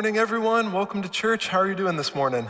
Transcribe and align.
Morning, 0.00 0.16
everyone. 0.16 0.72
Welcome 0.72 1.02
to 1.02 1.10
church. 1.10 1.48
How 1.48 1.58
are 1.58 1.68
you 1.68 1.74
doing 1.74 1.96
this 1.96 2.14
morning? 2.14 2.48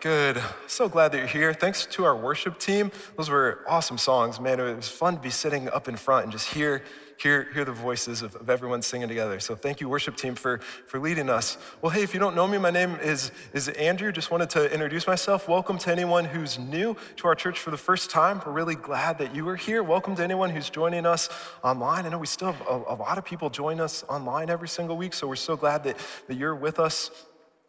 Good. 0.00 0.42
So 0.66 0.88
glad 0.88 1.12
that 1.12 1.18
you're 1.18 1.26
here. 1.28 1.54
Thanks 1.54 1.86
to 1.86 2.04
our 2.04 2.16
worship 2.16 2.58
team. 2.58 2.90
Those 3.16 3.30
were 3.30 3.64
awesome 3.68 3.96
songs, 3.96 4.40
man. 4.40 4.58
It 4.58 4.74
was 4.74 4.88
fun 4.88 5.14
to 5.14 5.20
be 5.20 5.30
sitting 5.30 5.68
up 5.68 5.86
in 5.86 5.94
front 5.94 6.24
and 6.24 6.32
just 6.32 6.52
hear 6.52 6.82
hear, 7.18 7.48
hear 7.52 7.64
the 7.64 7.72
voices 7.72 8.22
of, 8.22 8.34
of 8.36 8.50
everyone 8.50 8.82
singing 8.82 9.08
together. 9.08 9.40
So 9.40 9.54
thank 9.54 9.80
you, 9.80 9.88
worship 9.88 10.16
team, 10.16 10.34
for, 10.34 10.58
for 10.58 10.98
leading 10.98 11.30
us. 11.30 11.56
Well, 11.80 11.90
hey, 11.90 12.02
if 12.02 12.14
you 12.14 12.20
don't 12.20 12.36
know 12.36 12.46
me, 12.46 12.58
my 12.58 12.70
name 12.70 12.96
is, 13.02 13.30
is 13.52 13.68
Andrew. 13.68 14.12
Just 14.12 14.30
wanted 14.30 14.50
to 14.50 14.72
introduce 14.72 15.06
myself. 15.06 15.48
Welcome 15.48 15.78
to 15.78 15.92
anyone 15.92 16.24
who's 16.24 16.58
new 16.58 16.96
to 17.16 17.28
our 17.28 17.34
church 17.34 17.58
for 17.58 17.70
the 17.70 17.76
first 17.76 18.10
time. 18.10 18.42
We're 18.44 18.52
really 18.52 18.74
glad 18.74 19.18
that 19.18 19.34
you 19.34 19.48
are 19.48 19.56
here. 19.56 19.82
Welcome 19.82 20.14
to 20.16 20.22
anyone 20.22 20.50
who's 20.50 20.70
joining 20.70 21.06
us 21.06 21.28
online. 21.62 22.06
I 22.06 22.10
know 22.10 22.18
we 22.18 22.26
still 22.26 22.52
have 22.52 22.66
a, 22.68 22.94
a 22.94 22.96
lot 22.96 23.18
of 23.18 23.24
people 23.24 23.50
join 23.50 23.80
us 23.80 24.04
online 24.08 24.50
every 24.50 24.68
single 24.68 24.96
week, 24.96 25.14
so 25.14 25.26
we're 25.26 25.36
so 25.36 25.56
glad 25.56 25.84
that, 25.84 25.96
that 26.28 26.36
you're 26.36 26.54
with 26.54 26.78
us 26.78 27.10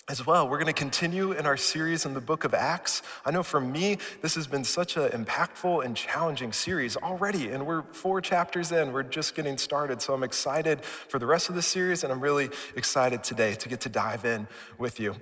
as 0.09 0.25
well. 0.25 0.47
We're 0.47 0.57
going 0.57 0.67
to 0.67 0.73
continue 0.73 1.33
in 1.33 1.45
our 1.45 1.57
series 1.57 2.05
in 2.05 2.13
the 2.13 2.21
book 2.21 2.45
of 2.45 2.53
Acts. 2.53 3.01
I 3.25 3.31
know 3.31 3.43
for 3.43 3.59
me, 3.59 3.97
this 4.21 4.35
has 4.35 4.47
been 4.47 4.63
such 4.63 4.95
an 4.95 5.09
impactful 5.09 5.83
and 5.83 5.97
challenging 5.97 6.53
series 6.53 6.95
already, 6.95 7.49
and 7.49 7.65
we're 7.65 7.83
four 7.91 8.21
chapters 8.21 8.71
in. 8.71 8.93
We're 8.93 9.03
just 9.03 9.35
getting 9.35 9.57
started. 9.57 10.01
So 10.01 10.13
I'm 10.13 10.23
excited 10.23 10.83
for 10.83 11.19
the 11.19 11.25
rest 11.25 11.49
of 11.49 11.55
the 11.55 11.61
series, 11.61 12.05
and 12.05 12.13
I'm 12.13 12.21
really 12.21 12.49
excited 12.77 13.21
today 13.21 13.55
to 13.55 13.67
get 13.67 13.81
to 13.81 13.89
dive 13.89 14.23
in 14.23 14.47
with 14.77 14.97
you. 14.97 15.13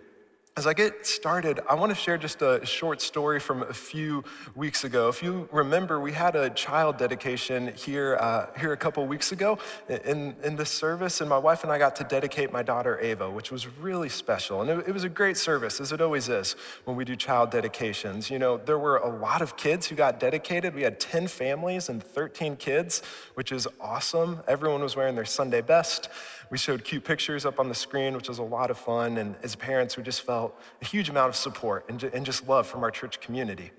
As 0.57 0.67
I 0.67 0.73
get 0.73 1.05
started, 1.05 1.59
I 1.69 1.75
want 1.75 1.89
to 1.89 1.95
share 1.95 2.17
just 2.17 2.41
a 2.41 2.65
short 2.65 3.01
story 3.01 3.41
from 3.41 3.63
a 3.63 3.73
few 3.73 4.23
weeks 4.55 4.85
ago. 4.85 5.09
If 5.09 5.21
you 5.21 5.49
remember, 5.51 5.99
we 5.99 6.13
had 6.13 6.37
a 6.37 6.49
child 6.49 6.95
dedication 6.95 7.73
here, 7.75 8.15
uh, 8.21 8.45
here 8.57 8.71
a 8.71 8.77
couple 8.77 9.05
weeks 9.05 9.33
ago 9.33 9.59
in, 9.89 10.33
in 10.43 10.55
this 10.55 10.69
service, 10.69 11.19
and 11.19 11.29
my 11.29 11.37
wife 11.37 11.63
and 11.63 11.73
I 11.73 11.77
got 11.77 11.97
to 11.97 12.05
dedicate 12.05 12.53
my 12.53 12.63
daughter 12.63 12.97
Ava, 13.01 13.29
which 13.29 13.51
was 13.51 13.67
really 13.67 14.07
special. 14.07 14.61
And 14.61 14.69
it, 14.69 14.87
it 14.87 14.93
was 14.93 15.03
a 15.03 15.09
great 15.09 15.35
service, 15.35 15.81
as 15.81 15.91
it 15.91 15.99
always 15.99 16.29
is 16.29 16.55
when 16.85 16.95
we 16.95 17.03
do 17.03 17.17
child 17.17 17.51
dedications. 17.51 18.31
You 18.31 18.39
know, 18.39 18.55
there 18.55 18.79
were 18.79 18.95
a 18.95 19.09
lot 19.09 19.41
of 19.41 19.57
kids 19.57 19.87
who 19.87 19.97
got 19.97 20.21
dedicated. 20.21 20.73
We 20.73 20.83
had 20.83 21.01
10 21.01 21.27
families 21.27 21.89
and 21.89 22.01
13 22.01 22.55
kids, 22.55 23.01
which 23.33 23.51
is 23.51 23.67
awesome. 23.81 24.39
Everyone 24.47 24.81
was 24.81 24.95
wearing 24.95 25.15
their 25.15 25.25
Sunday 25.25 25.59
best. 25.59 26.07
We 26.49 26.57
showed 26.57 26.83
cute 26.83 27.03
pictures 27.03 27.45
up 27.45 27.59
on 27.59 27.69
the 27.69 27.75
screen, 27.75 28.15
which 28.15 28.29
was 28.29 28.39
a 28.39 28.43
lot 28.43 28.71
of 28.71 28.77
fun. 28.77 29.17
And 29.17 29.35
as 29.43 29.55
parents, 29.55 29.97
we 29.97 30.03
just 30.03 30.21
felt 30.21 30.59
a 30.81 30.85
huge 30.85 31.09
amount 31.09 31.29
of 31.29 31.35
support 31.35 31.85
and, 31.89 32.03
and 32.03 32.25
just 32.25 32.47
love 32.47 32.67
from 32.67 32.83
our 32.83 32.91
church 32.91 33.19
community. 33.19 33.71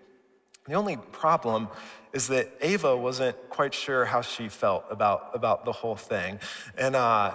The 0.67 0.75
only 0.75 0.97
problem 0.97 1.69
is 2.13 2.27
that 2.29 2.53
Ava 2.61 2.97
wasn't 2.97 3.37
quite 3.51 3.73
sure 3.73 4.05
how 4.05 4.21
she 4.21 4.49
felt 4.49 4.85
about, 4.91 5.31
about 5.33 5.65
the 5.65 5.73
whole 5.73 5.97
thing. 5.97 6.41
And 6.77 6.97
uh, 6.97 7.35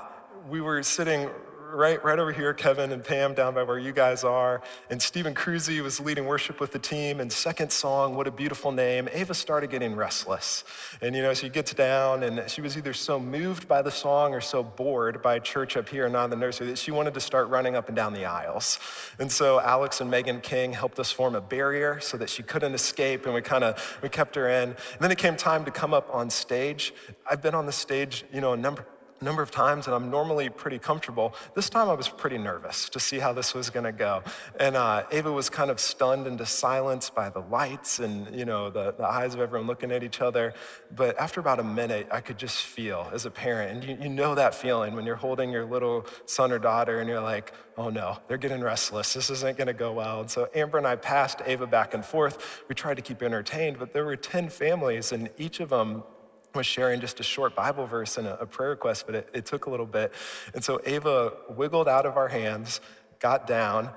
we 0.49 0.59
were 0.59 0.83
sitting 0.83 1.29
right, 1.73 2.03
right 2.03 2.19
over 2.19 2.31
here, 2.31 2.53
Kevin 2.53 2.91
and 2.91 3.03
Pam 3.03 3.33
down 3.33 3.53
by 3.53 3.63
where 3.63 3.79
you 3.79 3.91
guys 3.91 4.23
are. 4.23 4.61
And 4.89 5.01
Stephen 5.01 5.33
Cruzy 5.33 5.81
was 5.81 5.99
leading 5.99 6.25
worship 6.25 6.59
with 6.59 6.71
the 6.71 6.79
team. 6.79 7.19
And 7.19 7.31
second 7.31 7.71
song, 7.71 8.15
What 8.15 8.27
a 8.27 8.31
Beautiful 8.31 8.71
Name, 8.71 9.07
Ava 9.11 9.33
started 9.33 9.69
getting 9.69 9.95
restless. 9.95 10.63
And 11.01 11.15
you 11.15 11.21
know, 11.21 11.33
she 11.33 11.49
gets 11.49 11.73
down 11.73 12.23
and 12.23 12.49
she 12.49 12.61
was 12.61 12.77
either 12.77 12.93
so 12.93 13.19
moved 13.19 13.67
by 13.67 13.81
the 13.81 13.91
song 13.91 14.33
or 14.33 14.41
so 14.41 14.63
bored 14.63 15.21
by 15.21 15.39
church 15.39 15.77
up 15.77 15.89
here 15.89 16.05
and 16.05 16.13
not 16.13 16.25
in 16.25 16.29
the 16.29 16.35
nursery 16.35 16.67
that 16.67 16.77
she 16.77 16.91
wanted 16.91 17.13
to 17.13 17.19
start 17.19 17.47
running 17.49 17.75
up 17.75 17.87
and 17.87 17.95
down 17.95 18.13
the 18.13 18.25
aisles. 18.25 18.79
And 19.19 19.31
so 19.31 19.59
Alex 19.59 20.01
and 20.01 20.09
Megan 20.09 20.41
King 20.41 20.73
helped 20.73 20.99
us 20.99 21.11
form 21.11 21.35
a 21.35 21.41
barrier 21.41 21.99
so 21.99 22.17
that 22.17 22.29
she 22.29 22.43
couldn't 22.43 22.73
escape. 22.73 23.25
And 23.25 23.33
we 23.33 23.41
kind 23.41 23.63
of, 23.63 23.99
we 24.01 24.09
kept 24.09 24.35
her 24.35 24.49
in. 24.49 24.69
And 24.69 24.99
then 24.99 25.11
it 25.11 25.17
came 25.17 25.35
time 25.35 25.65
to 25.65 25.71
come 25.71 25.93
up 25.93 26.13
on 26.13 26.29
stage. 26.29 26.93
I've 27.29 27.41
been 27.41 27.55
on 27.55 27.65
the 27.65 27.71
stage, 27.71 28.25
you 28.33 28.41
know, 28.41 28.53
a 28.53 28.57
number, 28.57 28.85
number 29.21 29.41
of 29.41 29.51
times, 29.51 29.87
and 29.87 29.95
I'm 29.95 30.09
normally 30.09 30.49
pretty 30.49 30.79
comfortable. 30.79 31.33
This 31.55 31.69
time 31.69 31.89
I 31.89 31.93
was 31.93 32.09
pretty 32.09 32.37
nervous 32.37 32.89
to 32.89 32.99
see 32.99 33.19
how 33.19 33.33
this 33.33 33.53
was 33.53 33.69
going 33.69 33.83
to 33.83 33.91
go. 33.91 34.23
And 34.59 34.75
uh, 34.75 35.03
Ava 35.11 35.31
was 35.31 35.49
kind 35.49 35.69
of 35.69 35.79
stunned 35.79 36.27
into 36.27 36.45
silence 36.45 37.09
by 37.09 37.29
the 37.29 37.39
lights 37.39 37.99
and 37.99 38.33
you 38.35 38.45
know 38.45 38.69
the, 38.69 38.93
the 38.93 39.05
eyes 39.05 39.33
of 39.33 39.39
everyone 39.39 39.67
looking 39.67 39.91
at 39.91 40.03
each 40.03 40.21
other. 40.21 40.53
But 40.95 41.17
after 41.19 41.39
about 41.39 41.59
a 41.59 41.63
minute, 41.63 42.07
I 42.11 42.21
could 42.21 42.37
just 42.37 42.63
feel 42.63 43.09
as 43.13 43.25
a 43.25 43.31
parent, 43.31 43.71
and 43.71 43.83
you, 43.83 44.03
you 44.03 44.09
know 44.09 44.35
that 44.35 44.55
feeling 44.55 44.95
when 44.95 45.05
you're 45.05 45.15
holding 45.15 45.51
your 45.51 45.65
little 45.65 46.05
son 46.25 46.51
or 46.51 46.59
daughter 46.59 46.99
and 46.99 47.09
you're 47.09 47.21
like, 47.21 47.53
oh 47.77 47.89
no, 47.89 48.17
they're 48.27 48.37
getting 48.37 48.61
restless. 48.61 49.13
This 49.13 49.29
isn't 49.29 49.57
going 49.57 49.67
to 49.67 49.73
go 49.73 49.93
well. 49.93 50.21
And 50.21 50.29
so 50.29 50.49
Amber 50.53 50.77
and 50.77 50.87
I 50.87 50.95
passed 50.95 51.41
Ava 51.45 51.67
back 51.67 51.93
and 51.93 52.03
forth. 52.03 52.63
We 52.67 52.75
tried 52.75 52.95
to 52.95 53.01
keep 53.01 53.21
entertained, 53.23 53.79
but 53.79 53.93
there 53.93 54.05
were 54.05 54.15
10 54.15 54.49
families, 54.49 55.11
and 55.11 55.29
each 55.37 55.59
of 55.59 55.69
them 55.69 56.03
was 56.53 56.65
sharing 56.65 56.99
just 56.99 57.19
a 57.19 57.23
short 57.23 57.55
Bible 57.55 57.85
verse 57.85 58.17
and 58.17 58.27
a, 58.27 58.41
a 58.41 58.45
prayer 58.45 58.71
request, 58.71 59.05
but 59.05 59.15
it, 59.15 59.29
it 59.33 59.45
took 59.45 59.65
a 59.65 59.69
little 59.69 59.85
bit. 59.85 60.13
And 60.53 60.63
so 60.63 60.81
Ava 60.85 61.33
wiggled 61.49 61.87
out 61.87 62.05
of 62.05 62.17
our 62.17 62.27
hands, 62.27 62.81
got 63.19 63.47
down, 63.47 63.89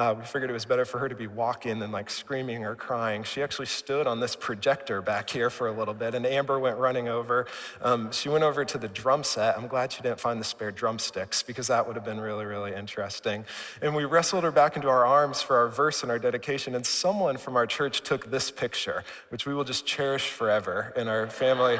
uh, 0.00 0.14
we 0.14 0.24
figured 0.24 0.48
it 0.48 0.54
was 0.54 0.64
better 0.64 0.86
for 0.86 0.98
her 0.98 1.10
to 1.10 1.14
be 1.14 1.26
walking 1.26 1.78
than 1.78 1.92
like 1.92 2.08
screaming 2.08 2.64
or 2.64 2.74
crying. 2.74 3.22
She 3.22 3.42
actually 3.42 3.66
stood 3.66 4.06
on 4.06 4.18
this 4.18 4.34
projector 4.34 5.02
back 5.02 5.28
here 5.28 5.50
for 5.50 5.68
a 5.68 5.72
little 5.72 5.92
bit, 5.92 6.14
and 6.14 6.24
Amber 6.24 6.58
went 6.58 6.78
running 6.78 7.06
over. 7.06 7.46
Um, 7.82 8.10
she 8.10 8.30
went 8.30 8.42
over 8.42 8.64
to 8.64 8.78
the 8.78 8.88
drum 8.88 9.22
set. 9.22 9.58
I'm 9.58 9.68
glad 9.68 9.92
she 9.92 10.00
didn't 10.00 10.18
find 10.18 10.40
the 10.40 10.44
spare 10.44 10.72
drumsticks 10.72 11.42
because 11.42 11.66
that 11.66 11.86
would 11.86 11.96
have 11.96 12.04
been 12.06 12.18
really, 12.18 12.46
really 12.46 12.74
interesting. 12.74 13.44
And 13.82 13.94
we 13.94 14.06
wrestled 14.06 14.42
her 14.44 14.50
back 14.50 14.74
into 14.74 14.88
our 14.88 15.04
arms 15.04 15.42
for 15.42 15.58
our 15.58 15.68
verse 15.68 16.02
and 16.02 16.10
our 16.10 16.18
dedication, 16.18 16.74
and 16.74 16.86
someone 16.86 17.36
from 17.36 17.54
our 17.54 17.66
church 17.66 18.00
took 18.00 18.30
this 18.30 18.50
picture, 18.50 19.04
which 19.28 19.44
we 19.44 19.52
will 19.52 19.64
just 19.64 19.84
cherish 19.84 20.30
forever 20.30 20.94
in 20.96 21.08
our 21.08 21.26
family, 21.26 21.78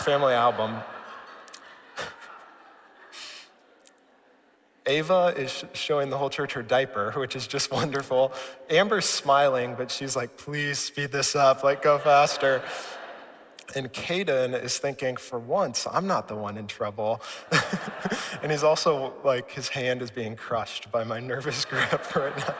family 0.00 0.32
album. 0.32 0.74
Ava 4.90 5.32
is 5.36 5.64
showing 5.72 6.10
the 6.10 6.18
whole 6.18 6.30
church 6.30 6.52
her 6.54 6.62
diaper, 6.62 7.12
which 7.16 7.36
is 7.36 7.46
just 7.46 7.70
wonderful. 7.70 8.32
Amber's 8.68 9.06
smiling, 9.06 9.74
but 9.76 9.90
she's 9.90 10.16
like, 10.16 10.36
please 10.36 10.78
speed 10.78 11.12
this 11.12 11.36
up, 11.36 11.62
like 11.64 11.82
go 11.82 11.98
faster. 11.98 12.62
And 13.76 13.92
Caden 13.92 14.60
is 14.60 14.78
thinking, 14.78 15.16
for 15.16 15.38
once, 15.38 15.86
I'm 15.88 16.08
not 16.08 16.26
the 16.26 16.34
one 16.34 16.58
in 16.58 16.66
trouble. 16.66 17.20
and 18.42 18.50
he's 18.50 18.64
also 18.64 19.12
like, 19.22 19.48
his 19.48 19.68
hand 19.68 20.02
is 20.02 20.10
being 20.10 20.34
crushed 20.34 20.90
by 20.90 21.04
my 21.04 21.20
nervous 21.20 21.64
grip 21.70 22.16
right 22.16 22.36
now. 22.36 22.54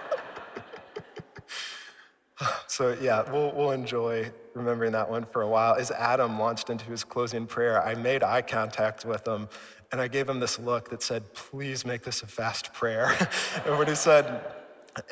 so, 2.67 2.97
yeah, 3.01 3.31
we'll, 3.31 3.53
we'll 3.53 3.73
enjoy 3.73 4.31
remembering 4.55 4.93
that 4.93 5.11
one 5.11 5.25
for 5.25 5.43
a 5.43 5.49
while. 5.49 5.75
As 5.75 5.91
Adam 5.91 6.39
launched 6.39 6.71
into 6.71 6.85
his 6.87 7.05
closing 7.05 7.47
prayer, 7.47 7.83
I 7.83 7.95
made 7.95 8.23
eye 8.23 8.43
contact 8.43 9.05
with 9.05 9.27
him 9.27 9.49
and 9.93 10.01
I 10.01 10.09
gave 10.09 10.29
him 10.29 10.39
this 10.39 10.59
look 10.59 10.91
that 10.91 11.03
said, 11.03 11.33
please 11.35 11.85
make 11.85 12.03
this 12.03 12.23
a 12.23 12.27
fast 12.27 12.73
prayer. 12.73 13.17
and 13.67 13.77
when 13.77 13.89
he 13.89 13.95
said, 13.95 14.45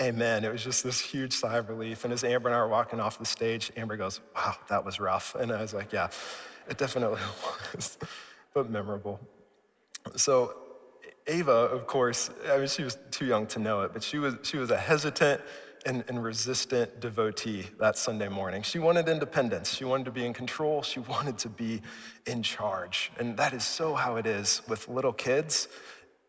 amen, 0.00 0.44
it 0.44 0.52
was 0.52 0.62
just 0.62 0.84
this 0.84 1.00
huge 1.00 1.32
sigh 1.32 1.58
of 1.58 1.68
relief. 1.68 2.04
And 2.04 2.12
as 2.12 2.22
Amber 2.22 2.48
and 2.48 2.56
I 2.56 2.60
were 2.60 2.68
walking 2.68 3.00
off 3.00 3.18
the 3.18 3.24
stage, 3.24 3.72
Amber 3.76 3.96
goes, 3.96 4.20
wow, 4.36 4.54
that 4.68 4.84
was 4.84 5.00
rough. 5.00 5.34
And 5.34 5.52
I 5.52 5.60
was 5.60 5.74
like, 5.74 5.92
yeah, 5.92 6.10
it 6.68 6.78
definitely 6.78 7.20
was, 7.74 7.98
but 8.54 8.70
memorable. 8.70 9.20
So 10.16 10.54
Ava, 11.26 11.50
of 11.50 11.86
course, 11.86 12.30
I 12.48 12.58
mean, 12.58 12.68
she 12.68 12.84
was 12.84 12.96
too 13.10 13.26
young 13.26 13.46
to 13.48 13.58
know 13.58 13.82
it, 13.82 13.92
but 13.92 14.02
she 14.02 14.18
was, 14.18 14.36
she 14.42 14.58
was 14.58 14.70
a 14.70 14.76
hesitant, 14.76 15.40
and, 15.88 16.04
and, 16.06 16.22
resistant 16.22 17.00
devotee 17.00 17.66
that 17.80 17.96
Sunday 17.96 18.28
morning. 18.28 18.62
She 18.62 18.78
wanted 18.78 19.08
independence. 19.08 19.74
She 19.74 19.84
wanted 19.84 20.04
to 20.04 20.10
be 20.10 20.26
in 20.26 20.34
control. 20.34 20.82
She 20.82 21.00
wanted 21.14 21.38
to 21.38 21.48
be 21.48 21.80
in 22.26 22.42
charge. 22.42 23.10
And 23.18 23.36
that 23.38 23.54
is 23.54 23.64
so 23.64 23.94
how 23.94 24.16
it 24.16 24.26
is 24.26 24.60
with 24.68 24.86
little 24.88 25.14
kids. 25.14 25.66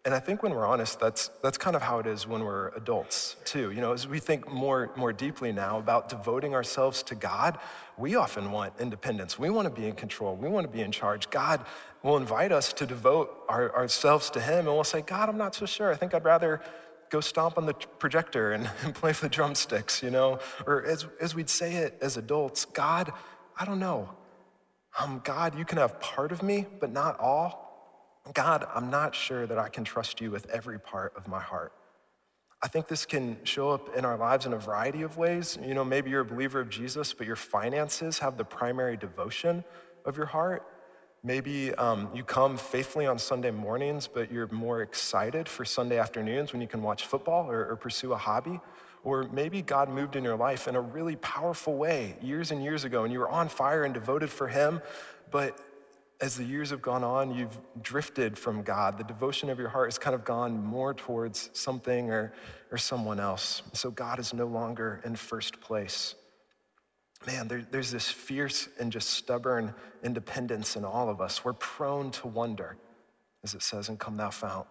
And 0.05 0.13
I 0.13 0.19
think 0.19 0.41
when 0.41 0.53
we're 0.53 0.65
honest, 0.65 0.97
that's, 1.01 1.29
that's 1.43 1.57
kind 1.57 1.75
of 1.75 1.81
how 1.81 1.99
it 1.99 2.07
is 2.07 2.25
when 2.25 2.45
we're 2.45 2.69
adults, 2.69 3.35
too. 3.43 3.71
You 3.71 3.81
know, 3.81 3.91
as 3.91 4.07
we 4.07 4.19
think 4.19 4.49
more, 4.49 4.91
more 4.95 5.11
deeply 5.11 5.51
now 5.51 5.77
about 5.77 6.07
devoting 6.07 6.55
ourselves 6.55 7.03
to 7.03 7.15
God, 7.15 7.59
we 7.97 8.15
often 8.15 8.51
want 8.51 8.73
independence. 8.79 9.37
We 9.37 9.49
want 9.49 9.65
to 9.67 9.81
be 9.81 9.87
in 9.87 9.95
control. 9.95 10.37
We 10.37 10.47
want 10.47 10.67
to 10.67 10.71
be 10.71 10.81
in 10.81 10.93
charge. 10.93 11.29
God 11.29 11.65
will 12.01 12.15
invite 12.15 12.53
us 12.53 12.71
to 12.73 12.85
devote 12.85 13.43
our, 13.49 13.75
ourselves 13.75 14.29
to 14.31 14.39
Him, 14.39 14.59
and 14.59 14.67
we'll 14.67 14.85
say, 14.85 15.01
God, 15.01 15.27
I'm 15.27 15.37
not 15.37 15.53
so 15.53 15.65
sure. 15.65 15.91
I 15.91 15.97
think 15.97 16.13
I'd 16.13 16.23
rather 16.23 16.61
go 17.09 17.19
stomp 17.19 17.57
on 17.57 17.65
the 17.65 17.73
projector 17.73 18.51
and, 18.51 18.69
and 18.83 18.93
play 18.93 19.11
with 19.11 19.21
the 19.21 19.29
drumsticks, 19.29 20.01
you 20.03 20.09
know? 20.09 20.39
Or 20.65 20.85
as, 20.85 21.05
as 21.19 21.35
we'd 21.35 21.49
say 21.49 21.75
it 21.75 21.97
as 22.01 22.17
adults, 22.17 22.65
God, 22.65 23.11
I 23.57 23.65
don't 23.65 23.79
know. 23.79 24.09
Um, 24.99 25.21
God, 25.23 25.57
you 25.57 25.65
can 25.65 25.77
have 25.77 25.99
part 25.99 26.31
of 26.31 26.41
me, 26.41 26.65
but 26.79 26.91
not 26.91 27.19
all. 27.19 27.67
God, 28.33 28.67
I'm 28.73 28.89
not 28.89 29.15
sure 29.15 29.47
that 29.47 29.57
I 29.57 29.69
can 29.69 29.83
trust 29.83 30.21
you 30.21 30.31
with 30.31 30.49
every 30.49 30.79
part 30.79 31.13
of 31.15 31.27
my 31.27 31.39
heart. 31.39 31.73
I 32.61 32.67
think 32.67 32.87
this 32.87 33.05
can 33.05 33.37
show 33.43 33.69
up 33.69 33.95
in 33.95 34.03
our 34.03 34.17
lives 34.17 34.45
in 34.45 34.51
a 34.51 34.57
variety 34.57 35.03
of 35.03 35.17
ways. 35.17 35.57
You 35.65 35.73
know, 35.73 35.85
maybe 35.85 36.09
you're 36.09 36.21
a 36.21 36.25
believer 36.25 36.59
of 36.59 36.69
Jesus, 36.69 37.13
but 37.13 37.25
your 37.25 37.37
finances 37.37 38.19
have 38.19 38.37
the 38.37 38.43
primary 38.43 38.97
devotion 38.97 39.63
of 40.05 40.17
your 40.17 40.25
heart. 40.25 40.65
Maybe 41.23 41.73
um, 41.75 42.09
you 42.13 42.23
come 42.23 42.57
faithfully 42.57 43.05
on 43.05 43.19
Sunday 43.19 43.51
mornings, 43.51 44.07
but 44.07 44.31
you're 44.31 44.47
more 44.47 44.81
excited 44.81 45.49
for 45.49 45.65
Sunday 45.65 45.99
afternoons 45.99 46.53
when 46.53 46.61
you 46.61 46.67
can 46.67 46.81
watch 46.81 47.05
football 47.05 47.51
or, 47.51 47.69
or, 47.69 47.75
pursue 47.75 48.13
a 48.13 48.17
hobby. 48.17 48.61
Or 49.03 49.23
maybe 49.23 49.61
God 49.61 49.89
moved 49.89 50.15
in 50.15 50.23
your 50.23 50.37
life 50.37 50.67
in 50.67 50.75
a 50.75 50.81
really 50.81 51.17
powerful 51.17 51.75
way 51.75 52.15
years 52.21 52.51
and 52.51 52.63
years 52.63 52.85
ago, 52.85 53.03
and 53.03 53.11
you 53.11 53.19
were 53.19 53.29
on 53.29 53.49
fire 53.49 53.83
and 53.83 53.93
devoted 53.93 54.29
for 54.29 54.47
Him, 54.47 54.81
but 55.29 55.59
as 56.21 56.35
the 56.35 56.43
years 56.43 56.69
have 56.71 56.81
gone 56.81 57.03
on, 57.03 57.33
you've 57.33 57.57
drifted 57.81 58.37
from 58.37 58.61
God. 58.61 58.97
The 58.97 59.05
devotion 59.05 59.49
of 59.49 59.57
your 59.57 59.69
heart 59.69 59.87
has 59.87 59.97
kind 59.97 60.13
of 60.13 60.25
gone 60.25 60.61
more 60.63 60.93
towards 60.93 61.49
something 61.53 62.11
or, 62.11 62.33
or 62.71 62.77
someone 62.77 63.21
else. 63.21 63.61
So 63.73 63.89
God 63.89 64.19
is 64.19 64.33
no 64.33 64.45
longer 64.45 65.01
in 65.05 65.15
first 65.15 65.61
place. 65.61 66.15
Man, 67.27 67.47
there, 67.47 67.65
there's 67.69 67.91
this 67.91 68.09
fierce 68.09 68.69
and 68.79 68.91
just 68.91 69.09
stubborn 69.09 69.73
independence 70.03 70.75
in 70.75 70.85
all 70.85 71.09
of 71.09 71.19
us. 71.19 71.43
We're 71.43 71.53
prone 71.53 72.11
to 72.11 72.27
wonder, 72.27 72.77
as 73.43 73.53
it 73.53 73.61
says 73.61 73.89
in 73.89 73.97
Come 73.97 74.17
Thou 74.17 74.29
Fount. 74.29 74.67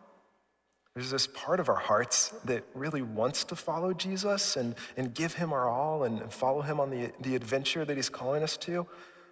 There's 0.95 1.11
this 1.11 1.29
part 1.29 1.61
of 1.61 1.69
our 1.69 1.77
hearts 1.77 2.31
that 2.47 2.65
really 2.75 3.03
wants 3.03 3.45
to 3.45 3.57
follow 3.57 3.93
Jesus 3.93 4.57
and, 4.57 4.75
and 4.97 5.15
give 5.15 5.35
him 5.35 5.53
our 5.53 5.69
all 5.69 6.03
and 6.05 6.33
follow 6.33 6.63
him 6.63 6.81
on 6.81 6.91
the, 6.91 7.13
the 7.21 7.37
adventure 7.37 7.85
that 7.85 7.97
he's 7.97 8.09
calling 8.09 8.43
us 8.43 8.57
to. 8.57 8.87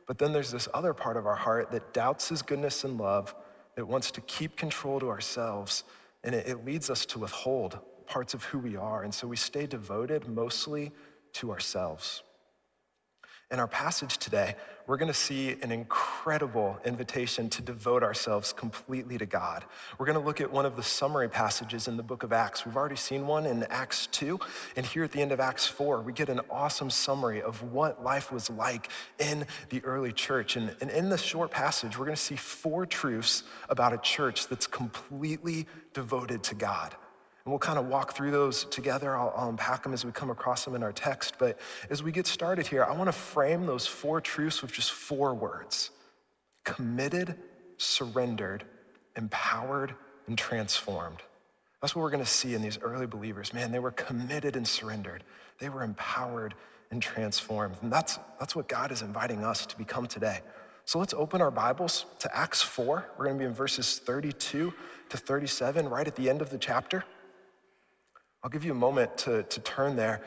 But 0.07 0.19
then 0.19 0.33
there's 0.33 0.53
this 0.53 0.69
other 0.73 0.95
part 0.95 1.17
of 1.17 1.27
our 1.27 1.35
heart 1.35 1.73
that 1.73 1.93
doubts 1.93 2.29
his 2.29 2.43
goodness 2.43 2.85
and 2.85 2.99
love, 2.99 3.35
that 3.75 3.87
wants 3.87 4.13
to 4.13 4.21
keep 4.21 4.57
control 4.57 5.01
to 5.01 5.09
ourselves, 5.09 5.83
and 6.23 6.35
it, 6.35 6.47
it 6.47 6.65
leads 6.65 6.89
us 6.91 7.05
to 7.07 7.19
withhold 7.19 7.81
parts 8.07 8.35
of 8.35 8.45
who 8.45 8.59
we 8.59 8.77
are. 8.77 9.03
And 9.03 9.13
so 9.13 9.27
we 9.27 9.37
stay 9.37 9.67
devoted 9.67 10.29
mostly 10.29 10.93
to 11.33 11.51
ourselves. 11.51 12.23
In 13.49 13.61
our 13.61 13.69
passage 13.69 14.19
today, 14.19 14.57
we're 14.89 14.97
going 14.97 15.07
to 15.07 15.15
see 15.15 15.53
an 15.63 15.71
incredible 15.71 16.81
invitation 16.85 17.49
to 17.51 17.63
devote 17.63 18.03
ourselves 18.03 18.53
completely 18.53 19.19
to 19.19 19.27
God. 19.27 19.65
We're 19.99 20.07
going 20.07 20.19
to 20.19 20.25
look 20.25 20.41
at 20.41 20.51
one 20.51 20.67
of 20.67 20.75
the 20.75 20.83
summary 20.83 21.29
passages 21.29 21.87
in 21.87 21.97
the 21.97 22.03
book 22.03 22.25
of 22.25 22.33
Acts. 22.33 22.67
We've 22.67 22.77
already 22.77 22.97
seen 22.97 23.25
one 23.29 23.47
in 23.47 23.63
Acts 23.71 24.09
2, 24.09 24.41
and 24.75 24.85
here 24.85 25.05
at 25.05 25.13
the 25.13 25.21
end 25.23 25.31
of 25.31 25.39
Acts 25.39 25.65
4, 25.65 26.01
we 26.01 26.13
get 26.13 26.29
an 26.29 26.41
awesome 26.51 26.91
summary 26.91 27.41
of 27.41 27.63
what 27.63 28.03
life 28.03 28.33
was 28.33 28.51
like 28.51 28.91
in 29.21 29.47
the 29.69 29.81
early 29.85 30.13
church. 30.13 30.57
And, 30.57 30.75
and 30.81 30.91
in 30.91 31.09
this 31.09 31.23
short 31.23 31.53
passage, 31.53 31.97
we're 31.97 32.07
going 32.07 32.17
to 32.17 32.21
see 32.21 32.35
four 32.35 32.85
truths 32.85 33.45
about 33.69 33.93
a 33.93 33.99
church 33.99 34.49
that's 34.49 34.67
completely 34.67 35.69
devoted 35.95 36.43
to 36.43 36.57
God. 36.57 36.97
And 37.47 37.53
we'll 37.53 37.61
kind 37.61 37.79
of 37.79 37.87
walk 37.87 38.15
through 38.17 38.33
those 38.33 38.65
together. 38.65 39.15
I'll, 39.15 39.33
I'll, 39.37 39.49
unpack 39.49 39.85
them 39.85 39.93
as 39.93 40.05
we 40.05 40.11
come 40.11 40.31
across 40.31 40.65
them 40.65 40.75
in 40.75 40.83
our 40.83 40.91
text. 40.91 41.37
But 41.39 41.61
as 41.89 42.03
we 42.03 42.11
get 42.11 42.27
started 42.27 42.67
here, 42.67 42.83
I 42.83 42.91
want 42.91 43.07
to 43.07 43.13
frame 43.13 43.67
those 43.67 43.87
four 43.87 44.21
truths 44.21 44.63
with 44.63 44.73
just 44.73 44.91
four 44.91 45.33
words 45.33 45.91
committed, 46.65 47.37
surrendered, 47.77 48.65
empowered, 49.17 49.95
and 50.27 50.37
transformed. 50.37 51.19
That's 51.81 51.95
what 51.95 52.03
we're 52.03 52.11
going 52.11 52.25
to 52.25 52.29
see 52.29 52.55
in 52.55 52.63
these 52.63 52.81
early 52.83 53.07
believers. 53.07 53.55
Man, 53.55 53.71
they 53.71 53.79
were 53.79 53.93
committed 53.93 54.57
and 54.57 54.67
surrendered, 54.67 55.23
they 55.61 55.69
were 55.69 55.85
empowered 55.85 56.55
and 56.91 57.01
transformed. 57.01 57.77
And 57.81 57.93
that's, 57.93 58.19
that's 58.41 58.57
what 58.57 58.67
God 58.67 58.91
is 58.91 59.03
inviting 59.03 59.45
us 59.45 59.67
to 59.67 59.79
become 59.79 60.09
today. 60.09 60.41
So 60.85 60.99
let's 60.99 61.15
open 61.15 61.41
our 61.41 61.53
Bibles 61.53 62.07
to 62.21 62.37
Acts 62.37 62.63
4. 62.63 63.07
We're 63.17 63.25
going 63.25 63.37
to 63.37 63.41
be 63.41 63.47
in 63.47 63.55
verses 63.55 63.99
32 63.99 64.73
to 65.11 65.17
37, 65.17 65.89
right 65.89 66.07
at 66.07 66.17
the 66.17 66.29
end 66.29 66.43
of 66.43 66.51
the 66.51 66.59
chapter. 66.59 67.05
I'll 68.47 68.51
give 68.51 68.65
you 68.65 68.71
a 68.71 68.77
moment 68.77 69.19
to, 69.19 69.43
to 69.43 69.61
turn 69.63 69.97
there. 69.97 70.23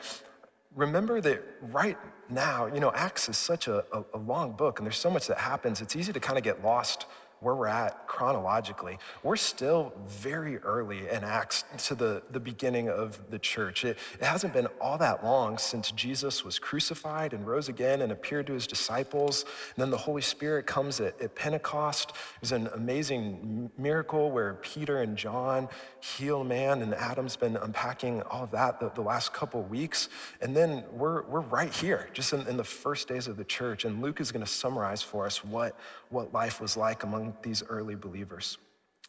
Remember 0.76 1.22
that 1.22 1.42
right 1.72 1.96
now, 2.28 2.66
you 2.66 2.78
know, 2.78 2.92
Acts 2.92 3.30
is 3.30 3.38
such 3.38 3.66
a, 3.66 3.82
a, 3.94 4.04
a 4.12 4.18
long 4.18 4.52
book 4.52 4.78
and 4.78 4.84
there's 4.84 4.98
so 4.98 5.10
much 5.10 5.26
that 5.28 5.38
happens. 5.38 5.80
It's 5.80 5.96
easy 5.96 6.12
to 6.12 6.20
kind 6.20 6.36
of 6.36 6.44
get 6.44 6.62
lost 6.62 7.06
where 7.40 7.54
we're 7.54 7.66
at 7.66 8.06
chronologically, 8.06 8.98
we're 9.22 9.36
still 9.36 9.94
very 10.06 10.58
early 10.58 11.08
in 11.08 11.24
Acts 11.24 11.64
to 11.86 11.94
the, 11.94 12.22
the 12.30 12.40
beginning 12.40 12.90
of 12.90 13.30
the 13.30 13.38
church. 13.38 13.84
It, 13.84 13.96
it 14.20 14.26
hasn't 14.26 14.52
been 14.52 14.68
all 14.80 14.98
that 14.98 15.24
long 15.24 15.58
since 15.58 15.90
Jesus 15.92 16.44
was 16.44 16.58
crucified 16.58 17.32
and 17.32 17.46
rose 17.46 17.68
again 17.68 18.02
and 18.02 18.10
appeared 18.10 18.46
to 18.46 18.54
his 18.54 18.66
disciples. 18.66 19.44
And 19.76 19.82
then 19.82 19.90
the 19.90 19.96
Holy 19.96 20.22
Spirit 20.22 20.66
comes 20.66 21.00
at, 21.00 21.20
at 21.20 21.34
Pentecost. 21.34 22.12
There's 22.40 22.52
an 22.52 22.68
amazing 22.74 23.70
miracle 23.76 24.30
where 24.30 24.54
Peter 24.54 25.02
and 25.02 25.16
John 25.16 25.68
heal 26.00 26.44
man, 26.44 26.82
and 26.82 26.94
Adam's 26.94 27.36
been 27.36 27.56
unpacking 27.56 28.22
all 28.22 28.44
of 28.44 28.50
that 28.52 28.80
the, 28.80 28.90
the 28.90 29.02
last 29.02 29.32
couple 29.32 29.62
weeks. 29.62 30.08
And 30.40 30.56
then 30.56 30.84
we're, 30.92 31.22
we're 31.24 31.40
right 31.40 31.72
here, 31.72 32.08
just 32.12 32.32
in, 32.32 32.46
in 32.46 32.56
the 32.56 32.64
first 32.64 33.08
days 33.08 33.28
of 33.28 33.36
the 33.36 33.44
church. 33.44 33.84
And 33.84 34.02
Luke 34.02 34.20
is 34.20 34.32
going 34.32 34.44
to 34.44 34.50
summarize 34.50 35.02
for 35.02 35.26
us 35.26 35.44
what, 35.44 35.76
what 36.08 36.32
life 36.32 36.60
was 36.60 36.76
like 36.76 37.02
among 37.02 37.36
these 37.42 37.62
early 37.68 37.94
believers. 37.94 38.58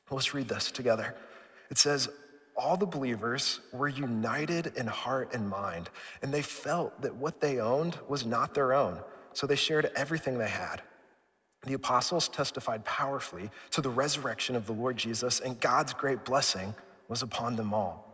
Let's 0.10 0.34
read 0.34 0.50
this 0.50 0.72
together. 0.72 1.16
It 1.70 1.78
says, 1.78 2.10
all 2.62 2.78
the 2.78 2.86
believers 2.86 3.60
were 3.74 3.88
united 3.88 4.78
in 4.78 4.86
heart 4.86 5.34
and 5.34 5.50
mind, 5.50 5.90
and 6.22 6.32
they 6.32 6.44
felt 6.44 7.02
that 7.02 7.16
what 7.16 7.42
they 7.42 7.60
owned 7.60 7.98
was 8.08 8.26
not 8.26 8.54
their 8.54 8.74
own, 8.74 9.00
so 9.34 9.48
they 9.48 9.56
shared 9.56 9.90
everything 9.96 10.38
they 10.38 10.48
had. 10.48 10.82
The 11.66 11.74
apostles 11.74 12.28
testified 12.28 12.86
powerfully 12.86 13.50
to 13.72 13.82
the 13.82 13.90
resurrection 13.90 14.56
of 14.56 14.68
the 14.68 14.74
Lord 14.74 14.98
Jesus, 14.98 15.40
and 15.40 15.60
God's 15.60 15.94
great 15.94 16.24
blessing 16.24 16.76
was 17.08 17.24
upon 17.24 17.56
them 17.56 17.74
all. 17.74 18.08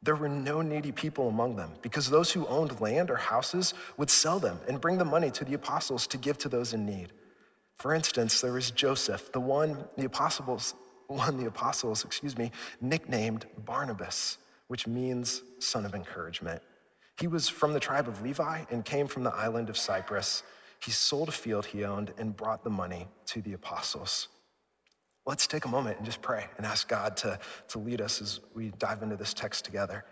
There 0.00 0.16
were 0.16 0.28
no 0.28 0.62
needy 0.62 0.92
people 0.92 1.28
among 1.28 1.56
them, 1.56 1.72
because 1.82 2.08
those 2.08 2.30
who 2.30 2.46
owned 2.46 2.80
land 2.80 3.10
or 3.10 3.16
houses 3.16 3.74
would 3.96 4.10
sell 4.10 4.38
them 4.38 4.60
and 4.68 4.80
bring 4.80 4.98
the 4.98 5.04
money 5.04 5.30
to 5.32 5.44
the 5.44 5.54
apostles 5.54 6.06
to 6.08 6.16
give 6.18 6.38
to 6.38 6.48
those 6.48 6.72
in 6.72 6.86
need. 6.86 7.12
For 7.76 7.94
instance, 7.94 8.40
there 8.40 8.52
was 8.52 8.70
Joseph, 8.70 9.32
the 9.32 9.40
one 9.40 9.84
the 9.96 10.04
apostles, 10.04 10.74
one 11.12 11.36
the 11.36 11.46
apostles, 11.46 12.04
excuse 12.04 12.36
me, 12.36 12.50
nicknamed 12.80 13.46
Barnabas, 13.64 14.38
which 14.68 14.86
means 14.86 15.42
son 15.58 15.84
of 15.86 15.94
encouragement. 15.94 16.62
He 17.20 17.26
was 17.26 17.48
from 17.48 17.72
the 17.72 17.80
tribe 17.80 18.08
of 18.08 18.22
Levi 18.22 18.64
and 18.70 18.84
came 18.84 19.06
from 19.06 19.22
the 19.22 19.34
island 19.34 19.68
of 19.68 19.76
Cyprus. 19.76 20.42
He 20.80 20.90
sold 20.90 21.28
a 21.28 21.32
field 21.32 21.66
he 21.66 21.84
owned 21.84 22.12
and 22.18 22.36
brought 22.36 22.64
the 22.64 22.70
money 22.70 23.08
to 23.26 23.42
the 23.42 23.52
apostles. 23.52 24.28
Let's 25.24 25.46
take 25.46 25.64
a 25.64 25.68
moment 25.68 25.98
and 25.98 26.06
just 26.06 26.20
pray 26.20 26.46
and 26.56 26.66
ask 26.66 26.88
God 26.88 27.16
to, 27.18 27.38
to 27.68 27.78
lead 27.78 28.00
us 28.00 28.20
as 28.20 28.40
we 28.54 28.70
dive 28.78 29.02
into 29.02 29.16
this 29.16 29.32
text 29.32 29.64
together. 29.64 30.04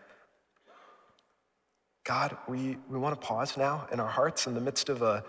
God, 2.04 2.36
we, 2.48 2.78
we 2.88 2.98
want 2.98 3.20
to 3.20 3.26
pause 3.26 3.56
now 3.56 3.88
in 3.92 3.98
our 3.98 4.08
hearts 4.08 4.46
in 4.46 4.54
the 4.54 4.60
midst 4.60 4.88
of 4.88 5.02
a, 5.02 5.24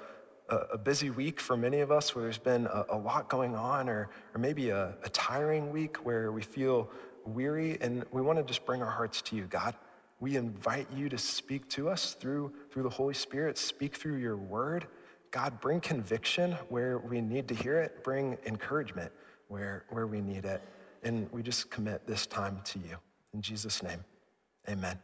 a, 0.52 0.78
busy 0.78 1.10
week 1.10 1.40
for 1.40 1.56
many 1.56 1.80
of 1.80 1.92
us 1.92 2.14
where 2.14 2.24
there's 2.24 2.38
been 2.38 2.68
a, 2.68 2.86
a 2.90 2.98
lot 2.98 3.30
going 3.30 3.56
on, 3.56 3.90
or, 3.90 4.10
or 4.34 4.40
maybe 4.40 4.70
a, 4.70 4.94
a 5.04 5.10
tiring 5.10 5.72
week 5.72 5.98
where 5.98 6.32
we 6.32 6.42
feel 6.42 6.90
weary, 7.26 7.78
and 7.82 8.04
we 8.12 8.22
want 8.22 8.38
to 8.38 8.44
just 8.44 8.66
bring 8.66 8.82
our 8.82 8.90
hearts 8.90 9.22
to 9.24 9.36
you, 9.36 9.46
God. 9.46 9.76
We 10.20 10.36
invite 10.36 10.88
you 10.96 11.10
to 11.10 11.18
speak 11.18 11.68
to 11.70 11.90
us 11.90 12.14
through, 12.14 12.54
through 12.70 12.84
the 12.84 12.90
Holy 12.90 13.14
Spirit, 13.14 13.58
speak 13.58 13.96
through 13.96 14.18
your 14.18 14.38
word. 14.38 14.88
God, 15.32 15.60
bring 15.62 15.80
conviction 15.80 16.54
where 16.70 16.98
we 17.00 17.22
need 17.22 17.48
to 17.48 17.56
hear 17.56 17.80
it, 17.80 18.04
bring 18.04 18.38
encouragement 18.46 19.12
where, 19.48 19.86
where 19.90 20.06
we 20.06 20.22
need 20.22 20.46
it. 20.46 20.62
And 21.04 21.32
we 21.32 21.42
just 21.42 21.72
commit 21.72 22.06
this 22.06 22.28
time 22.28 22.60
to 22.66 22.80
you. 22.80 22.98
In 23.34 23.42
Jesus' 23.42 23.82
name, 23.82 24.04
amen. 24.70 25.00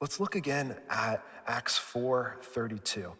Let's 0.00 0.18
look 0.18 0.34
again 0.34 0.76
at 0.88 1.24
Acts 1.46 1.78
4 1.78 2.38
32. 2.42 3.12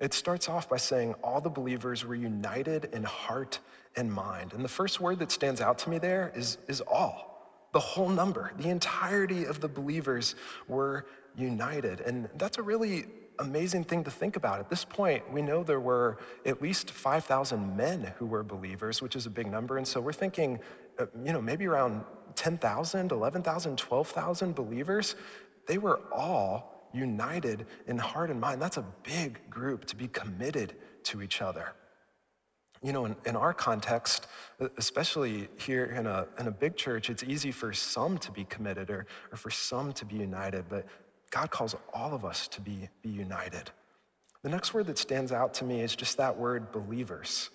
It 0.00 0.12
starts 0.12 0.48
off 0.48 0.68
by 0.68 0.76
saying 0.76 1.14
all 1.22 1.40
the 1.40 1.50
believers 1.50 2.04
were 2.04 2.14
united 2.14 2.86
in 2.92 3.04
heart 3.04 3.60
and 3.96 4.12
mind. 4.12 4.52
And 4.52 4.64
the 4.64 4.68
first 4.68 5.00
word 5.00 5.20
that 5.20 5.30
stands 5.30 5.60
out 5.60 5.78
to 5.78 5.90
me 5.90 5.98
there 5.98 6.32
is, 6.34 6.58
is 6.68 6.80
all, 6.80 7.68
the 7.72 7.80
whole 7.80 8.08
number. 8.08 8.52
The 8.58 8.68
entirety 8.68 9.44
of 9.44 9.60
the 9.60 9.68
believers 9.68 10.34
were 10.68 11.06
united. 11.36 12.00
And 12.00 12.28
that's 12.36 12.58
a 12.58 12.62
really 12.62 13.06
amazing 13.38 13.84
thing 13.84 14.04
to 14.04 14.10
think 14.10 14.36
about. 14.36 14.60
At 14.60 14.68
this 14.68 14.84
point, 14.84 15.32
we 15.32 15.42
know 15.42 15.62
there 15.62 15.80
were 15.80 16.18
at 16.44 16.60
least 16.60 16.90
5,000 16.90 17.76
men 17.76 18.12
who 18.18 18.26
were 18.26 18.42
believers, 18.42 19.00
which 19.02 19.16
is 19.16 19.26
a 19.26 19.30
big 19.30 19.46
number. 19.46 19.76
And 19.76 19.86
so 19.86 20.00
we're 20.00 20.12
thinking, 20.12 20.60
uh, 20.98 21.06
you 21.24 21.32
know, 21.32 21.40
maybe 21.40 21.66
around 21.66 22.04
10,000, 22.34 23.12
11,000, 23.12 23.78
12,000 23.78 24.54
believers. 24.54 25.14
They 25.66 25.78
were 25.78 26.00
all 26.12 26.73
united 26.94 27.66
in 27.86 27.98
heart 27.98 28.30
and 28.30 28.40
mind. 28.40 28.62
That's 28.62 28.76
a 28.76 28.86
big 29.02 29.50
group 29.50 29.84
to 29.86 29.96
be 29.96 30.08
committed 30.08 30.74
to 31.04 31.22
each 31.22 31.42
other. 31.42 31.72
You 32.82 32.92
know, 32.92 33.06
in, 33.06 33.16
in 33.24 33.36
our 33.36 33.54
context, 33.54 34.26
especially 34.76 35.48
here 35.58 35.86
in 35.86 36.06
a, 36.06 36.26
in 36.38 36.48
a 36.48 36.50
big 36.50 36.76
church, 36.76 37.08
it's 37.08 37.22
easy 37.22 37.50
for 37.50 37.72
some 37.72 38.18
to 38.18 38.30
be 38.30 38.44
committed 38.44 38.90
or, 38.90 39.06
or 39.32 39.36
for 39.36 39.50
some 39.50 39.92
to 39.94 40.04
be 40.04 40.16
united, 40.16 40.66
but 40.68 40.86
God 41.30 41.50
calls 41.50 41.74
all 41.92 42.14
of 42.14 42.24
us 42.24 42.46
to 42.48 42.60
be, 42.60 42.88
be 43.02 43.08
united. 43.08 43.70
The 44.42 44.50
next 44.50 44.74
word 44.74 44.86
that 44.88 44.98
stands 44.98 45.32
out 45.32 45.54
to 45.54 45.64
me 45.64 45.80
is 45.80 45.96
just 45.96 46.18
that 46.18 46.36
word 46.36 46.70
believers. 46.70 47.48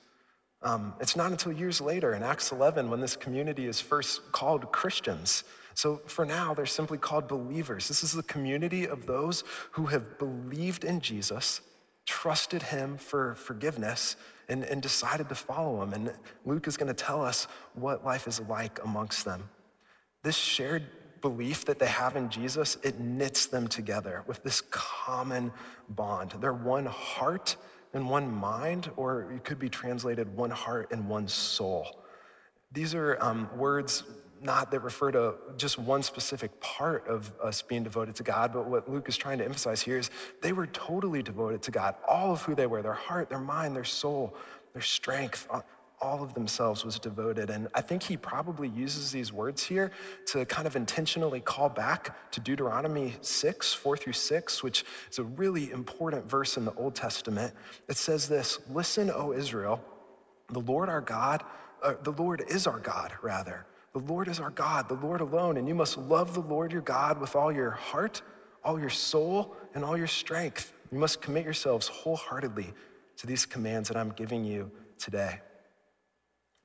Um, 0.61 0.93
it's 0.99 1.15
not 1.15 1.31
until 1.31 1.51
years 1.51 1.79
later 1.79 2.13
in 2.13 2.23
Acts 2.23 2.51
11 2.51 2.89
when 2.89 2.99
this 2.99 3.15
community 3.15 3.67
is 3.67 3.79
first 3.79 4.31
called 4.31 4.71
Christians 4.71 5.43
so 5.73 6.01
for 6.05 6.25
now, 6.25 6.53
they're 6.53 6.65
simply 6.65 6.97
called 6.97 7.27
believers. 7.27 7.87
This 7.87 8.03
is 8.03 8.13
the 8.13 8.23
community 8.23 8.87
of 8.87 9.05
those 9.05 9.43
who 9.71 9.87
have 9.87 10.17
believed 10.17 10.83
in 10.83 10.99
Jesus, 10.99 11.61
trusted 12.05 12.63
him 12.63 12.97
for 12.97 13.35
forgiveness, 13.35 14.15
and, 14.47 14.63
and 14.63 14.81
decided 14.81 15.29
to 15.29 15.35
follow 15.35 15.81
him. 15.83 15.93
And 15.93 16.13
Luke 16.45 16.67
is 16.67 16.75
going 16.75 16.87
to 16.87 16.93
tell 16.93 17.23
us 17.23 17.47
what 17.73 18.03
life 18.03 18.27
is 18.27 18.39
like 18.41 18.83
amongst 18.83 19.25
them. 19.25 19.49
This 20.23 20.35
shared 20.35 20.83
belief 21.21 21.65
that 21.65 21.79
they 21.79 21.87
have 21.87 22.15
in 22.15 22.29
Jesus, 22.29 22.77
it 22.83 22.99
knits 22.99 23.45
them 23.45 23.67
together 23.67 24.23
with 24.25 24.41
this 24.43 24.61
common 24.71 25.51
bond. 25.89 26.33
They're 26.39 26.53
one 26.53 26.85
heart, 26.85 27.57
and 27.93 28.09
one 28.09 28.33
mind, 28.33 28.91
or 28.97 29.31
it 29.31 29.43
could 29.43 29.59
be 29.59 29.69
translated 29.69 30.35
one 30.35 30.51
heart 30.51 30.89
and 30.91 31.07
one 31.09 31.27
soul. 31.27 32.03
These 32.71 32.93
are 32.93 33.17
um, 33.21 33.49
words 33.57 34.03
not 34.41 34.71
that 34.71 34.79
refer 34.81 35.11
to 35.11 35.35
just 35.57 35.77
one 35.77 36.03
specific 36.03 36.59
part 36.59 37.07
of 37.07 37.31
us 37.43 37.61
being 37.61 37.83
devoted 37.83 38.15
to 38.15 38.23
God, 38.23 38.53
but 38.53 38.65
what 38.65 38.89
Luke 38.89 39.07
is 39.09 39.17
trying 39.17 39.37
to 39.39 39.45
emphasize 39.45 39.81
here 39.81 39.97
is 39.97 40.09
they 40.41 40.53
were 40.53 40.67
totally 40.67 41.21
devoted 41.21 41.61
to 41.63 41.71
God. 41.71 41.95
All 42.07 42.31
of 42.31 42.41
who 42.41 42.55
they 42.55 42.67
were, 42.67 42.81
their 42.81 42.93
heart, 42.93 43.29
their 43.29 43.39
mind, 43.39 43.75
their 43.75 43.83
soul, 43.83 44.35
their 44.73 44.81
strength, 44.81 45.47
all 46.01 46.23
of 46.23 46.33
themselves 46.33 46.85
was 46.85 46.97
devoted. 46.99 47.49
And 47.49 47.67
I 47.73 47.81
think 47.81 48.03
he 48.03 48.15
probably 48.15 48.69
uses 48.69 49.11
these 49.11 49.33
words 49.33 49.63
here 49.63 49.91
to 50.27 50.45
kind 50.45 50.65
of 50.65 50.75
intentionally 50.75 51.41
call 51.41 51.69
back 51.69 52.31
to 52.31 52.39
Deuteronomy 52.39 53.15
6, 53.21 53.73
4 53.73 53.97
through 53.97 54.13
6, 54.13 54.63
which 54.63 54.85
is 55.11 55.19
a 55.19 55.23
really 55.23 55.71
important 55.71 56.29
verse 56.29 56.57
in 56.57 56.65
the 56.65 56.73
Old 56.73 56.95
Testament. 56.95 57.53
It 57.87 57.97
says 57.97 58.27
this 58.27 58.59
Listen, 58.69 59.11
O 59.11 59.33
Israel, 59.33 59.83
the 60.49 60.59
Lord 60.59 60.89
our 60.89 61.01
God, 61.01 61.43
uh, 61.83 61.95
the 62.03 62.11
Lord 62.11 62.43
is 62.47 62.65
our 62.67 62.79
God, 62.79 63.13
rather. 63.21 63.65
The 63.93 63.99
Lord 63.99 64.27
is 64.27 64.39
our 64.39 64.51
God, 64.51 64.87
the 64.87 64.93
Lord 64.95 65.21
alone, 65.21 65.57
and 65.57 65.67
you 65.67 65.75
must 65.75 65.97
love 65.97 66.33
the 66.33 66.41
Lord 66.41 66.71
your 66.71 66.81
God 66.81 67.19
with 67.19 67.35
all 67.35 67.51
your 67.51 67.71
heart, 67.71 68.21
all 68.63 68.79
your 68.79 68.89
soul, 68.89 69.55
and 69.73 69.83
all 69.83 69.97
your 69.97 70.07
strength. 70.07 70.73
You 70.91 70.99
must 70.99 71.21
commit 71.21 71.43
yourselves 71.43 71.87
wholeheartedly 71.87 72.73
to 73.17 73.27
these 73.27 73.45
commands 73.45 73.89
that 73.89 73.97
I'm 73.97 74.11
giving 74.11 74.43
you 74.43 74.71
today. 74.97 75.41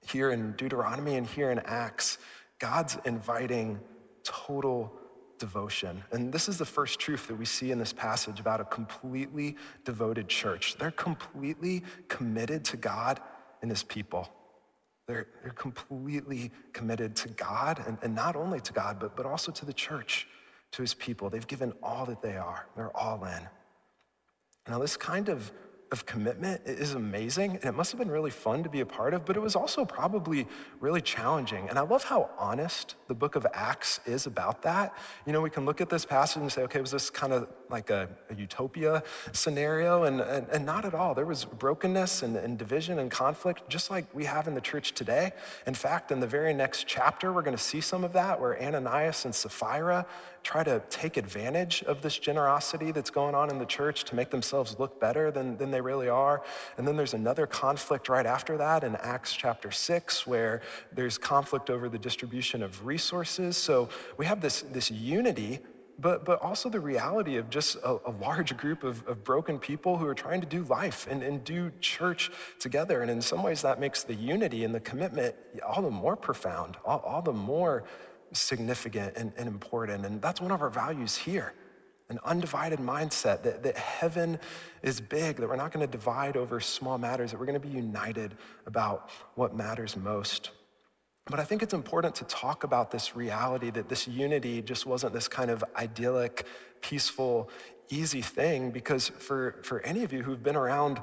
Here 0.06 0.30
in 0.30 0.52
Deuteronomy 0.52 1.16
and 1.16 1.26
here 1.26 1.50
in 1.50 1.60
Acts, 1.60 2.18
God's 2.58 2.98
inviting 3.04 3.80
total 4.22 4.92
devotion. 5.38 6.02
And 6.12 6.32
this 6.32 6.48
is 6.48 6.58
the 6.58 6.64
first 6.64 7.00
truth 7.00 7.28
that 7.28 7.36
we 7.36 7.44
see 7.44 7.70
in 7.70 7.78
this 7.78 7.92
passage 7.92 8.40
about 8.40 8.60
a 8.60 8.64
completely 8.64 9.56
devoted 9.84 10.28
church. 10.28 10.76
They're 10.78 10.90
completely 10.90 11.82
committed 12.08 12.64
to 12.66 12.76
God 12.76 13.20
and 13.62 13.70
his 13.70 13.82
people. 13.82 14.30
They're, 15.06 15.26
they're 15.42 15.52
completely 15.52 16.50
committed 16.72 17.14
to 17.16 17.28
God, 17.28 17.84
and, 17.86 17.98
and 18.02 18.14
not 18.14 18.36
only 18.36 18.60
to 18.60 18.72
God, 18.72 18.98
but, 18.98 19.16
but 19.16 19.26
also 19.26 19.52
to 19.52 19.66
the 19.66 19.72
church, 19.72 20.26
to 20.72 20.82
his 20.82 20.94
people. 20.94 21.28
They've 21.28 21.46
given 21.46 21.72
all 21.82 22.06
that 22.06 22.22
they 22.22 22.36
are, 22.36 22.66
they're 22.76 22.96
all 22.96 23.24
in. 23.24 23.48
Now, 24.66 24.78
this 24.78 24.96
kind 24.96 25.28
of 25.28 25.52
of 25.92 26.06
commitment 26.06 26.60
is 26.64 26.94
amazing 26.94 27.52
and 27.52 27.64
it 27.64 27.74
must 27.74 27.92
have 27.92 27.98
been 27.98 28.10
really 28.10 28.30
fun 28.30 28.62
to 28.62 28.68
be 28.68 28.80
a 28.80 28.86
part 28.86 29.14
of, 29.14 29.24
but 29.24 29.36
it 29.36 29.40
was 29.40 29.54
also 29.54 29.84
probably 29.84 30.46
really 30.80 31.00
challenging. 31.00 31.68
And 31.68 31.78
I 31.78 31.82
love 31.82 32.04
how 32.04 32.30
honest 32.38 32.96
the 33.06 33.14
book 33.14 33.36
of 33.36 33.46
Acts 33.52 34.00
is 34.06 34.26
about 34.26 34.62
that. 34.62 34.96
You 35.26 35.32
know, 35.32 35.40
we 35.40 35.50
can 35.50 35.64
look 35.64 35.80
at 35.80 35.90
this 35.90 36.04
passage 36.04 36.42
and 36.42 36.50
say, 36.50 36.62
okay, 36.62 36.80
was 36.80 36.90
this 36.90 37.10
kind 37.10 37.32
of 37.32 37.48
like 37.70 37.90
a, 37.90 38.08
a 38.30 38.34
utopia 38.34 39.02
scenario? 39.32 40.04
And, 40.04 40.20
and, 40.20 40.48
and, 40.48 40.64
not 40.64 40.84
at 40.84 40.94
all. 40.94 41.14
There 41.14 41.26
was 41.26 41.44
brokenness 41.44 42.22
and, 42.22 42.36
and 42.36 42.58
division 42.58 42.98
and 42.98 43.10
conflict, 43.10 43.68
just 43.68 43.90
like 43.90 44.06
we 44.14 44.24
have 44.24 44.48
in 44.48 44.54
the 44.54 44.60
church 44.60 44.92
today. 44.92 45.32
In 45.66 45.74
fact, 45.74 46.10
in 46.10 46.20
the 46.20 46.26
very 46.26 46.54
next 46.54 46.86
chapter, 46.86 47.32
we're 47.32 47.42
going 47.42 47.56
to 47.56 47.62
see 47.62 47.80
some 47.80 48.02
of 48.02 48.12
that 48.14 48.40
where 48.40 48.60
Ananias 48.60 49.24
and 49.24 49.34
Sapphira 49.34 50.06
try 50.44 50.62
to 50.62 50.80
take 50.90 51.16
advantage 51.16 51.82
of 51.84 52.02
this 52.02 52.18
generosity 52.18 52.92
that's 52.92 53.10
going 53.10 53.34
on 53.34 53.50
in 53.50 53.58
the 53.58 53.64
church 53.64 54.04
to 54.04 54.14
make 54.14 54.30
themselves 54.30 54.78
look 54.78 55.00
better 55.00 55.30
than, 55.30 55.56
than 55.56 55.70
they 55.70 55.80
really 55.80 56.08
are. 56.08 56.42
And 56.76 56.86
then 56.86 56.96
there's 56.96 57.14
another 57.14 57.46
conflict 57.46 58.10
right 58.10 58.26
after 58.26 58.58
that 58.58 58.84
in 58.84 58.94
Acts 58.96 59.34
chapter 59.34 59.70
6, 59.70 60.26
where 60.26 60.60
there's 60.92 61.16
conflict 61.16 61.70
over 61.70 61.88
the 61.88 61.98
distribution 61.98 62.62
of 62.62 62.84
resources. 62.84 63.56
So 63.56 63.88
we 64.18 64.26
have 64.26 64.42
this, 64.42 64.60
this 64.60 64.90
unity 64.90 65.60
but, 65.98 66.24
but 66.24 66.42
also 66.42 66.68
the 66.68 66.80
reality 66.80 67.36
of 67.36 67.48
just 67.50 67.76
a, 67.76 67.98
a 68.06 68.10
large 68.20 68.56
group 68.56 68.82
of, 68.82 69.06
of, 69.06 69.22
broken 69.22 69.60
people 69.60 69.96
who 69.96 70.06
are 70.06 70.14
trying 70.14 70.40
to 70.40 70.46
do 70.46 70.64
life 70.64 71.06
and, 71.08 71.22
and 71.22 71.44
do 71.44 71.70
church 71.80 72.32
together. 72.58 73.02
And 73.02 73.10
in 73.10 73.22
some 73.22 73.44
ways, 73.44 73.62
that 73.62 73.78
makes 73.78 74.02
the 74.02 74.14
unity 74.14 74.64
and 74.64 74.74
the 74.74 74.80
commitment 74.80 75.36
all 75.64 75.82
the 75.82 75.90
more 75.90 76.16
profound, 76.16 76.76
all, 76.84 76.98
all 77.00 77.22
the 77.22 77.32
more 77.32 77.84
significant 78.34 79.16
and, 79.16 79.32
and 79.36 79.48
important. 79.48 80.04
And 80.04 80.20
that's 80.20 80.40
one 80.40 80.50
of 80.50 80.60
our 80.60 80.70
values 80.70 81.16
here 81.16 81.54
an 82.10 82.18
undivided 82.24 82.78
mindset 82.78 83.42
that, 83.42 83.62
that 83.62 83.76
heaven 83.76 84.38
is 84.82 85.00
big, 85.00 85.36
that 85.36 85.48
we're 85.48 85.56
not 85.56 85.72
going 85.72 85.84
to 85.84 85.90
divide 85.90 86.36
over 86.36 86.60
small 86.60 86.98
matters, 86.98 87.30
that 87.30 87.40
we're 87.40 87.46
going 87.46 87.60
to 87.60 87.66
be 87.66 87.74
united 87.74 88.34
about 88.66 89.08
what 89.36 89.56
matters 89.56 89.96
most. 89.96 90.50
But 91.26 91.40
I 91.40 91.44
think 91.44 91.62
it's 91.62 91.72
important 91.72 92.14
to 92.16 92.24
talk 92.24 92.64
about 92.64 92.90
this 92.90 93.16
reality 93.16 93.70
that 93.70 93.88
this 93.88 94.06
unity 94.06 94.60
just 94.60 94.84
wasn't 94.84 95.14
this 95.14 95.28
kind 95.28 95.50
of 95.50 95.64
idyllic, 95.76 96.46
peaceful, 96.82 97.48
easy 97.88 98.20
thing, 98.20 98.70
because 98.70 99.08
for, 99.08 99.56
for 99.62 99.80
any 99.80 100.04
of 100.04 100.12
you 100.12 100.22
who've 100.22 100.42
been 100.42 100.56
around 100.56 101.02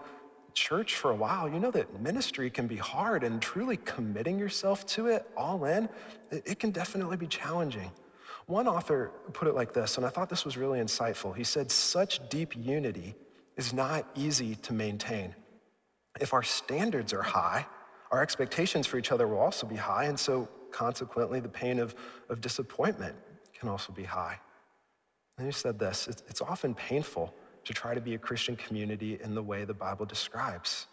church 0.53 0.95
for 0.95 1.11
a 1.11 1.15
while, 1.15 1.49
you 1.49 1.59
know 1.59 1.71
that 1.71 2.01
ministry 2.01 2.49
can 2.49 2.67
be 2.67 2.75
hard 2.75 3.23
and 3.23 3.41
truly 3.41 3.77
committing 3.77 4.37
yourself 4.39 4.85
to 4.87 5.07
it 5.07 5.27
all 5.35 5.65
in, 5.65 5.89
it, 6.31 6.59
can 6.59 6.71
definitely 6.71 7.17
be 7.17 7.27
challenging. 7.27 7.91
One 8.45 8.67
author 8.67 9.11
put 9.33 9.47
it 9.47 9.55
like 9.55 9.73
this, 9.73 9.97
and 9.97 10.05
I 10.05 10.09
thought 10.09 10.29
this 10.29 10.45
was 10.45 10.57
really 10.57 10.79
insightful. 10.79 11.35
He 11.35 11.43
said, 11.43 11.71
Such 11.71 12.27
deep 12.29 12.55
unity 12.55 13.15
is 13.57 13.73
not 13.73 14.05
easy 14.15 14.55
to 14.55 14.73
maintain. 14.73 15.35
If 16.19 16.33
our 16.33 16.43
standards 16.43 17.13
are 17.13 17.21
high, 17.21 17.65
our 18.11 18.21
expectations 18.21 18.87
for 18.87 18.97
each 18.97 19.11
other 19.11 19.27
will 19.27 19.39
also 19.39 19.65
be 19.65 19.77
high, 19.77 20.05
and 20.05 20.19
so 20.19 20.49
consequently, 20.71 21.39
the 21.39 21.49
pain 21.49 21.79
of, 21.79 21.95
of 22.29 22.41
disappointment 22.41 23.15
can 23.57 23.69
also 23.69 23.93
be 23.93 24.03
high. 24.03 24.39
And 25.37 25.47
he 25.47 25.51
said 25.51 25.79
this 25.79 26.07
it's, 26.07 26.23
it's 26.27 26.41
often 26.41 26.75
painful 26.75 27.33
to 27.65 27.73
try 27.73 27.93
to 27.93 28.01
be 28.01 28.15
a 28.15 28.17
Christian 28.17 28.55
community 28.55 29.19
in 29.21 29.35
the 29.35 29.43
way 29.43 29.65
the 29.65 29.73
Bible 29.73 30.05
describes. 30.05 30.87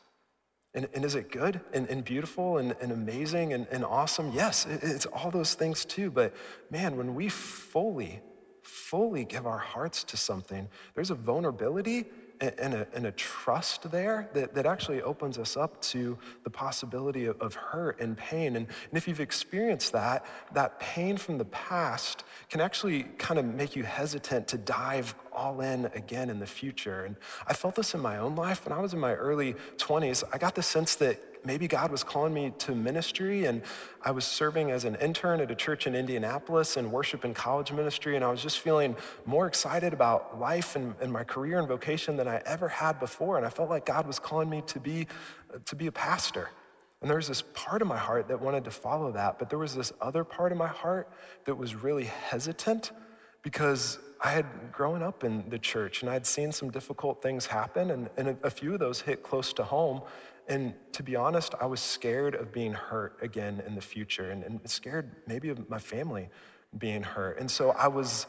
And, 0.75 0.89
and 0.95 1.05
is 1.05 1.15
it 1.15 1.31
good 1.31 1.61
and, 1.73 1.89
and 1.89 2.05
beautiful 2.05 2.59
and, 2.59 2.77
and 2.81 2.93
amazing 2.93 3.53
and, 3.53 3.67
and 3.71 3.85
awesome? 3.85 4.33
Yes, 4.33 4.67
it, 4.67 4.81
it's 4.83 5.07
all 5.07 5.31
those 5.31 5.55
things 5.55 5.85
too. 5.85 6.11
But 6.11 6.35
man, 6.71 6.97
when 6.97 7.15
we 7.15 7.29
fully, 7.29 8.21
fully 8.63 9.25
give 9.25 9.47
our 9.47 9.59
hearts 9.59 10.05
to 10.05 10.17
something, 10.17 10.69
there's 10.95 11.11
a 11.11 11.15
vulnerability 11.15 12.05
and 12.41 12.75
a, 12.75 12.87
a, 12.95 13.13
trust 13.13 13.91
there 13.91 14.29
that, 14.33 14.55
that 14.55 14.67
actually 14.67 15.03
opens 15.03 15.39
us 15.39 15.57
up 15.57 15.81
to 15.83 16.17
the 16.45 16.51
possibility 16.51 17.27
of, 17.27 17.41
of 17.41 17.55
hurt 17.55 18.01
and 18.01 18.17
pain. 18.17 18.57
And, 18.57 18.67
and, 18.67 18.97
if 18.97 19.09
you've 19.09 19.21
experienced 19.21 19.93
that, 19.93 20.25
that 20.53 20.79
pain 20.79 21.17
from 21.17 21.39
the 21.39 21.45
past 21.47 22.25
can 22.49 22.61
actually 22.61 23.05
kind 23.19 23.39
of 23.39 23.45
make 23.45 23.75
you 23.75 23.83
hesitant 23.83 24.47
to 24.49 24.59
dive 24.59 25.15
all 25.33 25.61
in 25.61 25.87
again 25.95 26.31
in 26.31 26.39
the 26.39 26.47
future. 26.47 27.05
And 27.05 27.17
I 27.47 27.55
felt 27.55 27.75
this 27.75 27.95
in 27.95 28.01
my 28.01 28.19
own 28.19 28.37
life. 28.37 28.65
When 28.65 28.77
I 28.77 28.81
was 28.81 28.95
in 28.95 29.01
my 29.01 29.15
early 29.15 29.55
20s, 29.77 30.23
I 30.33 30.39
got 30.39 30.55
the 30.55 30.63
sense 30.63 30.95
that 30.97 31.21
maybe 31.49 31.67
God 31.67 31.91
was 31.91 32.05
calling 32.05 32.35
me 32.35 32.53
to 32.59 32.75
ministry, 32.75 33.47
and 33.47 33.63
I 34.03 34.11
was 34.11 34.27
serving 34.27 34.71
as 34.71 34.85
an 34.85 34.97
intern 34.97 35.41
at 35.41 35.51
a 35.51 35.55
church 35.55 35.87
in 35.87 35.95
Indianapolis 35.95 36.77
and 36.77 36.93
worship 36.93 37.25
and 37.25 37.35
college 37.35 37.73
ministry, 37.73 38.17
and 38.17 38.25
I 38.25 38.31
was 38.31 38.43
just 38.43 38.61
feeling 38.61 38.95
more 39.25 39.47
excited 39.47 39.95
about 39.95 40.39
life 40.39 40.77
and, 40.77 40.95
and 41.01 41.11
my 41.11 41.25
career 41.25 41.59
and 41.59 41.67
vocation 41.67 42.19
than 42.19 42.29
I 42.29 42.43
ever 42.45 42.69
had 42.69 43.01
before. 43.01 43.39
And 43.39 43.47
I 43.47 43.49
felt 43.49 43.71
like 43.71 43.87
God 43.87 44.07
was 44.07 44.19
calling 44.19 44.51
me 44.51 44.63
to 44.67 44.79
be, 44.79 45.07
to 45.65 45.75
be 45.75 45.87
a 45.87 45.93
pastor. 45.93 46.51
And 47.01 47.09
there 47.09 47.17
was 47.17 47.29
this 47.29 47.43
part 47.55 47.81
of 47.81 47.89
my 47.89 47.97
heart 47.97 48.29
that 48.29 48.43
wanted 48.43 48.65
to 48.65 48.71
follow 48.71 49.11
that, 49.13 49.39
but 49.39 49.49
there 49.49 49.59
was 49.59 49.75
this 49.75 49.91
other 50.03 50.25
part 50.25 50.53
of 50.53 50.59
my 50.59 50.69
heart 50.69 51.09
that 51.47 51.55
was 51.55 51.75
really 51.75 52.05
hesitant 52.05 52.93
because 53.43 53.99
I 54.21 54.31
had 54.33 54.47
grown 54.73 55.03
up 55.03 55.25
in 55.25 55.49
the 55.49 55.59
church 55.59 56.03
and 56.03 56.11
I'd 56.11 56.27
seen 56.27 56.53
some 56.53 56.71
difficult 56.71 57.23
things 57.23 57.47
happen, 57.47 57.91
and, 57.91 58.11
and 58.19 58.29
a, 58.29 58.37
a 58.43 58.51
few 58.51 58.75
of 58.75 58.81
those 58.81 59.01
hit 59.01 59.23
close 59.23 59.55
to 59.55 59.65
home. 59.65 60.03
And 60.49 60.75
to 60.93 61.03
be 61.03 61.15
honest, 61.15 61.55
I 61.61 61.67
was 61.67 61.81
scared 61.81 62.35
of 62.35 62.53
being 62.53 62.73
hurt 62.73 63.19
again 63.21 63.63
in 63.67 63.75
the 63.75 63.81
future 63.83 64.31
and, 64.31 64.43
and 64.43 64.61
scared 64.69 65.11
maybe 65.27 65.51
of 65.51 65.69
my 65.69 65.79
family 65.79 66.31
being 66.77 67.03
hurt. 67.03 67.39
And 67.39 67.51
so 67.51 67.71
I 67.73 67.89
was, 67.89 68.27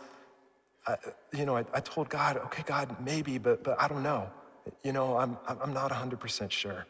I, 0.85 0.97
you 1.33 1.45
know, 1.45 1.55
I, 1.55 1.65
I, 1.73 1.79
told 1.79 2.09
God, 2.09 2.37
okay, 2.37 2.63
God, 2.65 2.97
maybe, 3.03 3.37
but, 3.37 3.63
but 3.63 3.81
I 3.81 3.87
don't 3.87 4.03
know. 4.03 4.29
You 4.83 4.91
know, 4.91 5.17
I'm, 5.17 5.37
I'm 5.47 5.73
not 5.73 5.91
100% 5.91 6.51
sure. 6.51 6.85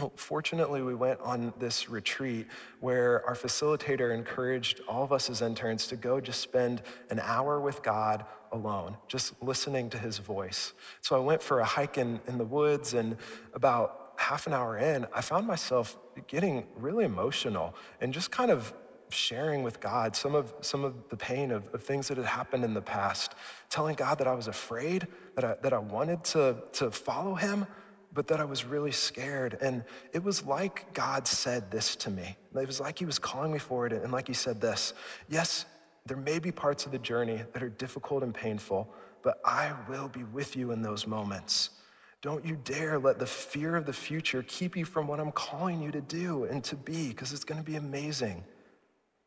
Well, 0.00 0.12
fortunately, 0.16 0.82
we 0.82 0.94
went 0.94 1.20
on 1.20 1.52
this 1.58 1.88
retreat 1.88 2.46
where 2.80 3.24
our 3.26 3.34
facilitator 3.34 4.14
encouraged 4.14 4.80
all 4.88 5.04
of 5.04 5.12
us 5.12 5.28
as 5.28 5.42
interns 5.42 5.86
to 5.88 5.96
go 5.96 6.20
just 6.20 6.40
spend 6.40 6.82
an 7.10 7.20
hour 7.20 7.60
with 7.60 7.82
God 7.82 8.24
alone, 8.50 8.96
just 9.08 9.40
listening 9.42 9.90
to 9.90 9.98
his 9.98 10.18
voice. 10.18 10.72
So 11.02 11.16
I 11.16 11.18
went 11.18 11.42
for 11.42 11.60
a 11.60 11.64
hike 11.64 11.98
in, 11.98 12.20
in 12.26 12.38
the 12.38 12.44
woods, 12.44 12.94
and 12.94 13.16
about 13.54 13.99
half 14.20 14.46
an 14.46 14.52
hour 14.52 14.76
in, 14.76 15.06
I 15.14 15.22
found 15.22 15.46
myself 15.46 15.96
getting 16.26 16.66
really 16.76 17.06
emotional 17.06 17.74
and 18.02 18.12
just 18.12 18.30
kind 18.30 18.50
of 18.50 18.74
sharing 19.08 19.62
with 19.62 19.80
God 19.80 20.14
some 20.14 20.34
of, 20.34 20.52
some 20.60 20.84
of 20.84 21.08
the 21.08 21.16
pain 21.16 21.50
of, 21.50 21.72
of 21.72 21.82
things 21.82 22.08
that 22.08 22.18
had 22.18 22.26
happened 22.26 22.62
in 22.62 22.74
the 22.74 22.82
past, 22.82 23.34
telling 23.70 23.96
God 23.96 24.18
that 24.18 24.26
I 24.26 24.34
was 24.34 24.46
afraid, 24.46 25.06
that 25.36 25.44
I, 25.44 25.56
that 25.62 25.72
I 25.72 25.78
wanted 25.78 26.22
to, 26.24 26.56
to 26.74 26.90
follow 26.90 27.34
him, 27.34 27.66
but 28.12 28.26
that 28.28 28.40
I 28.40 28.44
was 28.44 28.64
really 28.64 28.92
scared. 28.92 29.56
And 29.62 29.84
it 30.12 30.22
was 30.22 30.44
like 30.44 30.92
God 30.92 31.26
said 31.26 31.70
this 31.70 31.96
to 31.96 32.10
me. 32.10 32.36
It 32.54 32.66
was 32.66 32.78
like 32.78 32.98
he 32.98 33.06
was 33.06 33.18
calling 33.18 33.50
me 33.50 33.58
forward, 33.58 33.94
and 33.94 34.12
like 34.12 34.28
he 34.28 34.34
said 34.34 34.60
this 34.60 34.92
Yes, 35.30 35.64
there 36.04 36.18
may 36.18 36.38
be 36.38 36.52
parts 36.52 36.84
of 36.84 36.92
the 36.92 36.98
journey 36.98 37.42
that 37.54 37.62
are 37.62 37.70
difficult 37.70 38.22
and 38.22 38.34
painful, 38.34 38.92
but 39.22 39.40
I 39.46 39.72
will 39.88 40.08
be 40.08 40.24
with 40.24 40.56
you 40.56 40.72
in 40.72 40.82
those 40.82 41.06
moments. 41.06 41.70
Don't 42.22 42.44
you 42.44 42.58
dare 42.64 42.98
let 42.98 43.18
the 43.18 43.26
fear 43.26 43.76
of 43.76 43.86
the 43.86 43.92
future 43.92 44.44
keep 44.46 44.76
you 44.76 44.84
from 44.84 45.06
what 45.06 45.20
I'm 45.20 45.32
calling 45.32 45.80
you 45.80 45.90
to 45.90 46.02
do 46.02 46.44
and 46.44 46.62
to 46.64 46.76
be, 46.76 47.08
because 47.08 47.32
it's 47.32 47.44
going 47.44 47.62
to 47.62 47.64
be 47.64 47.76
amazing. 47.76 48.44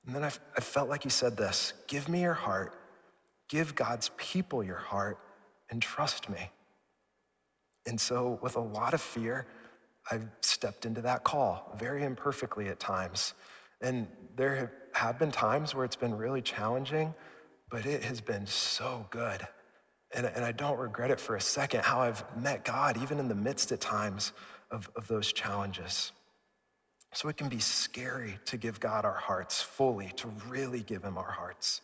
And 0.06 0.16
then 0.16 0.24
I, 0.24 0.32
I 0.56 0.62
felt 0.62 0.90
like 0.90 1.04
he 1.04 1.10
said 1.10 1.36
this 1.36 1.74
Give 1.88 2.08
me 2.08 2.22
your 2.22 2.34
heart, 2.34 2.74
give 3.50 3.76
God's 3.76 4.12
people 4.18 4.64
your 4.64 4.78
heart, 4.78 5.18
and 5.70 5.82
trust 5.82 6.30
me. 6.30 6.52
And 7.86 8.00
so, 8.00 8.40
with 8.42 8.56
a 8.56 8.62
lot 8.62 8.94
of 8.94 9.02
fear, 9.02 9.48
I've 10.12 10.28
stepped 10.42 10.86
into 10.86 11.02
that 11.02 11.24
call 11.24 11.74
very 11.78 12.04
imperfectly 12.04 12.68
at 12.68 12.80
times. 12.80 13.34
And 13.82 14.08
there 14.36 14.72
have 14.94 15.18
been 15.18 15.32
times 15.32 15.74
where 15.74 15.84
it's 15.84 15.96
been 15.96 16.16
really 16.16 16.42
challenging, 16.42 17.14
but 17.70 17.86
it 17.86 18.04
has 18.04 18.22
been 18.22 18.46
so 18.46 19.08
good. 19.10 19.48
And, 20.14 20.26
and 20.28 20.46
I 20.46 20.52
don't 20.52 20.78
regret 20.78 21.12
it 21.12 21.20
for 21.20 21.36
a 21.36 21.42
second 21.42 21.84
how 21.84 22.02
I've 22.02 22.24
met 22.38 22.64
God, 22.64 23.02
even 23.02 23.20
in 23.20 23.28
the 23.28 23.36
midst 23.36 23.72
at 23.72 23.82
times 23.82 24.32
of, 24.70 24.90
of 24.96 25.08
those 25.08 25.34
challenges. 25.34 26.12
So 27.14 27.30
it 27.30 27.38
can 27.38 27.50
be 27.50 27.60
scary 27.60 28.40
to 28.46 28.58
give 28.58 28.80
God 28.80 29.06
our 29.06 29.14
hearts 29.14 29.62
fully, 29.62 30.12
to 30.18 30.28
really 30.48 30.82
give 30.82 31.04
Him 31.04 31.18
our 31.18 31.32
hearts. 31.32 31.82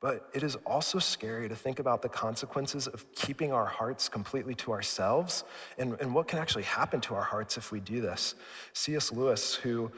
But 0.00 0.28
it 0.34 0.42
is 0.42 0.56
also 0.66 0.98
scary 0.98 1.48
to 1.48 1.56
think 1.56 1.78
about 1.78 2.02
the 2.02 2.08
consequences 2.08 2.86
of 2.86 3.10
keeping 3.14 3.52
our 3.52 3.64
hearts 3.64 4.08
completely 4.08 4.54
to 4.56 4.72
ourselves 4.72 5.44
and, 5.78 5.96
and 6.00 6.14
what 6.14 6.28
can 6.28 6.38
actually 6.38 6.64
happen 6.64 7.00
to 7.02 7.14
our 7.14 7.22
hearts 7.22 7.56
if 7.56 7.72
we 7.72 7.80
do 7.80 8.00
this. 8.00 8.34
C.S. 8.74 9.10
Lewis, 9.10 9.54
who 9.54 9.90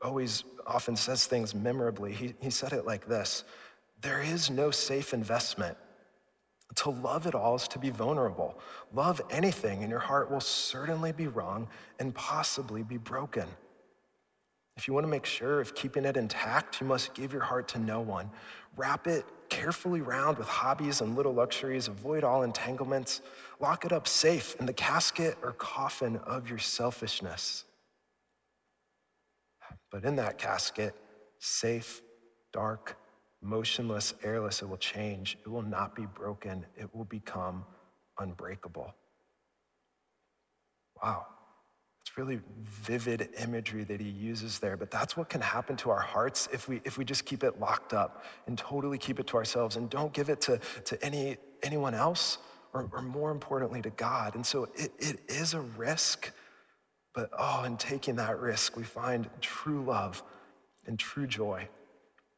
always 0.00 0.44
often 0.66 0.94
says 0.96 1.26
things 1.26 1.54
memorably, 1.54 2.12
he, 2.12 2.34
he 2.40 2.50
said 2.50 2.72
it 2.72 2.86
like 2.86 3.06
this 3.06 3.44
There 4.00 4.22
is 4.22 4.50
no 4.50 4.70
safe 4.70 5.12
investment. 5.12 5.76
To 6.76 6.90
love 6.90 7.26
it 7.26 7.34
all 7.34 7.56
is 7.56 7.68
to 7.68 7.78
be 7.78 7.90
vulnerable. 7.90 8.58
Love 8.92 9.20
anything, 9.30 9.82
and 9.82 9.90
your 9.90 10.00
heart 10.00 10.30
will 10.30 10.40
certainly 10.40 11.12
be 11.12 11.26
wrong 11.26 11.68
and 11.98 12.14
possibly 12.14 12.82
be 12.82 12.96
broken. 12.96 13.46
If 14.76 14.88
you 14.88 14.94
want 14.94 15.04
to 15.04 15.10
make 15.10 15.26
sure 15.26 15.60
of 15.60 15.74
keeping 15.74 16.04
it 16.04 16.16
intact, 16.16 16.80
you 16.80 16.86
must 16.86 17.12
give 17.14 17.32
your 17.32 17.42
heart 17.42 17.68
to 17.68 17.78
no 17.78 18.00
one. 18.00 18.30
Wrap 18.76 19.06
it 19.06 19.26
carefully 19.50 20.00
round 20.00 20.38
with 20.38 20.48
hobbies 20.48 21.02
and 21.02 21.14
little 21.14 21.34
luxuries. 21.34 21.88
Avoid 21.88 22.24
all 22.24 22.42
entanglements. 22.42 23.20
Lock 23.60 23.84
it 23.84 23.92
up 23.92 24.08
safe 24.08 24.56
in 24.58 24.64
the 24.64 24.72
casket 24.72 25.36
or 25.42 25.52
coffin 25.52 26.16
of 26.24 26.48
your 26.48 26.58
selfishness. 26.58 27.64
But 29.90 30.04
in 30.04 30.16
that 30.16 30.38
casket, 30.38 30.94
safe, 31.38 32.00
dark, 32.50 32.96
motionless, 33.42 34.14
airless, 34.22 34.62
it 34.62 34.68
will 34.68 34.76
change. 34.76 35.36
It 35.44 35.48
will 35.48 35.62
not 35.62 35.94
be 35.94 36.06
broken. 36.06 36.64
It 36.76 36.94
will 36.94 37.04
become 37.04 37.64
unbreakable. 38.18 38.94
Wow. 41.02 41.26
It's 42.00 42.16
really 42.16 42.40
vivid 42.60 43.28
imagery 43.38 43.84
that 43.84 44.00
he 44.00 44.08
uses 44.08 44.58
there, 44.58 44.76
but 44.76 44.90
that's 44.90 45.16
what 45.16 45.28
can 45.28 45.40
happen 45.40 45.76
to 45.78 45.90
our 45.90 46.00
hearts 46.00 46.48
if 46.52 46.68
we, 46.68 46.80
if 46.84 46.98
we 46.98 47.04
just 47.04 47.24
keep 47.24 47.44
it 47.44 47.60
locked 47.60 47.92
up 47.92 48.24
and 48.46 48.56
totally 48.56 48.98
keep 48.98 49.20
it 49.20 49.26
to 49.28 49.36
ourselves 49.36 49.76
and 49.76 49.90
don't 49.90 50.12
give 50.12 50.28
it 50.28 50.40
to, 50.42 50.58
to 50.84 51.04
any, 51.04 51.36
anyone 51.62 51.94
else 51.94 52.38
or, 52.72 52.88
or 52.92 53.02
more 53.02 53.30
importantly 53.30 53.82
to 53.82 53.90
God. 53.90 54.34
And 54.34 54.44
so 54.44 54.68
it, 54.74 54.92
it 54.98 55.20
is 55.28 55.54
a 55.54 55.60
risk, 55.60 56.32
but 57.14 57.30
oh, 57.38 57.64
in 57.64 57.76
taking 57.76 58.16
that 58.16 58.38
risk, 58.38 58.76
we 58.76 58.84
find 58.84 59.28
true 59.40 59.84
love 59.84 60.22
and 60.86 60.98
true 60.98 61.26
joy 61.26 61.68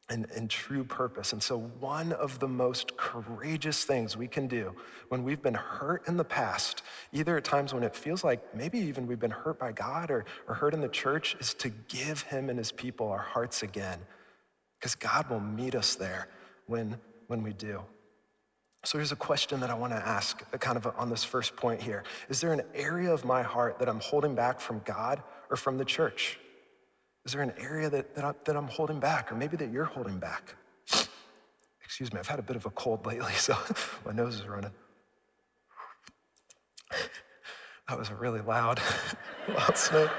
and, 0.08 0.26
and 0.34 0.50
true 0.50 0.84
purpose. 0.84 1.32
And 1.32 1.42
so, 1.42 1.58
one 1.80 2.12
of 2.12 2.38
the 2.38 2.48
most 2.48 2.96
courageous 2.96 3.84
things 3.84 4.16
we 4.16 4.28
can 4.28 4.46
do 4.46 4.74
when 5.08 5.24
we've 5.24 5.40
been 5.40 5.54
hurt 5.54 6.06
in 6.06 6.16
the 6.16 6.24
past, 6.24 6.82
either 7.12 7.36
at 7.38 7.44
times 7.44 7.72
when 7.72 7.82
it 7.82 7.96
feels 7.96 8.22
like 8.22 8.54
maybe 8.54 8.78
even 8.78 9.06
we've 9.06 9.20
been 9.20 9.30
hurt 9.30 9.58
by 9.58 9.72
God 9.72 10.10
or, 10.10 10.26
or 10.46 10.54
hurt 10.54 10.74
in 10.74 10.80
the 10.80 10.88
church, 10.88 11.36
is 11.40 11.54
to 11.54 11.70
give 11.88 12.22
Him 12.22 12.50
and 12.50 12.58
His 12.58 12.70
people 12.70 13.08
our 13.08 13.18
hearts 13.18 13.62
again. 13.62 13.98
Because 14.78 14.94
God 14.94 15.30
will 15.30 15.40
meet 15.40 15.74
us 15.74 15.94
there 15.94 16.28
when, 16.66 16.98
when 17.28 17.42
we 17.42 17.54
do. 17.54 17.80
So, 18.84 18.98
here's 18.98 19.12
a 19.12 19.16
question 19.16 19.60
that 19.60 19.70
I 19.70 19.74
want 19.74 19.94
to 19.94 20.06
ask, 20.06 20.44
uh, 20.52 20.58
kind 20.58 20.76
of 20.76 20.86
on 20.98 21.08
this 21.08 21.24
first 21.24 21.56
point 21.56 21.80
here 21.80 22.04
Is 22.28 22.42
there 22.42 22.52
an 22.52 22.62
area 22.74 23.10
of 23.10 23.24
my 23.24 23.42
heart 23.42 23.78
that 23.78 23.88
I'm 23.88 24.00
holding 24.00 24.34
back 24.34 24.60
from 24.60 24.82
God 24.84 25.22
or 25.48 25.56
from 25.56 25.78
the 25.78 25.84
church? 25.86 26.38
Is 27.24 27.32
there 27.32 27.42
an 27.42 27.54
area 27.58 27.88
that, 27.88 28.14
that, 28.14 28.24
I, 28.24 28.34
that 28.44 28.56
I'm 28.56 28.68
holding 28.68 29.00
back, 29.00 29.32
or 29.32 29.34
maybe 29.34 29.56
that 29.56 29.70
you're 29.70 29.84
holding 29.84 30.18
back? 30.18 30.56
Excuse 31.82 32.12
me, 32.12 32.18
I've 32.18 32.28
had 32.28 32.38
a 32.38 32.42
bit 32.42 32.56
of 32.56 32.66
a 32.66 32.70
cold 32.70 33.06
lately, 33.06 33.32
so 33.36 33.56
my 34.04 34.12
nose 34.12 34.34
is 34.36 34.46
running. 34.46 34.72
That 37.88 37.98
was 37.98 38.10
a 38.10 38.14
really 38.14 38.40
loud, 38.40 38.80
loud. 39.48 39.76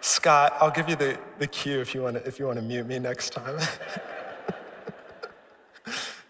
Scott, 0.00 0.56
I'll 0.60 0.70
give 0.70 0.88
you 0.88 0.96
the, 0.96 1.18
the 1.38 1.46
cue 1.46 1.80
if 1.80 1.94
you 1.94 2.02
want 2.02 2.16
to 2.16 2.26
if 2.26 2.38
you 2.40 2.46
want 2.46 2.58
to 2.58 2.64
mute 2.64 2.86
me 2.86 2.98
next 2.98 3.32
time. 3.32 3.58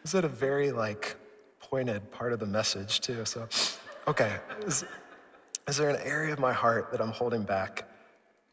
Is 0.05 0.15
it 0.15 0.25
a 0.25 0.29
very 0.29 0.73
like 0.73 1.17
pointed 1.59 2.11
part 2.11 2.33
of 2.33 2.39
the 2.39 2.47
message 2.47 3.01
too? 3.01 3.25
So, 3.25 3.49
okay. 4.07 4.37
Is, 5.69 5.77
there 5.77 5.91
an 5.91 6.01
area 6.03 6.33
of 6.33 6.39
my 6.39 6.55
heart 6.55 6.91
that 6.93 7.01
I'm 7.01 7.13
holding 7.13 7.43
back? 7.43 7.85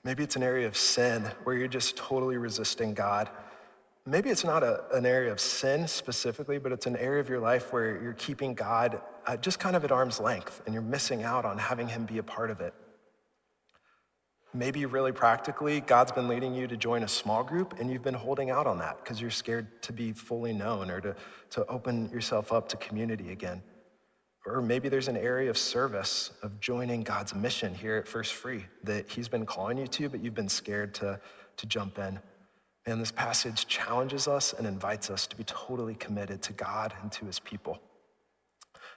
Maybe 0.03 0.21
it's 0.21 0.35
an 0.35 0.43
area 0.43 0.67
of 0.67 0.75
sin 0.75 1.23
where 1.45 1.55
you're 1.55 1.69
just 1.69 1.95
totally 1.95 2.35
resisting 2.35 2.93
God. 2.93 3.29
Maybe 4.05 4.29
it's 4.29 4.43
not 4.43 4.63
a, 4.63 4.83
an 4.93 5.05
area 5.05 5.31
of 5.31 5.39
sin 5.39 5.87
specifically, 5.87 6.57
but 6.57 6.73
it's 6.73 6.87
an 6.87 6.97
area 6.97 7.21
of 7.21 7.29
your 7.29 7.39
life 7.39 7.71
where 7.71 8.01
you're 8.03 8.13
keeping 8.13 8.53
God 8.53 8.99
uh, 9.25 9.37
just 9.37 9.59
kind 9.59 9.77
of 9.77 9.85
at 9.85 9.93
arm's 9.93 10.19
length 10.19 10.61
and 10.65 10.73
you're 10.73 10.83
missing 10.83 11.23
out 11.23 11.45
on 11.45 11.57
having 11.57 11.87
Him 11.87 12.05
be 12.05 12.17
a 12.17 12.23
part 12.23 12.51
of 12.51 12.59
it. 12.59 12.73
Maybe 14.53 14.85
really 14.85 15.13
practically, 15.13 15.79
God's 15.79 16.11
been 16.11 16.27
leading 16.27 16.53
you 16.53 16.67
to 16.67 16.75
join 16.75 17.03
a 17.03 17.07
small 17.07 17.43
group 17.43 17.79
and 17.79 17.89
you've 17.89 18.03
been 18.03 18.13
holding 18.13 18.49
out 18.49 18.67
on 18.67 18.77
that 18.79 19.01
because 19.01 19.21
you're 19.21 19.31
scared 19.31 19.81
to 19.83 19.93
be 19.93 20.11
fully 20.11 20.51
known 20.51 20.91
or 20.91 20.99
to, 20.99 21.15
to 21.51 21.65
open 21.67 22.09
yourself 22.09 22.51
up 22.51 22.67
to 22.69 22.77
community 22.77 23.31
again. 23.31 23.61
Or 24.45 24.61
maybe 24.61 24.89
there's 24.89 25.07
an 25.07 25.17
area 25.17 25.49
of 25.49 25.57
service, 25.57 26.31
of 26.43 26.59
joining 26.59 27.01
God's 27.01 27.33
mission 27.33 27.73
here 27.73 27.97
at 27.97 28.07
First 28.07 28.33
Free 28.33 28.65
that 28.83 29.09
He's 29.09 29.27
been 29.27 29.45
calling 29.45 29.77
you 29.77 29.87
to, 29.87 30.09
but 30.09 30.23
you've 30.23 30.35
been 30.35 30.49
scared 30.49 30.93
to, 30.95 31.19
to 31.57 31.65
jump 31.65 31.97
in. 31.97 32.19
And 32.85 33.01
this 33.01 33.11
passage 33.11 33.65
challenges 33.67 34.27
us 34.27 34.53
and 34.53 34.67
invites 34.67 35.09
us 35.09 35.25
to 35.27 35.35
be 35.35 35.43
totally 35.45 35.95
committed 35.95 36.43
to 36.43 36.53
God 36.53 36.93
and 37.01 37.11
to 37.13 37.25
His 37.25 37.39
people. 37.39 37.79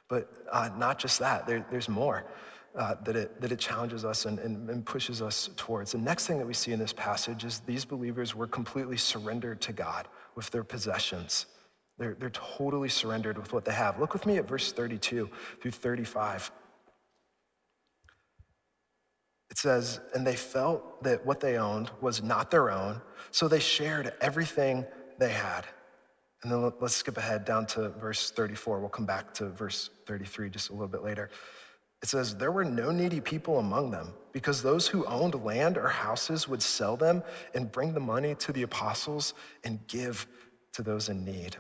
But 0.09 0.31
uh, 0.53 0.71
not 0.77 0.99
just 0.99 1.19
that, 1.21 1.47
there, 1.47 1.65
there's 1.71 1.89
more 1.89 2.25
uh, 2.75 2.97
that, 3.05 3.17
it, 3.17 3.41
that 3.41 3.51
it 3.51 3.59
challenges 3.59 4.05
us 4.05 4.27
and, 4.27 4.39
and, 4.39 4.69
and 4.69 4.85
pushes 4.85 5.23
us 5.23 5.51
towards. 5.57 5.93
The 5.93 5.99
next 5.99 6.27
thing 6.27 6.39
that 6.39 6.47
we 6.47 6.55
see 6.55 6.73
in 6.73 6.79
this 6.79 6.93
passage 6.93 7.45
is 7.45 7.61
these 7.61 7.85
believers 7.85 8.35
were 8.35 8.47
completely 8.47 8.97
surrendered 8.97 9.61
to 9.63 9.73
God 9.73 10.09
with 10.35 10.51
their 10.51 10.65
possessions. 10.65 11.47
They're, 11.99 12.15
they're 12.19 12.31
totally 12.31 12.89
surrendered 12.89 13.39
with 13.39 13.53
what 13.53 13.65
they 13.65 13.73
have. 13.73 13.99
Look 13.99 14.13
with 14.13 14.25
me 14.25 14.37
at 14.39 14.49
verse 14.49 14.73
32 14.73 15.29
through 15.61 15.71
35. 15.71 16.51
It 19.51 19.59
says, 19.59 20.01
And 20.15 20.27
they 20.27 20.37
felt 20.37 21.03
that 21.03 21.27
what 21.27 21.41
they 21.41 21.59
owned 21.59 21.91
was 22.01 22.23
not 22.23 22.51
their 22.51 22.71
own, 22.71 23.03
so 23.31 23.49
they 23.49 23.59
shared 23.59 24.13
everything 24.21 24.87
they 25.19 25.31
had. 25.31 25.65
And 26.43 26.53
then 26.53 26.73
let's 26.81 26.95
skip 26.95 27.17
ahead 27.17 27.45
down 27.45 27.67
to 27.67 27.89
verse 27.89 28.31
34. 28.31 28.79
We'll 28.79 28.89
come 28.89 29.07
back 29.07 29.35
to 29.35 29.49
verse 29.49 29.91
33 30.07 30.51
just 30.51 30.71
a 30.71 30.73
little 30.73 30.87
bit 30.87 31.03
later. 31.03 31.31
It 32.01 32.09
says, 32.09 32.37
There 32.37 32.53
were 32.53 32.65
no 32.65 32.93
needy 32.93 33.21
people 33.21 33.59
among 33.59 33.91
them, 33.91 34.15
because 34.33 34.63
those 34.63 34.87
who 34.87 35.05
owned 35.07 35.35
land 35.45 35.77
or 35.77 35.89
houses 35.89 36.47
would 36.47 36.63
sell 36.63 36.97
them 36.97 37.25
and 37.55 37.73
bring 37.73 37.93
the 37.93 38.01
money 38.01 38.37
to 38.37 38.53
the 38.53 38.63
apostles 38.63 39.35
and 39.65 39.85
give 39.89 40.29
to 40.75 40.85
those 40.85 41.09
in 41.09 41.25
need. 41.25 41.57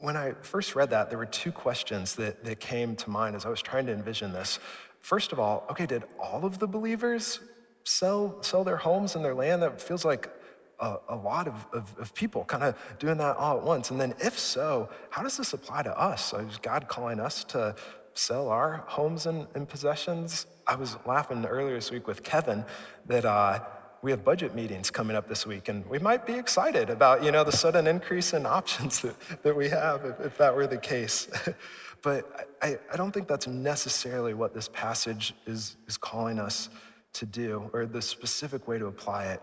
When 0.00 0.16
I 0.16 0.32
first 0.42 0.76
read 0.76 0.90
that, 0.90 1.08
there 1.10 1.18
were 1.18 1.26
two 1.26 1.50
questions 1.50 2.14
that, 2.14 2.44
that 2.44 2.60
came 2.60 2.94
to 2.96 3.10
mind 3.10 3.34
as 3.34 3.44
I 3.44 3.48
was 3.48 3.60
trying 3.60 3.86
to 3.86 3.92
envision 3.92 4.32
this. 4.32 4.60
First 5.00 5.32
of 5.32 5.40
all, 5.40 5.66
okay, 5.70 5.86
did 5.86 6.04
all 6.20 6.44
of 6.44 6.60
the 6.60 6.68
believers 6.68 7.40
sell, 7.82 8.40
sell 8.42 8.62
their 8.62 8.76
homes 8.76 9.16
and 9.16 9.24
their 9.24 9.34
land? 9.34 9.62
That 9.62 9.80
feels 9.80 10.04
like 10.04 10.30
a, 10.78 10.98
a 11.08 11.16
lot 11.16 11.48
of, 11.48 11.66
of, 11.72 11.96
of 11.98 12.14
people 12.14 12.44
kind 12.44 12.62
of 12.62 12.76
doing 13.00 13.18
that 13.18 13.36
all 13.36 13.58
at 13.58 13.64
once. 13.64 13.90
And 13.90 14.00
then, 14.00 14.14
if 14.20 14.38
so, 14.38 14.88
how 15.10 15.24
does 15.24 15.36
this 15.36 15.52
apply 15.52 15.82
to 15.82 15.98
us? 15.98 16.32
Is 16.32 16.58
God 16.58 16.86
calling 16.86 17.18
us 17.18 17.42
to 17.44 17.74
sell 18.14 18.50
our 18.50 18.84
homes 18.86 19.26
and, 19.26 19.48
and 19.56 19.68
possessions? 19.68 20.46
I 20.64 20.76
was 20.76 20.96
laughing 21.06 21.44
earlier 21.44 21.74
this 21.74 21.90
week 21.90 22.06
with 22.06 22.22
Kevin 22.22 22.64
that. 23.06 23.24
Uh, 23.24 23.60
we 24.02 24.10
have 24.10 24.24
budget 24.24 24.54
meetings 24.54 24.90
coming 24.90 25.16
up 25.16 25.28
this 25.28 25.46
week, 25.46 25.68
and 25.68 25.84
we 25.86 25.98
might 25.98 26.24
be 26.26 26.34
excited 26.34 26.88
about, 26.90 27.24
you 27.24 27.32
know, 27.32 27.42
the 27.42 27.52
sudden 27.52 27.86
increase 27.86 28.32
in 28.32 28.46
options 28.58 29.00
that, 29.00 29.16
that 29.42 29.56
we 29.56 29.68
have 29.68 30.04
if, 30.04 30.20
if 30.20 30.38
that 30.38 30.54
were 30.54 30.66
the 30.66 30.78
case. 30.78 31.28
but 32.02 32.48
I, 32.62 32.78
I 32.92 32.96
don't 32.96 33.12
think 33.12 33.26
that's 33.26 33.46
necessarily 33.46 34.34
what 34.34 34.54
this 34.54 34.68
passage 34.68 35.34
is, 35.46 35.76
is 35.86 35.96
calling 35.96 36.38
us 36.38 36.70
to 37.14 37.26
do, 37.26 37.70
or 37.72 37.86
the 37.86 38.02
specific 38.02 38.68
way 38.68 38.78
to 38.78 38.86
apply 38.86 39.26
it. 39.26 39.42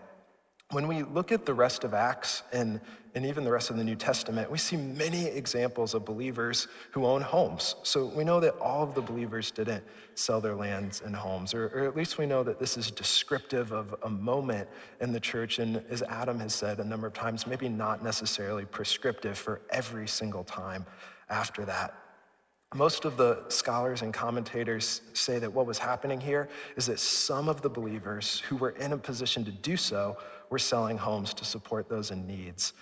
when 0.70 0.88
we 0.88 1.02
look 1.02 1.32
at 1.32 1.44
the 1.44 1.54
rest 1.54 1.84
of 1.84 1.92
Acts 1.92 2.42
and, 2.52 2.80
and 3.16 3.24
even 3.24 3.44
the 3.44 3.50
rest 3.50 3.70
of 3.70 3.78
the 3.78 3.82
New 3.82 3.96
Testament, 3.96 4.50
we 4.50 4.58
see 4.58 4.76
many 4.76 5.24
examples 5.24 5.94
of 5.94 6.04
believers 6.04 6.68
who 6.90 7.06
own 7.06 7.22
homes. 7.22 7.76
So 7.82 8.04
we 8.14 8.24
know 8.24 8.40
that 8.40 8.54
all 8.58 8.82
of 8.82 8.94
the 8.94 9.00
believers 9.00 9.50
didn't 9.50 9.82
sell 10.14 10.38
their 10.38 10.54
lands 10.54 11.00
and 11.00 11.16
homes, 11.16 11.54
or, 11.54 11.68
or 11.68 11.86
at 11.86 11.96
least 11.96 12.18
we 12.18 12.26
know 12.26 12.42
that 12.42 12.58
this 12.58 12.76
is 12.76 12.90
descriptive 12.90 13.72
of 13.72 13.94
a 14.02 14.10
moment 14.10 14.68
in 15.00 15.12
the 15.12 15.18
church. 15.18 15.60
And 15.60 15.82
as 15.88 16.02
Adam 16.02 16.38
has 16.40 16.54
said 16.54 16.78
a 16.78 16.84
number 16.84 17.06
of 17.06 17.14
times, 17.14 17.46
maybe 17.46 17.70
not 17.70 18.04
necessarily 18.04 18.66
prescriptive 18.66 19.38
for 19.38 19.62
every 19.70 20.06
single 20.06 20.44
time 20.44 20.84
after 21.30 21.64
that. 21.64 21.94
Most 22.74 23.06
of 23.06 23.16
the 23.16 23.44
scholars 23.48 24.02
and 24.02 24.12
commentators 24.12 25.00
say 25.14 25.38
that 25.38 25.50
what 25.50 25.64
was 25.64 25.78
happening 25.78 26.20
here 26.20 26.50
is 26.76 26.84
that 26.84 27.00
some 27.00 27.48
of 27.48 27.62
the 27.62 27.70
believers 27.70 28.40
who 28.40 28.56
were 28.56 28.70
in 28.72 28.92
a 28.92 28.98
position 28.98 29.42
to 29.46 29.50
do 29.50 29.78
so 29.78 30.18
were 30.50 30.58
selling 30.58 30.98
homes 30.98 31.32
to 31.32 31.46
support 31.46 31.88
those 31.88 32.10
in 32.10 32.26
needs. 32.26 32.74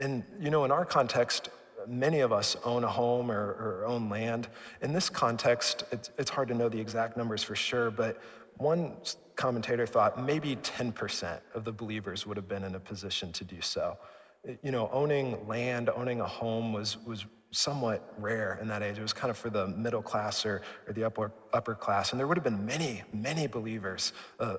And, 0.00 0.24
you 0.40 0.50
know, 0.50 0.64
in 0.64 0.70
our 0.70 0.84
context, 0.84 1.50
many 1.86 2.20
of 2.20 2.32
us 2.32 2.56
own 2.64 2.84
a 2.84 2.88
home 2.88 3.30
or, 3.30 3.36
or 3.36 3.84
own 3.86 4.08
land. 4.08 4.48
In 4.82 4.92
this 4.92 5.08
context, 5.08 5.84
it's, 5.92 6.10
it's 6.18 6.30
hard 6.30 6.48
to 6.48 6.54
know 6.54 6.68
the 6.68 6.80
exact 6.80 7.16
numbers 7.16 7.42
for 7.42 7.54
sure, 7.54 7.90
but 7.90 8.20
one 8.56 8.96
commentator 9.36 9.86
thought 9.86 10.22
maybe 10.22 10.56
10% 10.56 11.40
of 11.54 11.64
the 11.64 11.72
believers 11.72 12.26
would 12.26 12.36
have 12.36 12.48
been 12.48 12.64
in 12.64 12.74
a 12.74 12.80
position 12.80 13.32
to 13.32 13.44
do 13.44 13.60
so. 13.60 13.96
You 14.62 14.70
know, 14.70 14.88
owning 14.92 15.46
land, 15.46 15.90
owning 15.90 16.20
a 16.20 16.26
home 16.26 16.72
was, 16.72 16.98
was 17.04 17.26
somewhat 17.50 18.14
rare 18.18 18.58
in 18.60 18.68
that 18.68 18.82
age. 18.82 18.98
It 18.98 19.02
was 19.02 19.12
kind 19.12 19.30
of 19.30 19.36
for 19.36 19.50
the 19.50 19.68
middle 19.68 20.02
class 20.02 20.46
or, 20.46 20.62
or 20.86 20.92
the 20.92 21.04
upper, 21.04 21.32
upper 21.52 21.74
class. 21.74 22.12
And 22.12 22.20
there 22.20 22.26
would 22.26 22.36
have 22.36 22.44
been 22.44 22.64
many, 22.64 23.02
many 23.12 23.46
believers, 23.46 24.12
uh, 24.38 24.56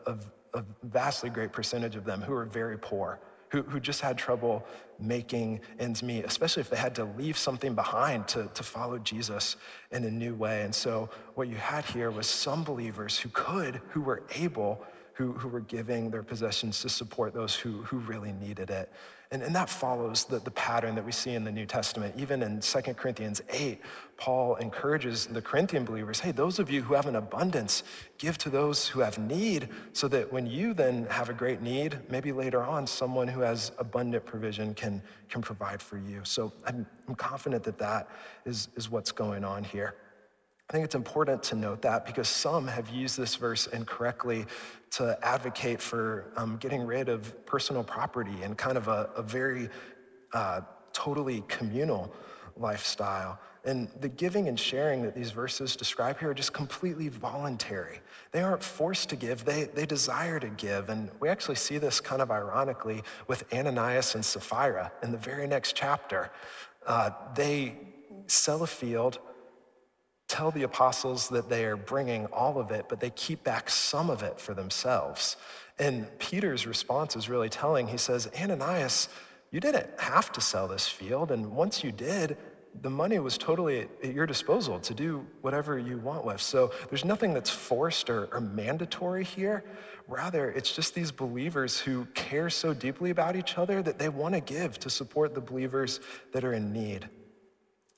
a 0.53 0.63
vastly 0.83 1.29
great 1.29 1.51
percentage 1.51 1.95
of 1.95 2.03
them, 2.03 2.21
who 2.21 2.33
were 2.33 2.45
very 2.45 2.77
poor, 2.77 3.19
who, 3.51 3.63
who 3.63 3.79
just 3.79 4.01
had 4.01 4.17
trouble 4.17 4.65
making 4.97 5.59
ends 5.79 6.01
meet, 6.01 6.23
especially 6.25 6.61
if 6.61 6.69
they 6.69 6.77
had 6.77 6.95
to 6.95 7.03
leave 7.03 7.37
something 7.37 7.75
behind 7.75 8.27
to, 8.29 8.49
to 8.53 8.63
follow 8.63 8.97
Jesus 8.97 9.57
in 9.91 10.03
a 10.05 10.11
new 10.11 10.33
way. 10.33 10.61
And 10.61 10.73
so 10.73 11.09
what 11.35 11.47
you 11.47 11.55
had 11.55 11.85
here 11.85 12.11
was 12.11 12.27
some 12.27 12.63
believers 12.63 13.19
who 13.19 13.29
could, 13.29 13.81
who 13.89 14.01
were 14.01 14.23
able, 14.35 14.83
who, 15.13 15.33
who 15.33 15.49
were 15.49 15.59
giving 15.59 16.09
their 16.09 16.23
possessions 16.23 16.81
to 16.81 16.89
support 16.89 17.33
those 17.33 17.53
who, 17.53 17.81
who 17.83 17.97
really 17.97 18.31
needed 18.31 18.69
it. 18.69 18.91
And, 19.33 19.41
and 19.41 19.55
that 19.55 19.69
follows 19.69 20.25
the, 20.25 20.39
the 20.39 20.51
pattern 20.51 20.93
that 20.95 21.05
we 21.05 21.13
see 21.13 21.35
in 21.35 21.45
the 21.45 21.51
New 21.51 21.65
Testament. 21.65 22.13
Even 22.17 22.43
in 22.43 22.59
2 22.59 22.81
Corinthians 22.95 23.41
8, 23.49 23.79
Paul 24.17 24.55
encourages 24.57 25.25
the 25.25 25.41
Corinthian 25.41 25.85
believers 25.85 26.19
hey, 26.19 26.31
those 26.31 26.59
of 26.59 26.69
you 26.69 26.81
who 26.81 26.93
have 26.93 27.05
an 27.05 27.15
abundance, 27.15 27.83
give 28.17 28.37
to 28.39 28.49
those 28.49 28.89
who 28.89 28.99
have 28.99 29.17
need, 29.17 29.69
so 29.93 30.09
that 30.09 30.31
when 30.33 30.45
you 30.45 30.73
then 30.73 31.05
have 31.05 31.29
a 31.29 31.33
great 31.33 31.61
need, 31.61 31.97
maybe 32.09 32.33
later 32.33 32.61
on, 32.61 32.85
someone 32.85 33.27
who 33.27 33.39
has 33.39 33.71
abundant 33.77 34.25
provision 34.25 34.73
can, 34.73 35.01
can 35.29 35.41
provide 35.41 35.81
for 35.81 35.97
you. 35.97 36.19
So 36.23 36.51
I'm, 36.67 36.85
I'm 37.07 37.15
confident 37.15 37.63
that 37.63 37.77
that 37.77 38.09
is, 38.45 38.67
is 38.75 38.89
what's 38.89 39.13
going 39.13 39.45
on 39.45 39.63
here. 39.63 39.95
I 40.71 40.73
think 40.73 40.85
it's 40.85 40.95
important 40.95 41.43
to 41.43 41.55
note 41.55 41.81
that 41.81 42.05
because 42.05 42.29
some 42.29 42.65
have 42.65 42.89
used 42.89 43.17
this 43.17 43.35
verse 43.35 43.67
incorrectly 43.67 44.45
to 44.91 45.19
advocate 45.21 45.81
for 45.81 46.31
um, 46.37 46.55
getting 46.61 46.83
rid 46.85 47.09
of 47.09 47.45
personal 47.45 47.83
property 47.83 48.41
and 48.41 48.57
kind 48.57 48.77
of 48.77 48.87
a, 48.87 49.09
a 49.17 49.21
very 49.21 49.67
uh, 50.31 50.61
totally 50.93 51.43
communal 51.49 52.15
lifestyle. 52.55 53.37
And 53.65 53.89
the 53.99 54.07
giving 54.07 54.47
and 54.47 54.57
sharing 54.57 55.01
that 55.01 55.13
these 55.13 55.31
verses 55.31 55.75
describe 55.75 56.17
here 56.19 56.29
are 56.29 56.33
just 56.33 56.53
completely 56.53 57.09
voluntary. 57.09 57.99
They 58.31 58.41
aren't 58.41 58.63
forced 58.63 59.09
to 59.09 59.17
give, 59.17 59.43
they, 59.43 59.65
they 59.65 59.85
desire 59.85 60.39
to 60.39 60.47
give. 60.47 60.87
And 60.87 61.11
we 61.19 61.27
actually 61.27 61.55
see 61.55 61.79
this 61.79 61.99
kind 61.99 62.21
of 62.21 62.31
ironically 62.31 63.03
with 63.27 63.43
Ananias 63.53 64.15
and 64.15 64.23
Sapphira 64.23 64.93
in 65.03 65.11
the 65.11 65.17
very 65.17 65.47
next 65.47 65.75
chapter. 65.75 66.31
Uh, 66.87 67.09
they 67.35 67.75
sell 68.27 68.63
a 68.63 68.67
field 68.67 69.19
tell 70.31 70.49
the 70.49 70.63
apostles 70.63 71.27
that 71.27 71.49
they 71.49 71.65
are 71.65 71.75
bringing 71.75 72.25
all 72.27 72.57
of 72.57 72.71
it, 72.71 72.85
but 72.87 73.01
they 73.01 73.09
keep 73.09 73.43
back 73.43 73.69
some 73.69 74.09
of 74.09 74.23
it 74.23 74.39
for 74.39 74.53
themselves. 74.53 75.35
And 75.77 76.07
Peter's 76.19 76.65
response 76.65 77.17
is 77.17 77.27
really 77.27 77.49
telling. 77.49 77.87
He 77.87 77.97
says, 77.97 78.29
Ananias, 78.39 79.09
you 79.51 79.59
didn't 79.59 79.87
have 79.99 80.31
to 80.31 80.41
sell 80.41 80.69
this 80.69 80.87
field. 80.87 81.31
And 81.31 81.51
once 81.51 81.83
you 81.83 81.91
did, 81.91 82.37
the 82.81 82.89
money 82.89 83.19
was 83.19 83.37
totally 83.37 83.89
at 84.01 84.13
your 84.13 84.25
disposal 84.25 84.79
to 84.79 84.93
do 84.93 85.27
whatever 85.41 85.77
you 85.77 85.97
want 85.97 86.23
with. 86.23 86.39
So 86.39 86.71
there's 86.89 87.03
nothing 87.03 87.33
that's 87.33 87.49
forced 87.49 88.09
or, 88.09 88.29
or, 88.31 88.39
mandatory 88.39 89.25
here. 89.25 89.65
Rather, 90.07 90.49
it's 90.49 90.73
just 90.73 90.95
these 90.95 91.11
believers 91.11 91.77
who 91.77 92.05
care 92.13 92.49
so 92.49 92.73
deeply 92.73 93.09
about 93.09 93.35
each 93.35 93.57
other 93.57 93.81
that 93.83 93.99
they 93.99 94.07
want 94.07 94.35
to 94.35 94.39
give 94.39 94.79
to 94.79 94.89
support 94.89 95.35
the 95.35 95.41
believers 95.41 95.99
that 96.31 96.45
are 96.45 96.53
in 96.53 96.71
need. 96.71 97.09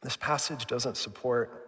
This 0.02 0.18
passage 0.18 0.66
doesn't 0.66 0.98
support 0.98 1.63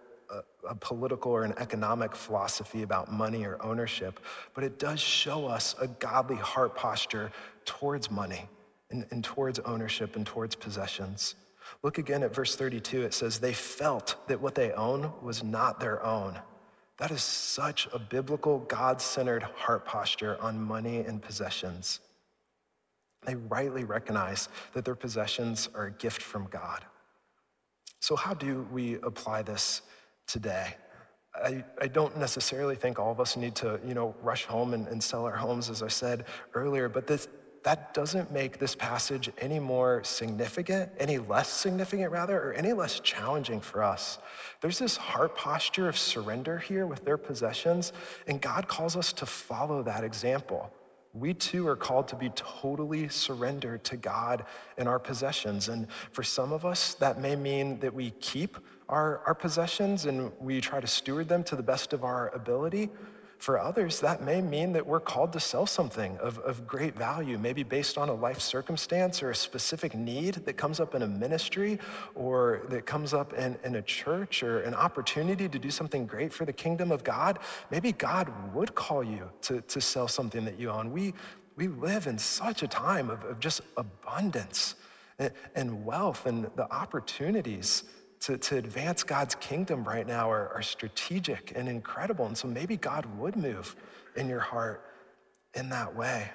a, 0.70 0.76
political 0.76 1.32
or 1.32 1.44
an 1.44 1.54
economic 1.58 2.16
philosophy 2.16 2.82
about 2.82 3.12
money 3.12 3.46
or 3.46 3.58
ownership, 3.64 4.20
but 4.54 4.64
it 4.64 4.80
does 4.80 5.00
show 5.00 5.46
us 5.46 5.76
a 5.80 5.88
godly 5.88 6.36
heart 6.36 6.76
posture 6.76 7.32
towards 7.66 8.10
money 8.10 8.48
and, 8.90 9.06
and 9.12 9.24
towards 9.24 9.60
ownership 9.60 10.16
and 10.16 10.26
towards 10.26 10.56
possessions. 10.56 11.36
Look 11.84 11.98
again 11.98 12.24
at 12.24 12.34
verse 12.34 12.56
32. 12.56 13.04
It 13.04 13.14
says, 13.14 13.40
They 13.40 13.54
felt 13.54 14.16
that 14.28 14.42
what 14.42 14.56
they 14.56 14.72
own 14.74 15.12
was 15.22 15.44
not 15.44 15.80
their 15.80 16.04
own. 16.04 16.40
That 16.98 17.12
is 17.12 17.22
such 17.24 17.88
a 17.94 18.00
biblical, 18.00 18.60
God 18.60 19.02
centered 19.02 19.44
heart 19.44 19.86
posture 19.86 20.38
on 20.42 20.62
money 20.62 21.00
and 21.00 21.22
possessions. 21.22 22.00
They 23.26 23.36
rightly 23.36 23.84
recognize 23.84 24.50
that 24.74 24.86
their 24.86 24.96
possessions 24.96 25.68
are 25.74 25.88
a 25.88 25.92
gift 25.92 26.22
from 26.22 26.48
God. 26.50 26.86
So, 28.00 28.16
how 28.16 28.34
do 28.34 28.68
we 28.72 28.96
apply 29.02 29.42
this 29.42 29.82
today. 30.28 30.76
I, 31.36 31.64
I 31.82 31.88
don't 31.88 32.18
necessarily 32.18 32.76
think 32.76 32.98
all 32.98 33.12
of 33.12 33.20
us 33.20 33.36
need 33.36 33.56
to, 33.56 33.80
you 33.86 33.94
know, 33.94 34.16
rush 34.22 34.46
home 34.46 34.74
and, 34.74 34.88
and 34.88 35.04
sell 35.04 35.26
our 35.26 35.36
homes, 35.36 35.70
as 35.70 35.84
I 35.84 35.90
said 35.90 36.26
earlier, 36.54 36.88
but 36.88 37.08
this, 37.08 37.28
that 37.64 37.94
doesn't 37.94 38.32
make 38.32 38.60
this 38.60 38.76
passage 38.76 39.32
any 39.40 39.60
more 39.60 40.04
significant, 40.04 40.92
any 41.00 41.18
less 41.18 41.50
significant, 41.50 42.12
rather, 42.12 42.40
or 42.40 42.54
any 42.54 42.74
less 42.74 43.00
challenging 43.00 43.60
for 43.60 43.84
us. 43.84 44.20
There's 44.62 44.80
this 44.80 44.96
heart 44.96 45.36
posture 45.36 45.90
of 45.90 45.98
surrender 45.98 46.60
here 46.60 46.86
with 46.86 47.04
their 47.04 47.18
possessions, 47.18 47.92
and 48.28 48.40
God 48.40 48.68
calls 48.68 48.96
us 48.96 49.12
to 49.14 49.26
follow 49.26 49.84
that 49.84 50.04
example. 50.04 50.72
We 51.14 51.34
too 51.34 51.68
are 51.68 51.78
called 51.78 52.10
to 52.10 52.16
be 52.16 52.30
totally 52.36 53.08
surrendered 53.08 53.84
to 53.86 53.98
God 53.98 54.46
and 54.78 54.88
our 54.88 55.00
possessions. 55.00 55.70
And 55.70 55.88
for 56.12 56.24
some 56.24 56.52
of 56.52 56.66
us, 56.66 56.94
that 56.96 57.20
may 57.20 57.36
mean 57.36 57.80
that 57.80 57.94
we 57.94 58.12
keep 58.12 58.58
our, 58.90 59.22
our 59.26 59.36
possessions 59.36 60.06
and 60.06 60.32
we 60.40 60.62
try 60.62 60.80
to 60.80 60.88
steward 60.88 61.28
them 61.28 61.44
to 61.46 61.56
the 61.56 61.64
best 61.64 61.94
of 61.94 62.04
our 62.04 62.30
ability. 62.30 62.90
For 63.38 63.60
others, 63.60 64.00
that 64.00 64.24
may 64.24 64.42
mean 64.42 64.72
that 64.74 64.88
we're 64.88 65.02
called 65.02 65.34
to 65.34 65.40
sell 65.40 65.66
something 65.66 66.18
of, 66.20 66.40
of 66.40 66.66
great 66.66 66.96
value, 66.96 67.38
maybe 67.38 67.64
based 67.64 67.98
on 67.98 68.08
a 68.08 68.14
life 68.14 68.40
circumstance 68.40 69.22
or 69.22 69.30
a 69.30 69.36
specific 69.36 69.94
need 69.94 70.36
that 70.46 70.54
comes 70.54 70.80
up 70.80 70.96
in 70.96 71.02
a 71.02 71.08
ministry 71.08 71.78
or 72.16 72.62
that 72.70 72.86
comes 72.86 73.14
up 73.14 73.34
in, 73.34 73.58
in 73.64 73.76
a 73.76 73.82
church 73.82 74.42
or 74.42 74.62
an 74.62 74.74
opportunity 74.74 75.50
to 75.50 75.60
do 75.60 75.70
something 75.70 76.08
great 76.08 76.32
for 76.32 76.46
the 76.46 76.54
kingdom 76.54 76.92
of 76.92 77.04
God. 77.04 77.40
Maybe 77.72 77.92
God 77.92 78.32
would 78.54 78.74
call 78.74 79.04
you 79.04 79.30
to, 79.44 79.62
to 79.62 79.82
sell 79.82 80.08
something 80.08 80.46
that 80.46 80.58
you 80.58 80.70
own. 80.70 80.92
We, 80.92 81.14
we 81.58 81.68
live 81.68 82.08
in 82.08 82.18
such 82.18 82.64
a 82.64 82.68
time 82.68 83.10
of, 83.10 83.24
of 83.26 83.40
just 83.40 83.62
abundance 83.76 84.76
and, 85.20 85.32
and 85.56 85.86
wealth 85.86 86.26
and 86.26 86.50
the 86.56 86.72
opportunities 86.74 87.84
to, 88.26 88.40
to 88.40 88.58
advance 88.58 89.04
God's 89.04 89.36
kingdom 89.36 89.84
right 89.84 90.08
now 90.08 90.32
are, 90.32 90.50
are 90.50 90.64
strategic 90.64 91.54
and 91.56 91.70
incredible. 91.70 92.26
And 92.26 92.36
so 92.36 92.48
maybe 92.48 92.76
God 92.76 93.06
would 93.20 93.36
move 93.36 93.76
in 94.16 94.28
your 94.28 94.40
heart 94.40 94.84
in 95.54 95.70
that 95.70 95.96
way. 95.96 96.32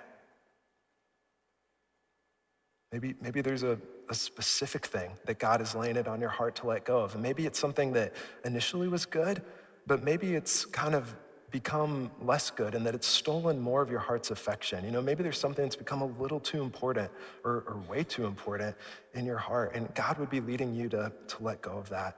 Maybe, 2.92 3.16
maybe 3.20 3.40
there's 3.40 3.64
a, 3.64 3.76
a 4.09 4.14
specific 4.14 4.87
thing 4.87 5.11
that 5.26 5.40
God 5.40 5.61
is 5.61 5.74
laying 5.74 5.96
it 5.96 6.07
on 6.07 6.20
your 6.20 6.31
heart 6.31 6.55
to 6.57 6.68
let 6.68 6.85
go 6.85 7.00
of. 7.00 7.14
And 7.14 7.22
maybe 7.24 7.44
it's 7.44 7.59
something 7.59 7.92
that 7.94 8.12
initially 8.44 8.87
was 8.87 9.05
good, 9.05 9.42
but 9.88 10.05
maybe 10.05 10.37
it's 10.37 10.64
kind 10.64 10.94
of 10.94 11.16
become 11.50 12.10
less 12.22 12.50
good 12.50 12.74
and 12.74 12.84
that 12.86 12.94
it's 12.94 13.06
stolen 13.06 13.58
more 13.58 13.82
of 13.82 13.90
your 13.90 13.98
heart's 13.98 14.30
affection. 14.30 14.84
You 14.84 14.90
know, 14.90 15.02
maybe 15.02 15.22
there's 15.22 15.38
something 15.38 15.64
that's 15.64 15.76
become 15.76 16.02
a 16.02 16.06
little 16.06 16.40
too 16.40 16.62
important 16.62 17.10
or, 17.44 17.64
or 17.66 17.82
way 17.88 18.04
too 18.04 18.26
important 18.26 18.76
in 19.14 19.24
your 19.24 19.38
heart, 19.38 19.74
and 19.74 19.92
God 19.94 20.18
would 20.18 20.30
be 20.30 20.40
leading 20.40 20.74
you 20.74 20.88
to, 20.90 21.12
to 21.28 21.42
let 21.42 21.62
go 21.62 21.72
of 21.72 21.88
that 21.90 22.16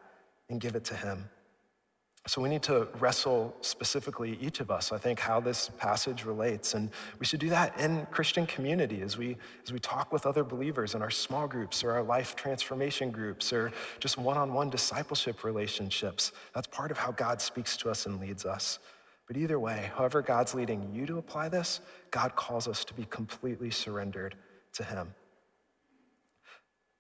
and 0.51 0.61
give 0.61 0.75
it 0.75 0.85
to 0.85 0.95
Him. 0.95 1.29
So 2.29 2.41
we 2.41 2.49
need 2.49 2.63
to 2.65 2.87
wrestle 3.01 3.53
specifically, 3.63 4.39
each 4.41 4.61
of 4.61 4.71
us, 4.71 4.93
I 4.93 4.99
think, 4.99 5.19
how 5.19 5.41
this 5.41 5.71
passage 5.77 6.25
relates. 6.25 6.75
And 6.75 6.91
we 7.19 7.27
should 7.27 7.41
do 7.41 7.49
that 7.49 7.77
in 7.81 8.07
Christian 8.13 8.47
community 8.47 9.01
as 9.01 9.19
we, 9.19 9.37
as 9.65 9.73
we 9.73 9.81
talk 9.81 10.13
with 10.13 10.25
other 10.25 10.45
believers 10.45 10.95
in 10.95 11.03
our 11.03 11.11
small 11.11 11.49
groups 11.49 11.83
or 11.83 11.91
our 11.91 12.03
life 12.05 12.37
transformation 12.37 13.11
groups 13.11 13.53
or 13.53 13.73
just 13.99 14.19
one 14.19 14.37
on 14.37 14.55
one 14.55 14.71
discipleship 14.71 15.43
relationships. 15.43 16.31
That's 16.55 16.69
part 16.69 16.93
of 16.93 16.99
how 16.99 17.11
God 17.11 17.41
speaks 17.41 17.77
to 17.79 17.91
us 17.91 18.07
and 18.07 18.21
leads 18.21 18.47
us. 18.47 18.79
But 19.33 19.41
either 19.41 19.59
way, 19.59 19.91
however 19.97 20.21
God's 20.21 20.55
leading 20.55 20.95
you 20.95 21.07
to 21.07 21.17
apply 21.17 21.49
this, 21.49 21.81
God 22.11 22.37
calls 22.37 22.69
us 22.69 22.85
to 22.85 22.93
be 22.93 23.07
completely 23.07 23.71
surrendered 23.71 24.37
to 24.75 24.85
him. 24.85 25.15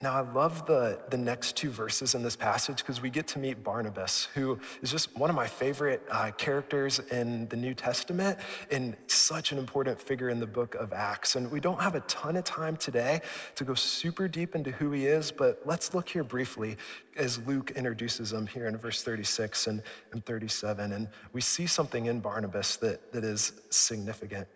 Now, 0.02 0.16
I 0.16 0.32
love 0.32 0.66
the, 0.66 0.98
the 1.10 1.16
next 1.16 1.56
two 1.56 1.70
verses 1.70 2.16
in 2.16 2.24
this 2.24 2.34
passage 2.34 2.78
because 2.78 3.00
we 3.00 3.08
get 3.08 3.28
to 3.28 3.38
meet 3.38 3.62
Barnabas, 3.62 4.24
who 4.34 4.58
is 4.82 4.90
just 4.90 5.16
one 5.16 5.30
of 5.30 5.36
my 5.36 5.46
favorite 5.46 6.02
uh, 6.10 6.32
characters 6.32 6.98
in 7.12 7.46
the 7.46 7.56
New 7.56 7.72
Testament 7.72 8.40
and 8.72 8.96
such 9.06 9.52
an 9.52 9.58
important 9.58 10.00
figure 10.00 10.28
in 10.28 10.40
the 10.40 10.46
book 10.46 10.74
of 10.74 10.92
Acts. 10.92 11.36
And 11.36 11.48
we 11.52 11.60
don't 11.60 11.80
have 11.80 11.94
a 11.94 12.00
ton 12.00 12.36
of 12.36 12.42
time 12.42 12.76
today 12.76 13.20
to 13.54 13.62
go 13.62 13.74
super 13.74 14.26
deep 14.26 14.56
into 14.56 14.72
who 14.72 14.90
he 14.90 15.06
is, 15.06 15.30
but 15.30 15.62
let's 15.64 15.94
look 15.94 16.08
here 16.08 16.24
briefly 16.24 16.78
as 17.16 17.38
Luke 17.46 17.70
introduces 17.76 18.32
him 18.32 18.48
here 18.48 18.66
in 18.66 18.76
verse 18.76 19.04
36 19.04 19.68
and, 19.68 19.82
and 20.10 20.26
37. 20.26 20.94
And 20.94 21.06
we 21.32 21.40
see 21.40 21.68
something 21.68 22.06
in 22.06 22.18
Barnabas 22.18 22.74
that, 22.78 23.12
that 23.12 23.22
is 23.22 23.52
significant. 23.70 24.48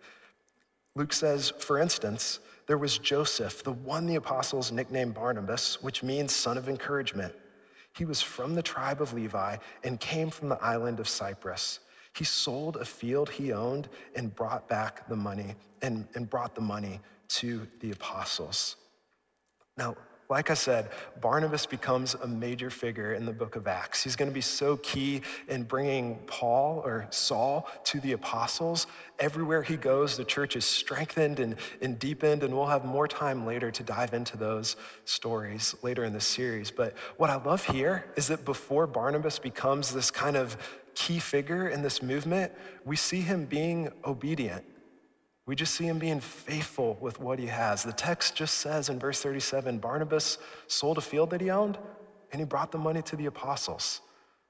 Luke 0.97 1.13
says, 1.13 1.51
for 1.59 1.77
instance, 1.77 2.39
there 2.65 2.77
was 2.77 2.97
Joseph, 2.97 3.63
the 3.63 3.71
one 3.71 4.07
the 4.07 4.15
apostles 4.15 4.71
nicknamed 4.71 5.13
Barnabas, 5.13 5.81
which 5.83 6.01
means 6.01 6.33
son 6.33 6.57
of 6.57 6.67
encouragement. 6.67 7.35
He 7.95 8.03
was 8.03 8.19
from 8.19 8.55
the 8.55 8.63
tribe 8.63 8.99
of 8.99 9.13
Levi 9.13 9.57
and 9.83 9.99
came 9.99 10.31
from 10.31 10.49
the 10.49 10.61
island 10.61 10.99
of 10.99 11.07
Cyprus. 11.07 11.81
He 12.15 12.23
sold 12.23 12.77
a 12.77 12.85
field 12.85 13.29
he 13.29 13.53
owned 13.53 13.89
and 14.15 14.35
brought 14.35 14.67
back 14.67 15.07
the 15.07 15.15
money 15.15 15.53
and, 15.83 16.07
and 16.15 16.27
brought 16.27 16.55
the 16.55 16.61
money 16.61 16.99
to 17.29 17.67
the 17.79 17.91
apostles. 17.91 18.75
Now, 19.77 19.95
like 20.29 20.49
I 20.49 20.55
said, 20.55 20.89
Barnabas 21.21 21.65
becomes 21.65 22.13
a 22.13 22.27
major 22.27 22.69
figure 22.69 23.13
in 23.13 23.25
the 23.25 23.31
book 23.31 23.55
of 23.55 23.65
Acts. 23.65 24.03
He's 24.03 24.17
going 24.17 24.29
to 24.29 24.33
be 24.33 24.41
so 24.41 24.75
key 24.77 25.21
in 25.47 25.63
bringing 25.63 26.17
Paul 26.27 26.81
or 26.83 27.07
Saul 27.11 27.69
to 27.85 28.01
the 28.01 28.11
apostles. 28.11 28.87
Everywhere 29.19 29.63
he 29.63 29.77
goes, 29.77 30.17
the 30.17 30.25
church 30.25 30.57
is 30.57 30.65
strengthened 30.65 31.39
and, 31.39 31.55
and 31.81 31.97
deepened, 31.97 32.43
and 32.43 32.53
we'll 32.53 32.65
have 32.65 32.83
more 32.83 33.07
time 33.07 33.45
later 33.45 33.71
to 33.71 33.83
dive 33.83 34.13
into 34.13 34.35
those 34.35 34.75
stories 35.05 35.75
later 35.81 36.03
in 36.03 36.11
the 36.11 36.21
series. 36.21 36.71
But 36.71 36.93
what 37.15 37.29
I 37.29 37.35
love 37.35 37.65
here 37.65 38.05
is 38.17 38.27
that 38.27 38.43
before 38.43 38.85
Barnabas 38.85 39.39
becomes 39.39 39.93
this 39.93 40.11
kind 40.11 40.35
of 40.35 40.57
key 40.93 41.19
figure 41.19 41.69
in 41.69 41.83
this 41.83 42.01
movement, 42.01 42.51
we 42.83 42.97
see 42.97 43.21
him 43.21 43.45
being 43.45 43.91
obedient 44.03 44.65
we 45.47 45.55
just 45.55 45.75
see 45.75 45.85
him 45.85 45.97
being 45.97 46.19
faithful 46.19 46.97
with 46.99 47.19
what 47.21 47.39
he 47.39 47.47
has. 47.47 47.81
The 47.81 47.93
text 47.93 48.35
just 48.35 48.55
says 48.55 48.89
in 48.89 48.99
verse 48.99 49.21
37 49.21 49.79
Barnabas 49.79 50.37
sold 50.67 50.97
a 50.97 51.01
field 51.01 51.31
that 51.31 51.41
he 51.41 51.49
owned 51.49 51.79
and 52.31 52.39
he 52.39 52.45
brought 52.45 52.71
the 52.71 52.77
money 52.77 53.01
to 53.03 53.15
the 53.15 53.25
apostles. 53.25 54.01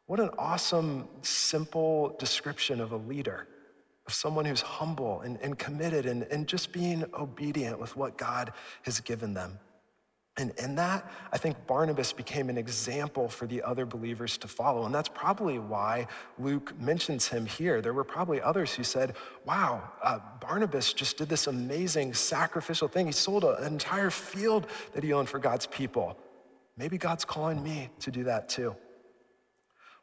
What 0.07 0.19
an 0.19 0.31
awesome, 0.39 1.07
simple 1.21 2.15
description 2.17 2.81
of 2.81 2.93
a 2.93 2.97
leader, 2.97 3.47
of 4.07 4.13
someone 4.13 4.45
who's 4.45 4.61
humble 4.61 5.21
and, 5.21 5.37
and 5.41 5.59
committed 5.59 6.07
and, 6.07 6.23
and 6.23 6.47
just 6.47 6.71
being 6.71 7.05
obedient 7.13 7.79
with 7.79 7.95
what 7.95 8.17
God 8.17 8.51
has 8.81 8.99
given 8.99 9.35
them. 9.35 9.59
And 10.39 10.51
in 10.59 10.75
that, 10.75 11.09
I 11.31 11.39
think 11.39 11.65
Barnabas 11.65 12.13
became 12.13 12.49
an 12.49 12.59
example 12.59 13.27
for 13.27 13.47
the 13.47 13.63
other 13.63 13.87
believers 13.87 14.37
to 14.37 14.47
follow. 14.47 14.85
And 14.85 14.93
that's 14.93 15.09
probably 15.09 15.57
why 15.57 16.05
Luke 16.37 16.79
mentions 16.79 17.27
him 17.27 17.47
here. 17.47 17.81
There 17.81 17.93
were 17.93 18.03
probably 18.03 18.39
others 18.39 18.71
who 18.75 18.83
said, 18.83 19.15
wow, 19.45 19.81
uh, 20.03 20.19
Barnabas 20.39 20.93
just 20.93 21.17
did 21.17 21.27
this 21.27 21.47
amazing 21.47 22.13
sacrificial 22.13 22.87
thing. 22.87 23.07
He 23.07 23.13
sold 23.13 23.45
an 23.45 23.63
entire 23.63 24.11
field 24.11 24.67
that 24.93 25.03
he 25.03 25.11
owned 25.11 25.27
for 25.27 25.39
God's 25.39 25.65
people. 25.65 26.15
Maybe 26.77 26.99
God's 26.99 27.25
calling 27.25 27.63
me 27.63 27.89
to 28.01 28.11
do 28.11 28.23
that 28.25 28.47
too. 28.47 28.75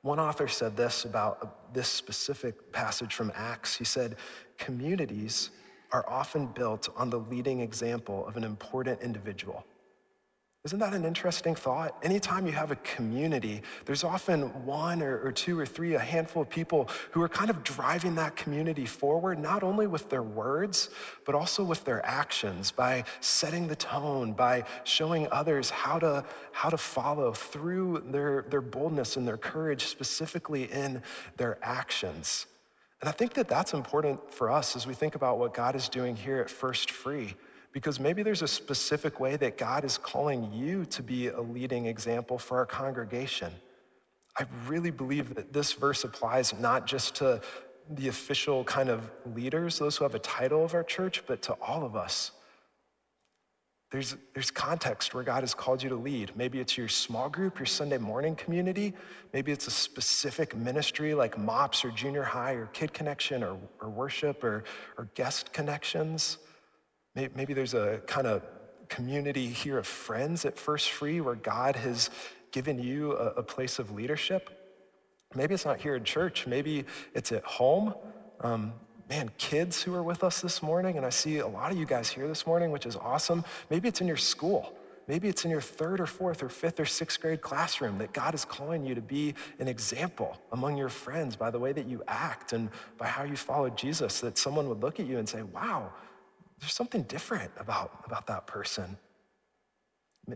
One 0.02 0.18
author 0.18 0.48
said 0.48 0.76
this 0.76 1.04
about 1.04 1.72
this 1.72 1.88
specific 1.88 2.72
passage 2.72 3.14
from 3.14 3.30
Acts. 3.36 3.76
He 3.76 3.84
said, 3.84 4.16
communities 4.58 5.50
are 5.92 6.04
often 6.08 6.46
built 6.48 6.88
on 6.96 7.08
the 7.08 7.20
leading 7.20 7.60
example 7.60 8.26
of 8.26 8.36
an 8.36 8.42
important 8.42 9.00
individual. 9.00 9.64
Isn't 10.64 10.79
that 10.79 10.94
an 10.94 11.05
interesting 11.05 11.55
thought? 11.55 11.94
Anytime 12.03 12.46
you 12.46 12.53
have 12.53 12.70
a 12.70 12.77
community, 12.77 13.61
there's 13.85 14.03
often 14.03 14.44
one 14.64 15.03
or, 15.03 15.20
or, 15.20 15.31
two 15.31 15.59
or 15.59 15.66
three, 15.66 15.92
a 15.92 15.98
handful 15.98 16.40
of 16.40 16.48
people 16.48 16.88
who 17.11 17.20
are 17.20 17.29
kind 17.29 17.50
of 17.50 17.62
driving 17.62 18.14
that 18.14 18.35
community 18.35 18.87
forward, 18.87 19.38
not 19.38 19.62
only 19.62 19.87
with 19.87 20.09
their 20.09 20.22
words, 20.22 20.88
but 21.27 21.35
also 21.35 21.62
with 21.62 21.85
their 21.85 22.03
actions, 22.07 22.70
by 22.70 23.05
setting 23.20 23.68
the 23.68 23.77
tone, 23.77 24.33
by 24.33 24.64
showing 24.85 25.29
others 25.31 25.68
how 25.68 25.98
to, 25.98 26.24
how 26.53 26.70
to 26.70 26.79
follow 26.79 27.35
through 27.35 28.03
their, 28.07 28.46
their 28.48 28.62
boldness 28.62 29.18
and 29.18 29.29
their 29.29 29.37
courage, 29.37 29.85
specifically 29.85 30.72
in 30.72 31.03
their 31.37 31.59
actions. 31.61 32.46
And 33.03 33.09
I 33.11 33.12
think 33.12 33.35
that 33.35 33.48
that's 33.48 33.74
important 33.74 34.33
for 34.33 34.50
us 34.50 34.77
as 34.77 34.87
we 34.87 34.94
think 34.94 35.14
about 35.14 35.38
what 35.38 35.53
God 35.53 35.77
is 35.77 35.90
doing 35.90 36.16
here 36.16 36.38
at 36.38 36.48
First 36.48 36.90
Free 36.90 37.35
because 37.74 37.98
maybe 37.98 38.22
there's 38.22 38.40
a 38.40 38.48
specific 38.48 39.18
way 39.18 39.34
that 39.37 39.58
God 39.58 39.84
is 39.84 39.98
calling 39.98 40.52
you 40.52 40.84
to 40.87 41.02
be 41.02 41.26
a 41.26 41.40
leading 41.40 41.87
example 41.87 42.38
for 42.38 42.56
our 42.58 42.66
congregation. 42.66 43.52
I 44.38 44.46
really 44.68 44.92
believe 44.92 45.34
that 45.34 45.52
this 45.52 45.72
verse 45.72 46.04
applies 46.04 46.54
not 46.58 46.87
just 46.87 47.16
to 47.16 47.40
the 47.90 48.06
official 48.08 48.62
kind 48.62 48.88
of 48.88 49.10
leaders, 49.34 49.78
those 49.80 49.96
who 49.96 50.04
have 50.04 50.14
a 50.14 50.20
title 50.20 50.64
of 50.64 50.72
our 50.72 50.84
church, 50.84 51.24
but 51.26 51.42
to 51.42 51.54
all 51.54 51.84
of 51.84 51.96
us. 51.96 52.30
There's, 53.90 54.16
there's 54.34 54.50
context 54.52 55.12
where 55.12 55.24
God 55.24 55.42
has 55.42 55.52
called 55.52 55.82
you 55.82 55.88
to 55.88 55.96
lead. 55.96 56.32
Maybe 56.37 56.60
it's 56.60 56.78
your 56.78 56.88
small 56.88 57.28
group, 57.28 57.58
your 57.58 57.66
Sunday 57.66 57.98
morning 57.98 58.37
community. 58.37 58.94
Maybe 59.32 59.50
it's 59.50 59.66
a 59.66 59.72
specific 59.72 60.56
ministry 60.56 61.14
like 61.14 61.37
MOPS 61.38 61.84
or 61.84 61.90
junior 61.90 62.22
high 62.22 62.52
or 62.52 62.66
kid 62.66 62.92
connection 62.92 63.42
or, 63.42 63.56
or 63.80 63.90
worship 63.90 64.42
or, 64.44 64.64
or 64.96 65.08
guest 65.14 65.52
connections. 65.52 66.38
Maybe 67.14 67.55
there's 67.55 67.74
a 67.74 68.00
kind 68.07 68.27
of 68.27 68.42
community 68.88 69.46
here 69.46 69.79
of 69.79 69.87
friends 69.87 70.44
at 70.44 70.59
First 70.59 70.90
Free 70.90 71.20
where 71.20 71.37
God 71.37 71.77
has 71.77 72.11
given 72.50 72.83
you 72.83 73.12
a, 73.12 73.27
a 73.35 73.42
place 73.42 73.79
of 73.79 73.92
leadership. 73.92 74.50
Maybe 75.35 75.55
it's 75.55 75.64
not 75.64 75.81
here 75.81 75.94
in 75.94 76.05
church. 76.05 76.46
Maybe 76.46 76.85
it's 77.14 77.31
at 77.31 77.44
home. 77.44 77.94
Um, 78.40 78.72
man, 79.09 79.31
kids 79.38 79.83
who 79.83 79.94
are 79.94 80.03
with 80.03 80.24
us 80.24 80.40
this 80.40 80.62
morning, 80.62 80.96
and 80.96 81.07
I 81.07 81.11
see 81.11 81.38
a 81.38 81.46
lot 81.46 81.70
of 81.70 81.79
you 81.79 81.87
guys 81.87 82.09
here 82.09 82.27
this 82.27 82.46
morning, 82.46 82.72
which 82.72 82.87
is 82.87 82.96
awesome. 82.96 83.44
Maybe 83.70 83.88
it's 83.88 84.00
in 84.00 84.09
your 84.09 84.16
school. 84.16 84.77
Maybe 85.07 85.29
it's 85.29 85.44
in 85.44 85.50
your 85.50 85.61
third 85.61 86.00
or 86.00 86.07
fourth 86.07 86.42
or 86.42 86.48
fifth 86.48 86.81
or 86.81 86.87
sixth 86.87 87.20
grade 87.20 87.42
classroom 87.42 87.98
that 87.98 88.12
God 88.12 88.35
is 88.35 88.44
calling 88.44 88.85
you 88.85 88.94
to 88.94 89.03
be 89.03 89.35
an 89.61 89.68
example 89.68 90.37
among 90.50 90.77
your 90.79 90.88
friends 90.88 91.37
by 91.37 91.50
the 91.50 91.59
way 91.59 91.72
that 91.72 91.87
you 91.87 92.03
act 92.09 92.53
and 92.55 92.70
by 92.98 93.07
how 93.07 93.22
you 93.22 93.37
follow 93.37 93.68
Jesus, 93.70 94.20
that 94.20 94.38
someone 94.38 94.68
would 94.68 94.81
look 94.81 94.98
at 94.98 95.07
you 95.07 95.18
and 95.18 95.29
say, 95.29 95.42
wow, 95.42 95.92
there's 96.60 96.72
something 96.72 97.02
different 97.02 97.50
about, 97.58 98.04
about 98.06 98.26
that 98.28 98.46
person. 98.46 98.96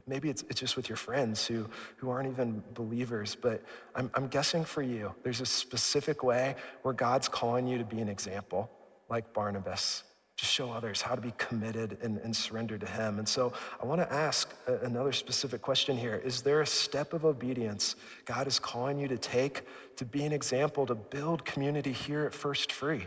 Maybe 0.06 0.28
it's, 0.28 0.42
it's 0.50 0.60
just 0.60 0.76
with 0.76 0.88
your 0.88 0.96
friends 0.96 1.46
who, 1.46 1.66
who 1.96 2.10
aren't 2.10 2.30
even 2.30 2.62
believers, 2.74 3.34
but 3.34 3.62
I'm, 3.94 4.10
I'm 4.14 4.28
guessing 4.28 4.64
for 4.64 4.82
you, 4.82 5.14
there's 5.22 5.40
a 5.40 5.46
specific 5.46 6.22
way 6.22 6.56
where 6.82 6.92
God's 6.92 7.28
calling 7.28 7.66
you 7.66 7.78
to 7.78 7.84
be 7.84 8.00
an 8.00 8.08
example, 8.08 8.70
like 9.08 9.32
Barnabas, 9.32 10.04
to 10.38 10.44
show 10.44 10.70
others 10.70 11.02
how 11.02 11.14
to 11.14 11.20
be 11.20 11.32
committed 11.36 11.98
and, 12.02 12.18
and 12.18 12.34
surrender 12.34 12.78
to 12.78 12.86
Him. 12.86 13.18
And 13.18 13.28
so 13.28 13.52
I 13.82 13.86
want 13.86 14.00
to 14.00 14.12
ask 14.12 14.54
another 14.82 15.12
specific 15.12 15.62
question 15.62 15.96
here 15.96 16.16
Is 16.24 16.42
there 16.42 16.60
a 16.60 16.66
step 16.66 17.12
of 17.12 17.24
obedience 17.24 17.96
God 18.24 18.46
is 18.46 18.58
calling 18.58 18.98
you 18.98 19.08
to 19.08 19.18
take 19.18 19.62
to 19.96 20.04
be 20.04 20.24
an 20.24 20.32
example, 20.32 20.86
to 20.86 20.94
build 20.94 21.44
community 21.44 21.92
here 21.92 22.24
at 22.24 22.32
First 22.32 22.72
Free? 22.72 23.06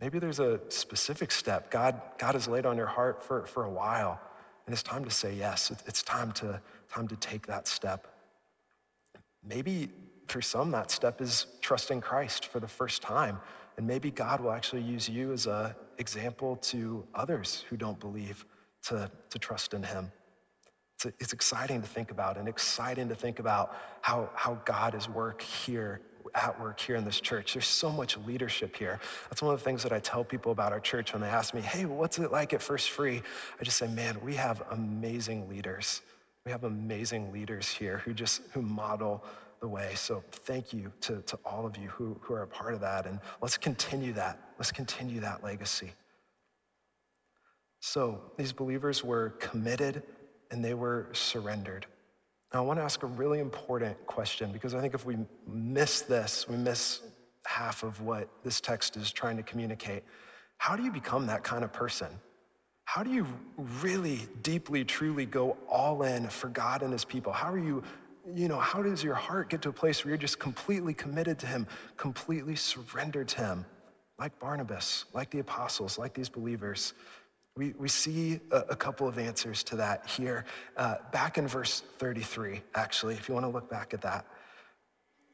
Maybe 0.00 0.18
there's 0.18 0.38
a 0.38 0.60
specific 0.68 1.32
step 1.32 1.70
God, 1.70 2.00
God 2.18 2.34
has 2.34 2.46
laid 2.46 2.66
on 2.66 2.76
your 2.76 2.86
heart 2.86 3.22
for, 3.22 3.46
for 3.46 3.64
a 3.64 3.70
while, 3.70 4.20
and 4.66 4.72
it's 4.72 4.82
time 4.82 5.04
to 5.04 5.10
say 5.10 5.34
yes. 5.34 5.72
It's 5.86 6.02
time 6.02 6.32
to, 6.32 6.60
time 6.90 7.08
to 7.08 7.16
take 7.16 7.46
that 7.46 7.66
step. 7.66 8.06
Maybe 9.44 9.88
for 10.26 10.42
some, 10.42 10.70
that 10.72 10.90
step 10.90 11.20
is 11.20 11.46
trusting 11.60 12.00
Christ 12.00 12.46
for 12.46 12.60
the 12.60 12.68
first 12.68 13.02
time. 13.02 13.40
And 13.76 13.86
maybe 13.86 14.10
God 14.10 14.40
will 14.40 14.50
actually 14.50 14.82
use 14.82 15.08
you 15.08 15.32
as 15.32 15.46
an 15.46 15.74
example 15.98 16.56
to 16.56 17.06
others 17.14 17.64
who 17.70 17.76
don't 17.76 17.98
believe 17.98 18.44
to, 18.82 19.10
to 19.30 19.38
trust 19.38 19.72
in 19.72 19.82
Him. 19.82 20.12
It's, 20.96 21.06
it's 21.20 21.32
exciting 21.32 21.80
to 21.80 21.86
think 21.86 22.10
about 22.10 22.36
and 22.36 22.48
exciting 22.48 23.08
to 23.08 23.14
think 23.14 23.38
about 23.38 23.76
how, 24.02 24.30
how 24.34 24.60
God 24.64 24.94
is 24.94 25.08
work 25.08 25.40
here 25.42 26.00
at 26.34 26.60
work 26.60 26.80
here 26.80 26.96
in 26.96 27.04
this 27.04 27.20
church. 27.20 27.54
There's 27.54 27.66
so 27.66 27.90
much 27.90 28.16
leadership 28.18 28.76
here. 28.76 29.00
That's 29.28 29.42
one 29.42 29.52
of 29.52 29.60
the 29.60 29.64
things 29.64 29.82
that 29.82 29.92
I 29.92 30.00
tell 30.00 30.24
people 30.24 30.52
about 30.52 30.72
our 30.72 30.80
church 30.80 31.12
when 31.12 31.22
they 31.22 31.28
ask 31.28 31.54
me, 31.54 31.60
hey, 31.60 31.84
what's 31.84 32.18
it 32.18 32.32
like 32.32 32.52
at 32.52 32.62
First 32.62 32.90
Free? 32.90 33.22
I 33.60 33.64
just 33.64 33.76
say, 33.76 33.88
man, 33.88 34.18
we 34.22 34.34
have 34.34 34.62
amazing 34.70 35.48
leaders. 35.48 36.02
We 36.44 36.52
have 36.52 36.64
amazing 36.64 37.32
leaders 37.32 37.68
here 37.68 37.98
who 37.98 38.14
just 38.14 38.42
who 38.52 38.62
model 38.62 39.24
the 39.60 39.68
way. 39.68 39.92
So 39.94 40.22
thank 40.30 40.72
you 40.72 40.92
to, 41.02 41.22
to 41.22 41.38
all 41.44 41.66
of 41.66 41.76
you 41.76 41.88
who, 41.88 42.18
who 42.22 42.34
are 42.34 42.42
a 42.42 42.46
part 42.46 42.74
of 42.74 42.80
that. 42.80 43.06
And 43.06 43.20
let's 43.40 43.56
continue 43.56 44.12
that. 44.14 44.38
Let's 44.58 44.72
continue 44.72 45.20
that 45.20 45.42
legacy. 45.42 45.92
So 47.80 48.20
these 48.36 48.52
believers 48.52 49.04
were 49.04 49.30
committed 49.40 50.02
and 50.50 50.64
they 50.64 50.74
were 50.74 51.08
surrendered. 51.12 51.86
Now, 52.52 52.60
I 52.60 52.66
want 52.66 52.78
to 52.78 52.82
ask 52.82 53.02
a 53.02 53.06
really 53.06 53.40
important 53.40 54.06
question 54.06 54.52
because 54.52 54.74
I 54.74 54.80
think 54.80 54.94
if 54.94 55.04
we 55.04 55.18
miss 55.46 56.00
this, 56.00 56.48
we 56.48 56.56
miss 56.56 57.02
half 57.44 57.82
of 57.82 58.00
what 58.00 58.28
this 58.42 58.60
text 58.60 58.96
is 58.96 59.12
trying 59.12 59.36
to 59.36 59.42
communicate. 59.42 60.02
How 60.56 60.74
do 60.74 60.82
you 60.82 60.90
become 60.90 61.26
that 61.26 61.44
kind 61.44 61.62
of 61.62 61.72
person? 61.72 62.08
How 62.84 63.02
do 63.02 63.10
you 63.10 63.26
really 63.82 64.20
deeply, 64.42 64.82
truly 64.82 65.26
go 65.26 65.58
all 65.68 66.02
in 66.04 66.28
for 66.28 66.48
God 66.48 66.82
and 66.82 66.90
his 66.90 67.04
people? 67.04 67.32
How 67.32 67.52
are 67.52 67.58
you, 67.58 67.82
you 68.34 68.48
know, 68.48 68.58
how 68.58 68.82
does 68.82 69.04
your 69.04 69.14
heart 69.14 69.50
get 69.50 69.60
to 69.62 69.68
a 69.68 69.72
place 69.72 70.02
where 70.02 70.10
you're 70.10 70.18
just 70.18 70.38
completely 70.38 70.94
committed 70.94 71.38
to 71.40 71.46
him, 71.46 71.66
completely 71.98 72.56
surrendered 72.56 73.28
to 73.28 73.44
him? 73.44 73.66
Like 74.18 74.38
Barnabas, 74.38 75.04
like 75.12 75.30
the 75.30 75.38
apostles, 75.40 75.98
like 75.98 76.14
these 76.14 76.30
believers. 76.30 76.94
We, 77.58 77.74
we 77.76 77.88
see 77.88 78.38
a, 78.52 78.58
a 78.70 78.76
couple 78.76 79.08
of 79.08 79.18
answers 79.18 79.64
to 79.64 79.76
that 79.76 80.06
here. 80.06 80.44
Uh, 80.76 80.94
back 81.10 81.38
in 81.38 81.48
verse 81.48 81.82
33, 81.98 82.62
actually, 82.76 83.14
if 83.14 83.28
you 83.28 83.34
want 83.34 83.46
to 83.46 83.50
look 83.50 83.68
back 83.68 83.92
at 83.92 84.00
that. 84.02 84.26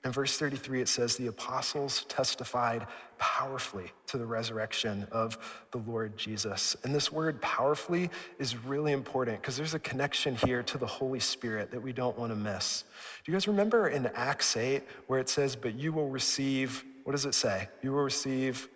In 0.06 0.10
verse 0.10 0.38
33, 0.38 0.80
it 0.80 0.88
says, 0.88 1.16
The 1.16 1.26
apostles 1.26 2.04
testified 2.04 2.86
powerfully 3.18 3.92
to 4.06 4.16
the 4.16 4.24
resurrection 4.24 5.06
of 5.12 5.36
the 5.70 5.78
Lord 5.78 6.16
Jesus. 6.16 6.74
And 6.82 6.94
this 6.94 7.12
word 7.12 7.42
powerfully 7.42 8.08
is 8.38 8.56
really 8.56 8.92
important 8.92 9.42
because 9.42 9.58
there's 9.58 9.74
a 9.74 9.78
connection 9.78 10.34
here 10.34 10.62
to 10.62 10.78
the 10.78 10.86
Holy 10.86 11.20
Spirit 11.20 11.70
that 11.72 11.82
we 11.82 11.92
don't 11.92 12.18
want 12.18 12.32
to 12.32 12.36
miss. 12.36 12.84
Do 13.24 13.32
you 13.32 13.34
guys 13.34 13.46
remember 13.46 13.88
in 13.88 14.06
Acts 14.14 14.56
8 14.56 14.82
where 15.08 15.20
it 15.20 15.28
says, 15.28 15.56
But 15.56 15.74
you 15.74 15.92
will 15.92 16.08
receive, 16.08 16.84
what 17.04 17.12
does 17.12 17.26
it 17.26 17.34
say? 17.34 17.68
You 17.82 17.92
will 17.92 18.02
receive 18.02 18.70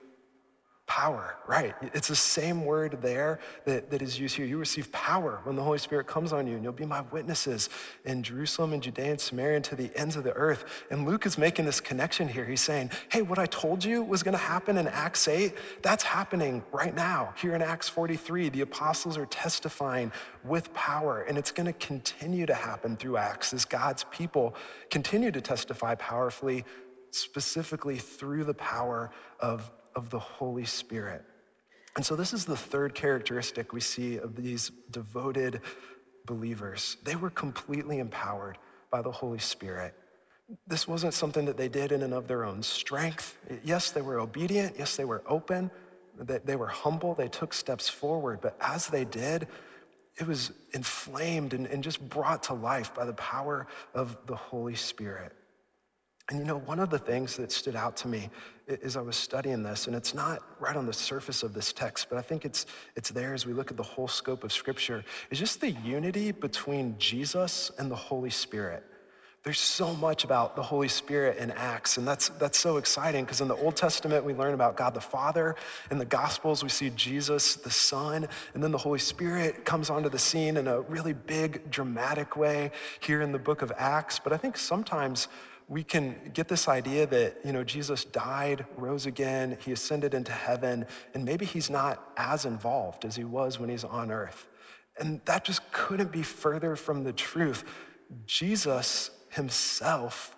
Power, 0.88 1.37
right. 1.46 1.74
It's 1.92 2.09
the 2.09 2.16
same 2.16 2.64
word 2.64 3.03
there 3.03 3.40
that, 3.66 3.90
that 3.90 4.01
is 4.01 4.18
used 4.18 4.37
here. 4.37 4.46
You 4.46 4.57
receive 4.57 4.90
power 4.90 5.38
when 5.44 5.55
the 5.55 5.62
Holy 5.62 5.77
Spirit 5.77 6.07
comes 6.07 6.33
on 6.33 6.46
you, 6.46 6.55
and 6.55 6.64
you'll 6.64 6.72
be 6.72 6.87
my 6.87 7.03
witnesses 7.12 7.68
in 8.07 8.22
Jerusalem 8.22 8.72
and 8.72 8.83
Judea 8.83 9.11
and 9.11 9.20
Samaria 9.20 9.57
and 9.57 9.64
to 9.66 9.77
the 9.77 9.90
ends 9.94 10.16
of 10.16 10.24
the 10.24 10.33
earth. 10.33 10.64
And 10.90 11.07
Luke 11.07 11.27
is 11.27 11.37
making 11.37 11.66
this 11.66 11.79
connection 11.79 12.27
here. 12.27 12.46
He's 12.46 12.62
saying, 12.62 12.90
hey, 13.11 13.20
what 13.20 13.38
I 13.38 13.44
told 13.44 13.85
you 13.85 14.03
was 14.03 14.22
going 14.22 14.33
to 14.33 14.38
happen 14.38 14.79
in 14.79 14.88
Acts 14.88 15.29
8, 15.29 15.53
that's 15.83 16.03
happening 16.03 16.64
right 16.72 16.94
now. 16.94 17.35
Here 17.37 17.55
in 17.55 17.61
Acts 17.61 17.90
43, 17.90 18.48
the 18.48 18.62
apostles 18.62 19.18
are 19.18 19.27
testifying 19.27 20.11
with 20.42 20.72
power, 20.72 21.20
and 21.29 21.37
it's 21.37 21.51
going 21.51 21.66
to 21.66 21.74
continue 21.74 22.46
to 22.46 22.55
happen 22.55 22.96
through 22.96 23.18
Acts 23.18 23.53
as 23.53 23.66
God's 23.66 24.05
people 24.05 24.55
continue 24.88 25.31
to 25.33 25.42
testify 25.42 25.94
powerfully, 25.96 26.64
specifically 27.11 27.98
through 27.98 28.44
the 28.44 28.55
power 28.55 29.11
of 29.38 29.70
of 29.94 30.11
the 30.11 30.18
Holy 30.18 30.64
Spirit. 30.64 31.24
And 31.96 32.05
so, 32.05 32.14
this 32.14 32.33
is 32.33 32.44
the 32.44 32.57
third 32.57 32.94
characteristic 32.94 33.72
we 33.72 33.81
see 33.81 34.16
of 34.18 34.37
these 34.37 34.70
devoted 34.90 35.61
believers. 36.27 36.96
They 37.05 37.16
were 37.16 37.31
completely 37.31 37.98
empowered 37.98 38.59
by 38.90 39.03
the 39.03 39.11
Holy 39.11 39.38
Spirit. 39.38 39.94
This 40.66 40.87
wasn't 40.87 41.14
something 41.14 41.44
that 41.46 41.57
they 41.57 41.68
did 41.68 41.92
in 41.92 42.03
and 42.03 42.14
of 42.14 42.29
their 42.29 42.44
own 42.44 42.62
strength. 42.62 43.37
Yes, 43.64 43.90
they 43.90 44.01
were 44.01 44.20
obedient. 44.20 44.77
Yes, 44.79 44.96
they 44.96 45.05
were 45.05 45.22
open. 45.27 45.70
They 46.18 46.57
were 46.57 46.68
humble. 46.68 47.14
They 47.14 47.29
took 47.29 47.53
steps 47.53 47.88
forward. 47.88 48.40
But 48.40 48.57
as 48.61 48.87
they 48.87 49.05
did, 49.05 49.46
it 50.18 50.27
was 50.27 50.53
inflamed 50.72 51.53
and, 51.53 51.83
just 51.85 52.07
brought 52.09 52.44
to 52.44 52.55
life 52.55 52.94
by 52.94 53.05
the 53.05 53.12
power 53.12 53.66
of 53.94 54.16
the 54.27 54.37
Holy 54.37 54.74
Spirit. 54.74 55.33
And 56.29 56.38
you 56.38 56.45
know, 56.45 56.59
one 56.59 56.79
of 56.79 56.91
the 56.91 56.99
things 56.99 57.37
that 57.37 57.51
stood 57.51 57.75
out 57.75 57.97
to 57.99 58.09
me 58.09 58.29
as 58.83 58.99
I 58.99 59.01
was 59.01 59.17
studying 59.17 59.62
this, 59.62 59.87
and 59.87 59.97
it's 59.97 60.14
not 60.14 60.43
right 60.61 60.77
on 60.77 60.85
the 60.85 60.93
surface 60.93 61.43
of 61.43 61.55
this 61.55 61.73
text, 61.73 62.09
but 62.11 62.19
I 62.19 62.23
think 62.23 62.45
it's, 62.45 62.67
it's 62.97 63.11
there 63.11 63.33
as 63.33 63.47
we 63.47 63.55
look 63.55 63.71
at 63.71 63.79
the 63.79 63.83
whole 63.83 64.09
scope 64.09 64.45
of 64.45 64.53
Scripture, 64.53 65.05
is 65.31 65.38
just 65.38 65.62
the 65.62 65.71
unity 65.71 66.33
between 66.33 66.97
Jesus 66.99 67.71
and 67.79 67.91
the 67.91 67.97
Holy 67.97 68.29
Spirit. 68.29 68.85
There's 69.43 69.61
so 69.61 69.95
much 69.95 70.25
about 70.25 70.57
the 70.57 70.62
Holy 70.62 70.88
Spirit 70.88 71.38
in 71.38 71.51
Acts, 71.53 71.97
and 71.97 72.07
that's, 72.07 72.29
that's 72.31 72.59
so 72.59 72.77
exciting 72.77 73.25
because 73.25 73.41
in 73.41 73.49
the 73.49 73.57
Old 73.57 73.77
Testament, 73.77 74.23
we 74.23 74.35
learn 74.35 74.53
about 74.53 74.77
God 74.77 74.93
the 74.93 75.01
Father. 75.01 75.57
In 75.91 75.97
the 75.97 76.05
Gospels, 76.05 76.62
we 76.62 76.69
see 76.69 76.91
Jesus 76.91 77.55
the 77.55 77.71
Son, 77.71 78.29
and 78.53 78.62
then 78.62 78.73
the 78.73 78.79
Holy 78.79 78.99
Spirit 78.99 79.64
comes 79.64 79.88
onto 79.88 80.11
the 80.11 80.19
scene 80.19 80.59
in 80.59 80.69
a 80.69 80.83
really 80.83 81.14
big, 81.14 81.71
dramatic 81.71 82.37
way 82.37 82.73
here 83.01 83.23
in 83.23 83.33
the 83.33 83.38
book 83.38 83.62
of 83.62 83.73
Acts. 83.79 84.19
But 84.19 84.35
I 84.35 84.37
think 84.37 84.59
sometimes 84.59 85.29
we 85.68 85.85
can 85.85 86.31
get 86.33 86.48
this 86.48 86.66
idea 86.66 87.07
that, 87.07 87.37
you 87.44 87.52
know, 87.52 87.62
Jesus 87.62 88.04
died, 88.04 88.64
rose 88.76 89.04
again, 89.04 89.59
he 89.64 89.72
ascended 89.72 90.14
into 90.14 90.33
heaven, 90.33 90.87
and 91.12 91.24
maybe 91.24 91.44
he's 91.44 91.68
not 91.68 92.11
as 92.16 92.46
involved 92.46 93.04
as 93.04 93.16
he 93.16 93.24
was 93.24 93.61
when 93.61 93.68
he's 93.68 93.85
on 93.85 94.11
earth. 94.11 94.48
And 94.98 95.20
that 95.26 95.44
just 95.44 95.70
couldn't 95.70 96.11
be 96.11 96.22
further 96.22 96.74
from 96.74 97.04
the 97.04 97.12
truth. 97.12 97.64
Jesus 98.26 99.11
himself 99.28 100.37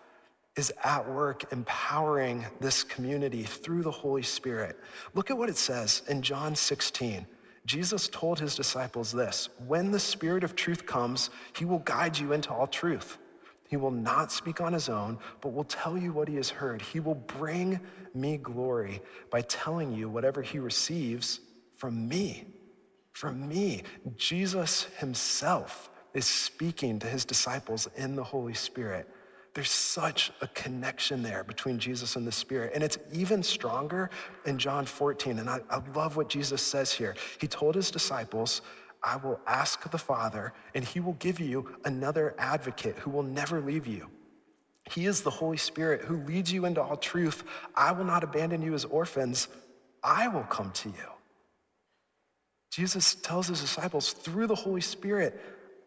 is 0.56 0.72
at 0.82 1.08
work 1.08 1.52
empowering 1.52 2.44
this 2.58 2.82
community 2.82 3.44
through 3.44 3.82
the 3.82 3.90
Holy 3.90 4.22
Spirit. 4.22 4.76
Look 5.14 5.30
at 5.30 5.38
what 5.38 5.48
it 5.48 5.56
says 5.56 6.02
in 6.08 6.22
John 6.22 6.56
16. 6.56 7.24
Jesus 7.66 8.08
told 8.08 8.40
his 8.40 8.56
disciples 8.56 9.12
this 9.12 9.48
When 9.66 9.92
the 9.92 10.00
Spirit 10.00 10.42
of 10.42 10.56
truth 10.56 10.86
comes, 10.86 11.30
he 11.56 11.64
will 11.64 11.78
guide 11.78 12.18
you 12.18 12.32
into 12.32 12.52
all 12.52 12.66
truth. 12.66 13.18
He 13.70 13.76
will 13.76 13.92
not 13.92 14.32
speak 14.32 14.60
on 14.60 14.72
his 14.72 14.88
own, 14.88 15.16
but 15.40 15.52
will 15.52 15.62
tell 15.62 15.96
you 15.96 16.12
what 16.12 16.26
he 16.26 16.34
has 16.34 16.50
heard. 16.50 16.82
He 16.82 16.98
will 16.98 17.14
bring 17.14 17.78
me 18.12 18.36
glory 18.36 19.00
by 19.30 19.42
telling 19.42 19.92
you 19.92 20.08
whatever 20.08 20.42
he 20.42 20.58
receives 20.58 21.38
from 21.76 22.08
me. 22.08 22.46
From 23.12 23.48
me. 23.48 23.84
Jesus 24.16 24.88
himself 24.98 25.88
is 26.14 26.26
speaking 26.26 26.98
to 26.98 27.06
his 27.06 27.24
disciples 27.24 27.88
in 27.94 28.16
the 28.16 28.24
Holy 28.24 28.54
Spirit. 28.54 29.08
There's 29.54 29.70
such 29.70 30.32
a 30.40 30.48
connection 30.48 31.22
there 31.22 31.44
between 31.44 31.78
Jesus 31.78 32.16
and 32.16 32.26
the 32.26 32.32
Spirit. 32.32 32.72
And 32.74 32.82
it's 32.82 32.98
even 33.12 33.40
stronger 33.40 34.10
in 34.46 34.58
John 34.58 34.84
14. 34.84 35.38
And 35.38 35.48
I, 35.48 35.60
I 35.70 35.80
love 35.94 36.16
what 36.16 36.28
Jesus 36.28 36.60
says 36.60 36.92
here. 36.92 37.14
He 37.40 37.46
told 37.46 37.76
his 37.76 37.92
disciples, 37.92 38.62
I 39.02 39.16
will 39.16 39.40
ask 39.46 39.90
the 39.90 39.98
Father, 39.98 40.52
and 40.74 40.84
he 40.84 41.00
will 41.00 41.14
give 41.14 41.40
you 41.40 41.76
another 41.84 42.34
advocate 42.38 42.96
who 42.98 43.10
will 43.10 43.22
never 43.22 43.60
leave 43.60 43.86
you. 43.86 44.08
He 44.90 45.06
is 45.06 45.22
the 45.22 45.30
Holy 45.30 45.56
Spirit 45.56 46.02
who 46.02 46.16
leads 46.18 46.52
you 46.52 46.64
into 46.64 46.82
all 46.82 46.96
truth. 46.96 47.44
I 47.74 47.92
will 47.92 48.04
not 48.04 48.24
abandon 48.24 48.62
you 48.62 48.74
as 48.74 48.84
orphans, 48.84 49.48
I 50.02 50.28
will 50.28 50.44
come 50.44 50.70
to 50.72 50.88
you. 50.88 50.94
Jesus 52.70 53.14
tells 53.16 53.48
his 53.48 53.60
disciples 53.60 54.12
through 54.12 54.46
the 54.46 54.54
Holy 54.54 54.80
Spirit, 54.80 55.40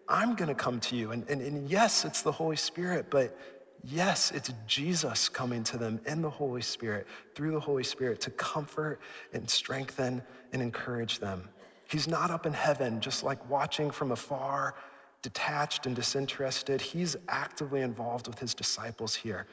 I'm 0.08 0.36
going 0.36 0.50
to 0.50 0.56
come 0.56 0.80
to 0.82 0.96
you. 0.96 1.12
And, 1.12 1.28
and, 1.30 1.42
and 1.42 1.70
yes, 1.70 2.04
it's 2.06 2.22
the 2.22 2.32
Holy 2.32 2.58
Spirit, 2.58 3.08
but 3.10 3.38
yes, 3.84 4.32
it's 4.32 4.52
Jesus 4.68 5.30
coming 5.30 5.64
to 5.66 5.78
them 5.78 6.02
in 6.06 6.22
the 6.22 6.30
Holy 6.30 6.62
Spirit, 6.62 7.08
through 7.36 7.52
the 7.52 7.60
Holy 7.60 7.84
Spirit, 7.84 8.20
to 8.22 8.32
comfort 8.32 9.00
and 9.32 9.50
strengthen 9.50 10.22
and 10.52 10.62
encourage 10.62 11.20
them. 11.20 11.50
He's 11.94 12.08
not 12.08 12.32
up 12.32 12.48
in 12.48 12.54
heaven, 12.54 13.00
just 13.00 13.24
like 13.24 13.48
watching 13.48 13.92
from 13.92 14.12
afar, 14.12 14.74
detached 15.22 15.86
and 15.86 15.96
disinterested. 15.96 16.82
He's 16.82 17.16
actively 17.30 17.82
involved 17.82 18.28
with 18.28 18.40
his 18.40 18.56
disciples 18.56 19.14
here. 19.14 19.46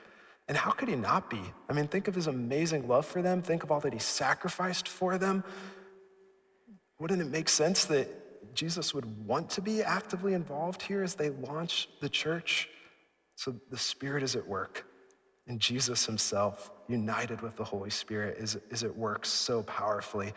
And 0.49 0.57
how 0.57 0.71
could 0.71 0.89
he 0.89 0.97
not 0.97 1.29
be? 1.29 1.43
I 1.69 1.75
mean, 1.75 1.87
think 1.87 2.09
of 2.09 2.15
his 2.15 2.29
amazing 2.29 2.89
love 2.89 3.05
for 3.05 3.21
them. 3.21 3.43
Think 3.43 3.63
of 3.63 3.71
all 3.71 3.81
that 3.81 3.93
he 3.93 3.99
sacrificed 3.99 4.89
for 4.89 5.19
them. 5.19 5.45
Wouldn't 6.99 7.21
it 7.21 7.29
make 7.29 7.51
sense 7.51 7.85
that 7.85 8.09
Jesus 8.55 8.95
would 8.95 9.27
want 9.27 9.51
to 9.51 9.61
be 9.61 9.83
actively 9.83 10.33
involved 10.33 10.81
here 10.81 11.03
as 11.03 11.17
they 11.17 11.29
launch 11.29 11.91
the 12.01 12.09
church? 12.09 12.71
So 13.37 13.55
the 13.71 13.77
Spirit 13.77 14.23
is 14.23 14.35
at 14.35 14.49
work. 14.49 14.87
And 15.47 15.61
Jesus 15.61 16.07
himself, 16.07 16.71
united 16.89 17.43
with 17.43 17.57
the 17.57 17.65
Holy 17.65 17.91
Spirit, 17.91 18.39
is, 18.39 18.57
is 18.71 18.83
at 18.83 18.97
work 18.97 19.27
so 19.27 19.63
powerfully. 19.65 20.33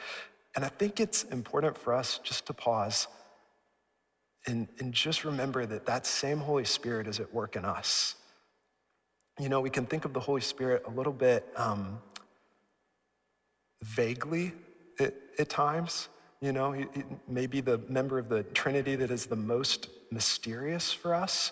And 0.56 0.64
I 0.64 0.70
think 0.70 1.00
it's 1.00 1.24
important 1.24 1.78
for 1.78 1.94
us 1.94 2.20
just 2.24 2.46
to 2.48 2.54
pause 2.54 3.08
and, 4.46 4.68
and 4.80 4.94
just 4.94 5.24
remember 5.24 5.66
that 5.66 5.86
that 5.86 6.06
same 6.06 6.40
Holy 6.40 6.66
Spirit 6.66 7.08
is 7.08 7.20
at 7.20 7.34
work 7.34 7.56
in 7.56 7.66
us. 7.66 8.16
You 9.40 9.50
know, 9.50 9.62
we 9.62 9.70
can 9.70 9.86
think 9.86 10.06
of 10.06 10.14
the 10.14 10.20
Holy 10.20 10.42
Spirit 10.42 10.84
a 10.86 10.92
little 10.92 11.14
bit 11.14 11.48
um, 11.56 12.00
vaguely 13.82 14.54
at, 15.00 15.16
at, 15.40 15.50
times. 15.50 16.10
You 16.42 16.52
know, 16.52 16.72
he, 16.72 16.86
he 16.94 17.62
the 17.62 17.82
member 17.88 18.20
of 18.20 18.30
the 18.30 18.44
Trinity 18.44 18.96
that 18.98 19.12
is 19.12 19.26
the 19.26 19.36
most 19.36 19.88
mysterious 20.12 20.92
for 20.92 21.16
us. 21.16 21.52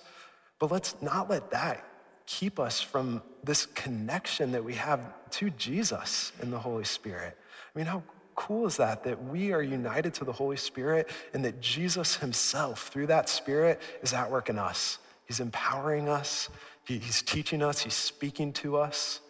But 0.60 0.72
let's 0.72 1.02
not 1.02 1.30
let 1.30 1.50
that 1.52 1.84
keep 2.28 2.60
us 2.60 2.82
from 2.82 3.24
this 3.44 3.66
connection 3.66 4.52
that 4.52 4.64
we 4.64 4.76
have 4.76 5.02
to 5.32 5.50
Jesus 5.52 6.34
in 6.42 6.52
the 6.52 6.60
Holy 6.60 6.84
Spirit. 6.84 7.36
I 7.74 7.80
mean, 7.80 7.88
how 7.88 8.04
cool 8.36 8.68
is 8.68 8.78
that? 8.78 9.04
That 9.04 9.24
we 9.24 9.52
are 9.52 9.62
united 9.62 10.14
to 10.16 10.26
the 10.26 10.32
Holy 10.32 10.58
Spirit 10.58 11.10
and 11.34 11.44
that 11.46 11.62
Jesus 11.62 12.18
himself, 12.18 12.90
through 12.90 13.08
that 13.08 13.30
Spirit, 13.30 13.82
is 14.02 14.14
at 14.14 14.32
work 14.32 14.50
in 14.50 14.58
us. 14.58 14.98
He's 15.26 15.40
empowering 15.40 16.10
us, 16.10 16.50
he's 16.86 17.22
teaching 17.22 17.64
us, 17.64 17.82
he's 17.82 17.94
speaking 17.94 18.52
to 18.54 18.78
us. 18.78 19.22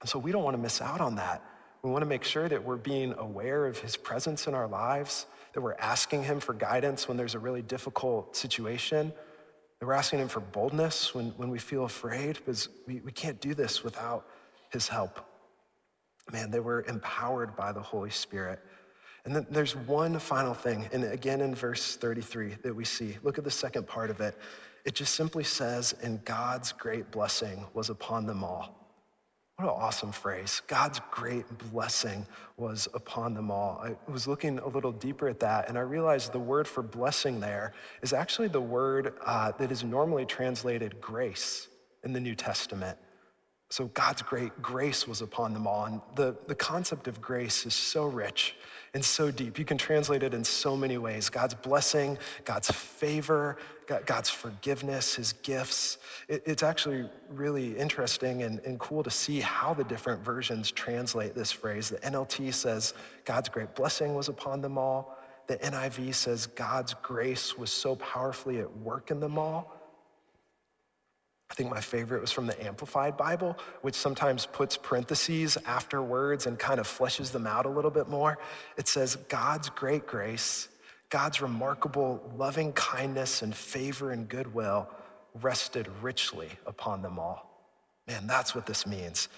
And 0.00 0.08
so 0.08 0.18
we 0.18 0.32
don't 0.32 0.42
want 0.42 0.56
to 0.56 0.62
miss 0.62 0.80
out 0.80 1.00
on 1.00 1.16
that. 1.16 1.42
We 1.82 1.90
want 1.90 2.02
to 2.02 2.06
make 2.06 2.24
sure 2.24 2.48
that 2.48 2.64
we're 2.64 2.76
being 2.76 3.14
aware 3.18 3.66
of 3.66 3.78
his 3.78 3.96
presence 3.96 4.46
in 4.46 4.54
our 4.54 4.66
lives, 4.66 5.26
that 5.52 5.60
we're 5.60 5.74
asking 5.74 6.24
him 6.24 6.40
for 6.40 6.54
guidance 6.54 7.08
when 7.08 7.16
there's 7.16 7.34
a 7.34 7.38
really 7.38 7.62
difficult 7.62 8.34
situation, 8.36 9.12
that 9.78 9.86
we're 9.86 9.92
asking 9.92 10.18
him 10.20 10.28
for 10.28 10.40
boldness 10.40 11.14
when, 11.14 11.26
when 11.36 11.50
we 11.50 11.58
feel 11.58 11.84
afraid, 11.84 12.36
because 12.36 12.68
we, 12.86 13.00
we 13.00 13.12
can't 13.12 13.40
do 13.40 13.54
this 13.54 13.84
without 13.84 14.26
his 14.70 14.88
help 14.88 15.20
man, 16.32 16.50
they 16.50 16.60
were 16.60 16.84
empowered 16.88 17.56
by 17.56 17.72
the 17.72 17.80
Holy 17.80 18.10
Spirit. 18.10 18.60
And 19.24 19.34
then 19.34 19.46
there's 19.50 19.74
one 19.74 20.18
final 20.18 20.54
thing, 20.54 20.88
and 20.92 21.04
again 21.04 21.40
in 21.40 21.54
verse 21.54 21.96
33 21.96 22.58
that 22.62 22.74
we 22.74 22.84
see. 22.84 23.16
Look 23.22 23.38
at 23.38 23.44
the 23.44 23.50
second 23.50 23.86
part 23.86 24.10
of 24.10 24.20
it. 24.20 24.36
It 24.84 24.94
just 24.94 25.16
simply 25.16 25.42
says, 25.42 25.94
and 26.02 26.24
God's 26.24 26.70
great 26.70 27.10
blessing 27.10 27.66
was 27.74 27.90
upon 27.90 28.26
them 28.26 28.44
all. 28.44 28.86
What 29.56 29.64
an 29.64 29.74
awesome 29.74 30.12
phrase. 30.12 30.60
God's 30.66 31.00
great 31.10 31.46
blessing 31.72 32.26
was 32.58 32.88
upon 32.92 33.32
them 33.32 33.50
all. 33.50 33.82
I 33.82 33.96
was 34.10 34.28
looking 34.28 34.58
a 34.58 34.68
little 34.68 34.92
deeper 34.92 35.28
at 35.28 35.40
that, 35.40 35.68
and 35.68 35.78
I 35.78 35.80
realized 35.80 36.32
the 36.32 36.38
word 36.38 36.68
for 36.68 36.82
blessing 36.82 37.40
there 37.40 37.72
is 38.02 38.12
actually 38.12 38.48
the 38.48 38.60
word 38.60 39.14
uh, 39.24 39.52
that 39.52 39.72
is 39.72 39.82
normally 39.82 40.26
translated 40.26 41.00
grace 41.00 41.68
in 42.04 42.12
the 42.12 42.20
New 42.20 42.34
Testament. 42.34 42.98
So 43.68 43.86
God's 43.86 44.22
great 44.22 44.62
grace 44.62 45.08
was 45.08 45.22
upon 45.22 45.52
them 45.52 45.66
all. 45.66 45.86
And 45.86 46.00
the, 46.14 46.36
the 46.46 46.54
concept 46.54 47.08
of 47.08 47.20
grace 47.20 47.66
is 47.66 47.74
so 47.74 48.04
rich 48.04 48.54
and 48.94 49.04
so 49.04 49.30
deep. 49.30 49.58
You 49.58 49.64
can 49.64 49.76
translate 49.76 50.22
it 50.22 50.34
in 50.34 50.44
so 50.44 50.76
many 50.76 50.98
ways 50.98 51.28
God's 51.28 51.54
blessing, 51.54 52.16
God's 52.44 52.70
favor, 52.70 53.56
God's 54.06 54.30
forgiveness, 54.30 55.16
his 55.16 55.32
gifts. 55.32 55.98
It, 56.28 56.44
it's 56.46 56.62
actually 56.62 57.08
really 57.28 57.76
interesting 57.76 58.44
and, 58.44 58.60
and 58.60 58.78
cool 58.78 59.02
to 59.02 59.10
see 59.10 59.40
how 59.40 59.74
the 59.74 59.84
different 59.84 60.24
versions 60.24 60.70
translate 60.70 61.34
this 61.34 61.50
phrase. 61.50 61.88
The 61.88 61.98
NLT 61.98 62.54
says, 62.54 62.94
God's 63.24 63.48
great 63.48 63.74
blessing 63.74 64.14
was 64.14 64.28
upon 64.28 64.60
them 64.60 64.78
all. 64.78 65.18
The 65.48 65.58
NIV 65.58 66.14
says, 66.14 66.46
God's 66.46 66.94
grace 66.94 67.58
was 67.58 67.70
so 67.70 67.96
powerfully 67.96 68.60
at 68.60 68.76
work 68.78 69.10
in 69.10 69.20
them 69.20 69.38
all. 69.38 69.75
I 71.50 71.54
think 71.54 71.70
my 71.70 71.80
favorite 71.80 72.20
was 72.20 72.32
from 72.32 72.46
the 72.46 72.64
Amplified 72.64 73.16
Bible, 73.16 73.56
which 73.82 73.94
sometimes 73.94 74.46
puts 74.46 74.76
parentheses 74.76 75.56
after 75.64 76.02
words 76.02 76.46
and 76.46 76.58
kind 76.58 76.80
of 76.80 76.88
fleshes 76.88 77.30
them 77.30 77.46
out 77.46 77.66
a 77.66 77.68
little 77.68 77.90
bit 77.90 78.08
more. 78.08 78.38
It 78.76 78.88
says, 78.88 79.16
God's 79.28 79.68
great 79.70 80.06
grace, 80.06 80.68
God's 81.08 81.40
remarkable 81.40 82.32
loving 82.36 82.72
kindness 82.72 83.42
and 83.42 83.54
favor 83.54 84.10
and 84.10 84.28
goodwill 84.28 84.88
rested 85.40 85.88
richly 86.02 86.48
upon 86.66 87.02
them 87.02 87.18
all. 87.18 87.70
Man, 88.08 88.26
that's 88.26 88.54
what 88.54 88.66
this 88.66 88.86
means. 88.86 89.28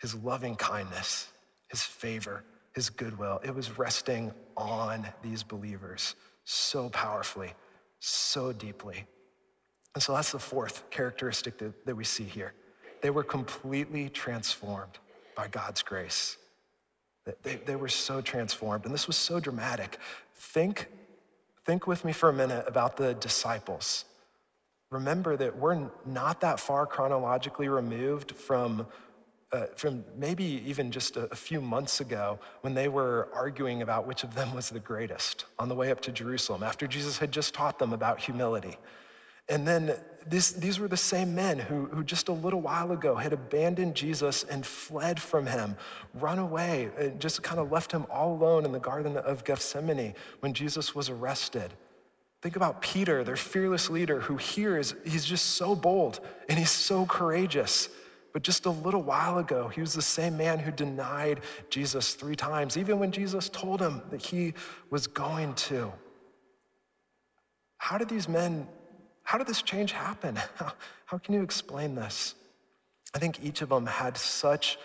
His 0.00 0.14
loving 0.16 0.56
kindness, 0.56 1.28
his 1.68 1.82
favor, 1.82 2.42
his 2.74 2.90
goodwill, 2.90 3.40
it 3.44 3.54
was 3.54 3.78
resting 3.78 4.32
on 4.56 5.06
these 5.22 5.42
believers 5.44 6.16
so 6.44 6.88
powerfully, 6.88 7.52
so 8.00 8.52
deeply. 8.52 9.04
And 9.94 10.02
so 10.02 10.14
that's 10.14 10.32
the 10.32 10.38
fourth 10.38 10.88
characteristic 10.90 11.58
that, 11.58 11.86
that 11.86 11.94
we 11.94 12.04
see 12.04 12.24
here. 12.24 12.54
They 13.02 13.10
were 13.10 13.24
completely 13.24 14.08
transformed 14.08 14.98
by 15.36 15.48
God's 15.48 15.82
grace. 15.82 16.38
They, 17.42 17.56
they 17.56 17.76
were 17.76 17.88
so 17.88 18.20
transformed, 18.20 18.84
and 18.84 18.92
this 18.92 19.06
was 19.06 19.16
so 19.16 19.38
dramatic. 19.38 19.98
Think, 20.34 20.88
think 21.64 21.86
with 21.86 22.04
me 22.04 22.12
for 22.12 22.28
a 22.28 22.32
minute 22.32 22.64
about 22.66 22.96
the 22.96 23.14
disciples. 23.14 24.04
Remember 24.90 25.36
that 25.36 25.56
we're 25.56 25.88
not 26.04 26.40
that 26.40 26.58
far 26.58 26.84
chronologically 26.84 27.68
removed 27.68 28.32
from, 28.32 28.86
uh, 29.52 29.66
from 29.76 30.04
maybe 30.16 30.44
even 30.66 30.90
just 30.90 31.16
a, 31.16 31.24
a 31.32 31.36
few 31.36 31.60
months 31.60 32.00
ago 32.00 32.38
when 32.62 32.74
they 32.74 32.88
were 32.88 33.28
arguing 33.32 33.82
about 33.82 34.06
which 34.06 34.24
of 34.24 34.34
them 34.34 34.52
was 34.52 34.70
the 34.70 34.80
greatest 34.80 35.44
on 35.58 35.68
the 35.68 35.74
way 35.74 35.90
up 35.90 36.00
to 36.00 36.12
Jerusalem 36.12 36.62
after 36.62 36.86
Jesus 36.86 37.18
had 37.18 37.30
just 37.30 37.54
taught 37.54 37.78
them 37.78 37.92
about 37.92 38.20
humility. 38.20 38.76
And 39.48 39.66
then 39.66 39.94
this, 40.26 40.52
these 40.52 40.78
were 40.78 40.88
the 40.88 40.96
same 40.96 41.34
men 41.34 41.58
who, 41.58 41.86
who 41.86 42.04
just 42.04 42.28
a 42.28 42.32
little 42.32 42.60
while 42.60 42.92
ago 42.92 43.16
had 43.16 43.32
abandoned 43.32 43.94
Jesus 43.94 44.44
and 44.44 44.64
fled 44.64 45.20
from 45.20 45.46
him, 45.46 45.76
run 46.14 46.38
away, 46.38 46.90
and 46.98 47.20
just 47.20 47.42
kind 47.42 47.60
of 47.60 47.72
left 47.72 47.92
him 47.92 48.06
all 48.10 48.34
alone 48.34 48.64
in 48.64 48.72
the 48.72 48.78
Garden 48.78 49.16
of 49.16 49.44
Gethsemane 49.44 50.14
when 50.40 50.54
Jesus 50.54 50.94
was 50.94 51.08
arrested. 51.08 51.72
Think 52.40 52.56
about 52.56 52.82
Peter, 52.82 53.22
their 53.22 53.36
fearless 53.36 53.88
leader, 53.88 54.20
who 54.20 54.36
here 54.36 54.76
is, 54.76 54.94
he's 55.04 55.24
just 55.24 55.50
so 55.50 55.74
bold 55.74 56.20
and 56.48 56.58
he's 56.58 56.70
so 56.70 57.06
courageous. 57.06 57.88
But 58.32 58.42
just 58.42 58.66
a 58.66 58.70
little 58.70 59.02
while 59.02 59.38
ago, 59.38 59.68
he 59.68 59.80
was 59.80 59.92
the 59.92 60.02
same 60.02 60.36
man 60.36 60.58
who 60.58 60.72
denied 60.72 61.40
Jesus 61.68 62.14
three 62.14 62.34
times, 62.34 62.76
even 62.76 62.98
when 62.98 63.12
Jesus 63.12 63.48
told 63.48 63.80
him 63.80 64.02
that 64.10 64.22
he 64.22 64.54
was 64.90 65.06
going 65.06 65.54
to. 65.54 65.92
How 67.76 67.98
did 67.98 68.08
these 68.08 68.28
men 68.28 68.66
how 69.22 69.38
did 69.38 69.46
this 69.46 69.62
change 69.62 69.92
happen? 69.92 70.36
How, 70.56 70.72
how 71.06 71.18
can 71.18 71.34
you 71.34 71.42
explain 71.42 71.94
this? 71.94 72.34
I 73.14 73.18
think 73.18 73.44
each 73.44 73.60
of 73.60 73.68
them 73.68 73.86
had 73.86 74.16
such 74.16 74.78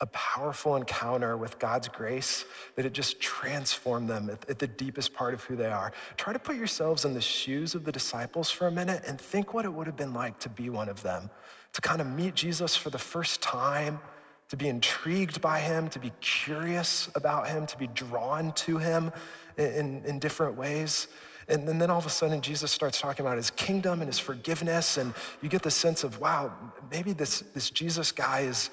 a 0.00 0.06
powerful 0.06 0.76
encounter 0.76 1.36
with 1.36 1.58
God's 1.58 1.88
grace 1.88 2.44
that 2.76 2.86
it 2.86 2.92
just 2.92 3.20
transformed 3.20 4.08
them 4.08 4.30
at, 4.30 4.48
at, 4.48 4.58
the 4.58 4.66
deepest 4.66 5.12
part 5.12 5.34
of 5.34 5.44
who 5.44 5.56
they 5.56 5.66
are. 5.66 5.92
Try 6.16 6.32
to 6.32 6.38
put 6.38 6.56
yourselves 6.56 7.04
in 7.04 7.12
the 7.12 7.20
shoes 7.20 7.74
of 7.74 7.84
the 7.84 7.92
disciples 7.92 8.50
for 8.50 8.66
a 8.66 8.70
minute 8.70 9.02
and 9.06 9.20
think 9.20 9.52
what 9.52 9.66
it 9.66 9.72
would 9.72 9.86
have 9.86 9.96
been 9.96 10.14
like 10.14 10.38
to 10.40 10.48
be 10.48 10.70
one 10.70 10.88
of 10.88 11.02
them, 11.02 11.28
to 11.74 11.80
kind 11.82 12.00
of 12.00 12.06
meet 12.06 12.34
Jesus 12.34 12.76
for 12.76 12.88
the 12.88 12.98
first 12.98 13.42
time, 13.42 14.00
to 14.48 14.56
be 14.56 14.68
intrigued 14.68 15.40
by 15.42 15.60
him, 15.60 15.88
to 15.90 15.98
be 15.98 16.12
curious 16.20 17.10
about 17.14 17.48
him, 17.48 17.66
to 17.66 17.76
be 17.76 17.86
drawn 17.88 18.52
to 18.52 18.78
him 18.78 19.12
in, 19.58 19.66
in, 19.66 20.04
in 20.04 20.18
different 20.18 20.56
ways. 20.56 21.08
And, 21.50 21.80
then 21.80 21.90
all 21.90 21.98
of 21.98 22.06
a 22.06 22.10
sudden, 22.10 22.40
Jesus 22.40 22.70
starts 22.70 23.00
talking 23.00 23.26
about 23.26 23.36
his 23.36 23.50
kingdom 23.50 24.00
and 24.00 24.08
his 24.08 24.18
forgiveness. 24.18 24.96
And 24.96 25.12
you 25.42 25.48
get 25.48 25.62
the 25.62 25.70
sense 25.70 26.04
of, 26.04 26.20
wow, 26.20 26.52
maybe 26.90 27.12
this, 27.12 27.40
this 27.54 27.70
Jesus 27.70 28.12
guy 28.12 28.40
is, 28.40 28.70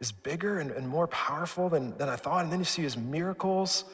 is 0.00 0.12
bigger 0.12 0.60
and, 0.60 0.70
and 0.70 0.88
more 0.88 1.08
powerful 1.08 1.68
than, 1.68 1.96
than 1.98 2.08
I 2.08 2.16
thought. 2.16 2.44
And 2.44 2.52
then 2.52 2.60
you 2.60 2.64
see 2.64 2.82
his 2.82 2.96
miracles. 2.96 3.84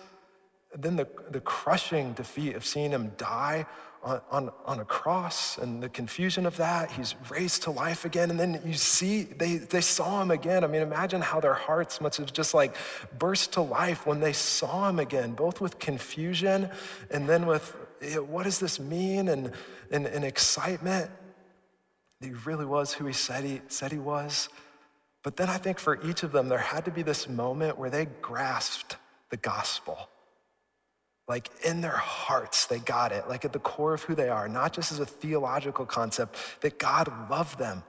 And 0.73 0.83
then 0.83 0.97
the, 0.97 1.09
the 1.31 1.41
crushing 1.41 2.13
defeat 2.13 2.55
of 2.57 2.67
seeing 2.67 2.91
him 2.91 3.13
die 3.17 3.67
on, 4.03 4.21
on, 4.31 4.51
on, 4.67 4.81
a 4.81 4.85
cross 4.85 5.59
and 5.59 5.83
the 5.83 5.89
confusion 5.89 6.47
of 6.47 6.59
that. 6.59 6.93
He's 6.93 7.15
raised 7.31 7.63
to 7.63 7.71
life 7.71 8.05
again. 8.05 8.31
And 8.31 8.39
then 8.39 8.61
you 8.65 8.75
see, 8.75 9.23
they, 9.23 9.57
they 9.57 9.81
saw 9.81 10.23
him 10.23 10.31
again. 10.31 10.63
I 10.63 10.67
mean, 10.67 10.83
imagine 10.83 11.23
how 11.23 11.41
their 11.41 11.55
hearts 11.55 12.01
must 12.01 12.19
have 12.19 12.33
just 12.33 12.55
like 12.55 12.77
burst 13.19 13.55
to 13.55 13.63
life 13.63 14.07
when 14.07 14.21
they 14.21 14.33
saw 14.33 14.89
him 14.89 14.99
again, 15.01 15.33
both 15.33 15.61
with 15.61 15.79
confusion 15.79 16.71
and 17.11 17.29
then 17.29 17.47
with 17.47 17.77
Eh, 18.03 18.17
what 18.17 18.45
does 18.45 18.59
this 18.59 18.79
mean? 18.79 19.29
And, 19.29 19.53
and, 19.91 20.07
and 20.07 20.25
excitement. 20.25 21.11
He 22.21 22.31
really 22.45 22.65
was 22.65 22.95
who 22.95 23.07
he 23.07 23.13
said 23.13 23.45
he, 23.45 23.61
said 23.69 23.93
he 23.93 23.99
was. 23.99 24.49
But 25.23 25.37
then 25.37 25.49
I 25.49 25.59
think 25.59 25.79
for 25.79 26.01
each 26.07 26.23
of 26.23 26.33
them, 26.33 26.49
there 26.49 26.59
had 26.59 26.85
to 26.85 26.91
be 26.91 27.03
this 27.03 27.29
moment 27.29 27.79
where 27.79 27.91
they 27.91 28.07
grasped 28.23 28.97
the 29.31 29.37
gospel. 29.37 30.09
Like 31.29 31.51
in 31.65 31.81
their 31.81 31.97
hearts, 31.97 32.67
they 32.67 32.79
got 32.79 33.11
it, 33.11 33.29
like 33.29 33.45
at 33.45 33.53
the 33.53 33.59
core 33.59 33.95
of 33.95 34.03
who 34.03 34.15
they 34.15 34.29
are, 34.29 34.49
not 34.49 34.73
just 34.73 34.93
as 34.93 35.01
a 35.01 35.07
theological 35.07 35.85
concept, 35.85 36.37
that 36.61 36.79
God 36.79 37.13
loved 37.29 37.59
them 37.59 37.83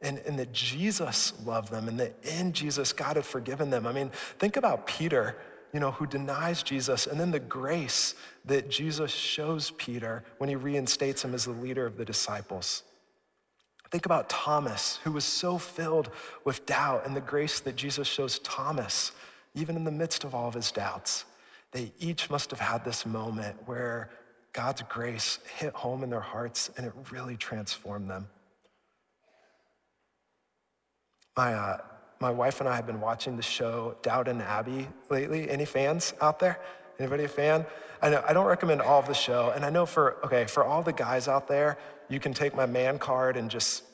and, 0.00 0.18
and 0.20 0.38
that 0.38 0.52
Jesus 0.52 1.34
loved 1.44 1.70
them 1.70 1.88
and 1.88 2.00
that 2.00 2.14
in 2.22 2.52
Jesus, 2.52 2.92
God 2.92 3.16
had 3.16 3.26
forgiven 3.26 3.68
them. 3.68 3.86
I 3.86 3.92
mean, 3.92 4.10
think 4.38 4.56
about 4.56 4.86
Peter 4.86 5.36
you 5.72 5.80
know, 5.80 5.90
who 5.90 6.06
denies 6.06 6.62
Jesus, 6.62 7.06
and 7.06 7.20
then 7.20 7.30
the 7.30 7.40
grace 7.40 8.14
that 8.44 8.70
Jesus 8.70 9.10
shows 9.10 9.70
Peter 9.72 10.24
when 10.38 10.48
he 10.48 10.56
reinstates 10.56 11.24
him 11.24 11.34
as 11.34 11.44
the 11.44 11.50
leader 11.50 11.86
of 11.86 11.96
the 11.96 12.04
disciples. 12.04 12.82
Think 13.90 14.06
about 14.06 14.28
Thomas, 14.28 15.00
who 15.04 15.12
was 15.12 15.24
so 15.24 15.58
filled 15.58 16.10
with 16.44 16.66
doubt, 16.66 17.06
and 17.06 17.16
the 17.16 17.20
grace 17.20 17.60
that 17.60 17.76
Jesus 17.76 18.06
shows 18.06 18.38
Thomas, 18.40 19.12
even 19.54 19.76
in 19.76 19.84
the 19.84 19.90
midst 19.90 20.24
of 20.24 20.34
all 20.34 20.48
of 20.48 20.54
his 20.54 20.70
doubts. 20.70 21.24
They 21.72 21.92
each 21.98 22.30
must 22.30 22.50
have 22.50 22.60
had 22.60 22.84
this 22.84 23.04
moment 23.04 23.56
where 23.66 24.10
God's 24.52 24.82
grace 24.82 25.38
hit 25.58 25.72
home 25.74 26.02
in 26.02 26.10
their 26.10 26.20
hearts 26.20 26.70
and 26.76 26.86
it 26.86 26.92
really 27.10 27.36
transformed 27.36 28.10
them. 28.10 28.28
My, 31.36 31.54
uh, 31.54 31.78
my 32.20 32.30
wife 32.30 32.60
and 32.60 32.68
I 32.68 32.76
have 32.76 32.86
been 32.86 33.00
watching 33.00 33.36
the 33.36 33.42
show 33.42 33.96
Downton 34.02 34.40
Abbey 34.40 34.88
lately. 35.08 35.48
Any 35.48 35.64
fans 35.64 36.14
out 36.20 36.38
there? 36.38 36.58
Anybody 36.98 37.24
a 37.24 37.28
fan? 37.28 37.64
I 38.02 38.10
know 38.10 38.24
I 38.28 38.32
don't 38.32 38.46
recommend 38.46 38.82
all 38.82 38.98
of 38.98 39.06
the 39.06 39.14
show, 39.14 39.52
and 39.54 39.64
I 39.64 39.70
know 39.70 39.86
for 39.86 40.16
okay 40.24 40.46
for 40.46 40.64
all 40.64 40.82
the 40.82 40.92
guys 40.92 41.28
out 41.28 41.46
there, 41.46 41.78
you 42.08 42.18
can 42.18 42.32
take 42.32 42.54
my 42.54 42.66
man 42.66 42.98
card 42.98 43.36
and 43.36 43.50
just 43.50 43.84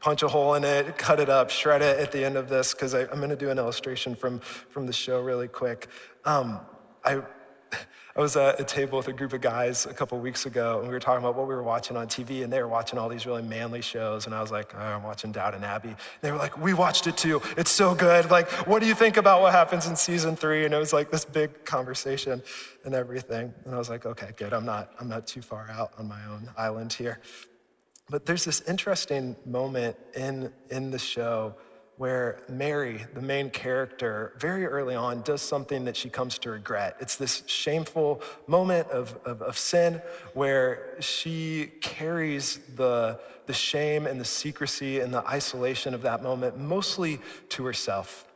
punch 0.00 0.22
a 0.22 0.28
hole 0.28 0.54
in 0.54 0.64
it, 0.64 0.96
cut 0.98 1.20
it 1.20 1.28
up, 1.28 1.50
shred 1.50 1.82
it 1.82 1.98
at 1.98 2.12
the 2.12 2.24
end 2.24 2.36
of 2.36 2.48
this 2.48 2.72
because 2.74 2.94
I'm 2.94 3.18
going 3.18 3.30
to 3.30 3.36
do 3.36 3.50
an 3.50 3.58
illustration 3.58 4.14
from 4.14 4.40
from 4.40 4.86
the 4.86 4.92
show 4.92 5.20
really 5.20 5.48
quick. 5.48 5.88
Um, 6.24 6.60
I 7.04 7.22
I 8.16 8.20
was 8.20 8.36
at 8.36 8.60
a 8.60 8.64
table 8.64 8.98
with 8.98 9.08
a 9.08 9.12
group 9.12 9.32
of 9.32 9.40
guys 9.40 9.86
a 9.86 9.92
couple 9.92 10.18
weeks 10.20 10.46
ago, 10.46 10.78
and 10.78 10.86
we 10.86 10.94
were 10.94 11.00
talking 11.00 11.18
about 11.18 11.34
what 11.34 11.48
we 11.48 11.54
were 11.54 11.64
watching 11.64 11.96
on 11.96 12.06
TV, 12.06 12.44
and 12.44 12.52
they 12.52 12.62
were 12.62 12.68
watching 12.68 12.96
all 12.96 13.08
these 13.08 13.26
really 13.26 13.42
manly 13.42 13.82
shows, 13.82 14.26
and 14.26 14.34
I 14.34 14.40
was 14.40 14.52
like, 14.52 14.72
oh, 14.72 14.78
I'm 14.78 15.02
watching 15.02 15.32
Downton 15.32 15.64
Abbey. 15.64 15.88
And 15.88 15.96
they 16.20 16.30
were 16.30 16.38
like, 16.38 16.56
we 16.56 16.74
watched 16.74 17.08
it 17.08 17.16
too. 17.16 17.42
It's 17.56 17.72
so 17.72 17.92
good. 17.92 18.30
Like, 18.30 18.48
what 18.68 18.80
do 18.80 18.86
you 18.86 18.94
think 18.94 19.16
about 19.16 19.42
what 19.42 19.52
happens 19.52 19.88
in 19.88 19.96
season 19.96 20.36
three? 20.36 20.64
And 20.64 20.72
it 20.72 20.78
was 20.78 20.92
like 20.92 21.10
this 21.10 21.24
big 21.24 21.64
conversation 21.64 22.40
and 22.84 22.94
everything. 22.94 23.52
And 23.64 23.74
I 23.74 23.78
was 23.78 23.90
like, 23.90 24.06
okay, 24.06 24.30
good. 24.36 24.52
I'm 24.52 24.64
not, 24.64 24.92
I'm 25.00 25.08
not 25.08 25.26
too 25.26 25.42
far 25.42 25.68
out 25.70 25.92
on 25.98 26.06
my 26.06 26.24
own 26.26 26.48
island 26.56 26.92
here. 26.92 27.18
But 28.10 28.26
there's 28.26 28.44
this 28.44 28.60
interesting 28.62 29.34
moment 29.44 29.96
in, 30.14 30.52
in 30.70 30.92
the 30.92 30.98
show 30.98 31.56
where 31.96 32.40
Mary, 32.48 33.04
the 33.14 33.22
main 33.22 33.50
character, 33.50 34.32
very 34.38 34.66
early 34.66 34.96
on 34.96 35.22
does 35.22 35.40
something 35.40 35.84
that 35.84 35.96
she 35.96 36.10
comes 36.10 36.38
to 36.38 36.50
regret. 36.50 36.96
It's 37.00 37.16
this 37.16 37.44
shameful 37.46 38.20
moment 38.48 38.88
of, 38.88 39.16
of, 39.24 39.42
of, 39.42 39.56
sin 39.56 40.02
where 40.32 40.96
she 40.98 41.70
carries 41.80 42.58
the, 42.74 43.20
the 43.46 43.52
shame 43.52 44.06
and 44.06 44.20
the 44.20 44.24
secrecy 44.24 44.98
and 45.00 45.14
the 45.14 45.24
isolation 45.28 45.94
of 45.94 46.02
that 46.02 46.20
moment 46.20 46.58
mostly 46.58 47.20
to 47.50 47.64
herself. 47.64 48.26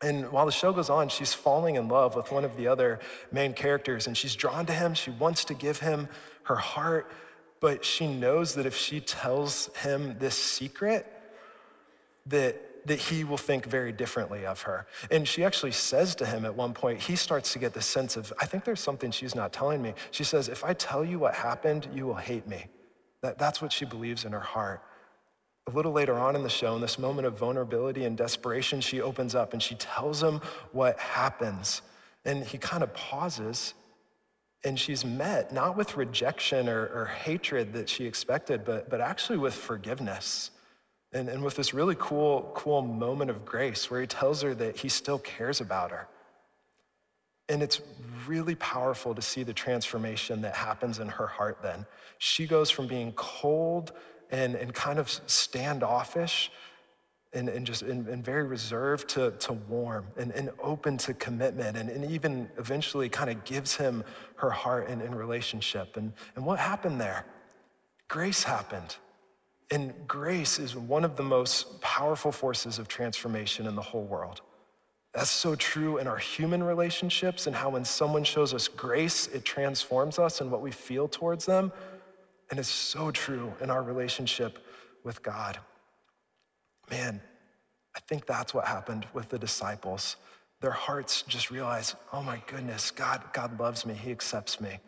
And 0.00 0.32
while 0.32 0.46
the 0.46 0.52
show 0.52 0.72
goes 0.72 0.88
on, 0.88 1.10
she's 1.10 1.34
falling 1.34 1.76
in 1.76 1.88
love 1.88 2.16
with 2.16 2.32
one 2.32 2.44
of 2.44 2.56
the 2.56 2.68
other 2.68 3.00
main 3.30 3.52
characters 3.52 4.06
and 4.06 4.16
she's 4.16 4.34
drawn 4.34 4.64
to 4.66 4.72
him. 4.72 4.94
She 4.94 5.10
wants 5.10 5.44
to 5.46 5.54
give 5.54 5.80
him 5.80 6.08
her 6.44 6.56
heart, 6.56 7.10
but 7.60 7.84
she 7.84 8.06
knows 8.06 8.54
that 8.54 8.64
if 8.64 8.76
she 8.76 9.00
tells 9.00 9.68
him 9.76 10.16
this 10.18 10.36
secret, 10.36 11.06
that 12.26 12.73
that 12.86 12.98
he 12.98 13.24
will 13.24 13.38
think 13.38 13.66
very 13.66 13.92
differently 13.92 14.44
of 14.44 14.62
her. 14.62 14.86
And 15.10 15.26
she 15.26 15.44
actually 15.44 15.72
says 15.72 16.14
to 16.16 16.26
him 16.26 16.44
at 16.44 16.54
one 16.54 16.74
point, 16.74 17.00
he 17.00 17.16
starts 17.16 17.52
to 17.54 17.58
get 17.58 17.72
the 17.72 17.82
sense 17.82 18.16
of, 18.16 18.32
I 18.40 18.46
think 18.46 18.64
there's 18.64 18.80
something 18.80 19.10
she's 19.10 19.34
not 19.34 19.52
telling 19.52 19.80
me. 19.80 19.94
She 20.10 20.24
says, 20.24 20.48
If 20.48 20.64
I 20.64 20.74
tell 20.74 21.04
you 21.04 21.18
what 21.18 21.34
happened, 21.34 21.88
you 21.94 22.06
will 22.06 22.14
hate 22.14 22.46
me. 22.46 22.66
That, 23.22 23.38
that's 23.38 23.62
what 23.62 23.72
she 23.72 23.84
believes 23.84 24.24
in 24.24 24.32
her 24.32 24.40
heart. 24.40 24.82
A 25.66 25.70
little 25.70 25.92
later 25.92 26.14
on 26.14 26.36
in 26.36 26.42
the 26.42 26.50
show, 26.50 26.74
in 26.74 26.82
this 26.82 26.98
moment 26.98 27.26
of 27.26 27.38
vulnerability 27.38 28.04
and 28.04 28.18
desperation, 28.18 28.82
she 28.82 29.00
opens 29.00 29.34
up 29.34 29.54
and 29.54 29.62
she 29.62 29.74
tells 29.76 30.22
him 30.22 30.42
what 30.72 30.98
happens. 30.98 31.80
And 32.26 32.44
he 32.44 32.58
kind 32.58 32.82
of 32.82 32.92
pauses 32.92 33.72
and 34.62 34.78
she's 34.78 35.04
met 35.04 35.52
not 35.52 35.76
with 35.76 35.96
rejection 35.96 36.68
or, 36.68 36.86
or 36.86 37.06
hatred 37.06 37.74
that 37.74 37.88
she 37.88 38.06
expected, 38.06 38.64
but, 38.64 38.88
but 38.88 39.00
actually 39.00 39.38
with 39.38 39.54
forgiveness 39.54 40.50
and, 41.14 41.28
and 41.28 41.42
with 41.42 41.54
this 41.54 41.72
really 41.72 41.96
cool, 41.98 42.50
cool 42.54 42.82
moment 42.82 43.30
of 43.30 43.44
grace 43.44 43.90
where 43.90 44.00
he 44.00 44.06
tells 44.06 44.42
her 44.42 44.54
that 44.54 44.78
he 44.78 44.88
still 44.88 45.18
cares 45.18 45.60
about 45.60 45.92
her. 45.92 46.08
And 47.48 47.62
it's 47.62 47.80
really 48.26 48.54
powerful 48.56 49.14
to 49.14 49.22
see 49.22 49.42
the 49.42 49.52
transformation 49.52 50.42
that 50.42 50.54
happens 50.54 50.98
in 50.98 51.08
her 51.08 51.26
heart 51.26 51.58
then. 51.62 51.86
She 52.18 52.46
goes 52.46 52.70
from 52.70 52.88
being 52.88 53.12
cold 53.12 53.92
and, 54.30 54.54
and 54.56 54.74
kind 54.74 54.98
of 54.98 55.08
standoffish 55.26 56.50
and, 57.32 57.48
and 57.48 57.66
just 57.66 57.82
and, 57.82 58.08
and 58.08 58.24
very 58.24 58.44
reserved 58.44 59.08
to, 59.10 59.32
to 59.32 59.52
warm 59.52 60.06
and, 60.16 60.32
and 60.32 60.50
open 60.62 60.96
to 60.98 61.14
commitment 61.14 61.76
and, 61.76 61.90
and 61.90 62.10
even 62.10 62.48
eventually 62.58 63.08
kind 63.08 63.30
of 63.30 63.44
gives 63.44 63.76
him 63.76 64.02
her 64.36 64.50
heart 64.50 64.88
and 64.88 65.02
in 65.02 65.14
relationship. 65.14 65.96
And, 65.96 66.12
and 66.34 66.46
what 66.46 66.58
happened 66.58 67.00
there? 67.00 67.26
Grace 68.08 68.44
happened. 68.44 68.96
And 69.70 69.94
grace 70.06 70.58
is 70.58 70.76
one 70.76 71.04
of 71.04 71.16
the 71.16 71.22
most 71.22 71.80
powerful 71.80 72.32
forces 72.32 72.78
of 72.78 72.88
transformation 72.88 73.66
in 73.66 73.74
the 73.74 73.82
whole 73.82 74.04
world. 74.04 74.42
That's 75.14 75.30
so 75.30 75.54
true 75.54 75.98
in 75.98 76.08
our 76.08 76.18
human 76.18 76.62
relationships 76.62 77.46
and 77.46 77.54
how 77.54 77.70
when 77.70 77.84
someone 77.84 78.24
shows 78.24 78.52
us 78.52 78.66
grace, 78.66 79.28
it 79.28 79.44
transforms 79.44 80.18
us 80.18 80.40
and 80.40 80.50
what 80.50 80.60
we 80.60 80.72
feel 80.72 81.06
towards 81.06 81.46
them. 81.46 81.72
And 82.50 82.58
it's 82.58 82.68
so 82.68 83.10
true 83.10 83.52
in 83.60 83.70
our 83.70 83.82
relationship 83.82 84.58
with 85.04 85.22
God. 85.22 85.58
Man, 86.90 87.20
I 87.96 88.00
think 88.00 88.26
that's 88.26 88.52
what 88.52 88.66
happened 88.66 89.06
with 89.14 89.28
the 89.28 89.38
disciples. 89.38 90.16
Their 90.60 90.72
hearts 90.72 91.22
just 91.22 91.50
realized, 91.50 91.94
oh 92.12 92.22
my 92.22 92.42
goodness, 92.46 92.90
God, 92.90 93.22
God 93.32 93.58
loves 93.60 93.86
me, 93.86 93.94
He 93.94 94.10
accepts 94.10 94.60
me. 94.60 94.78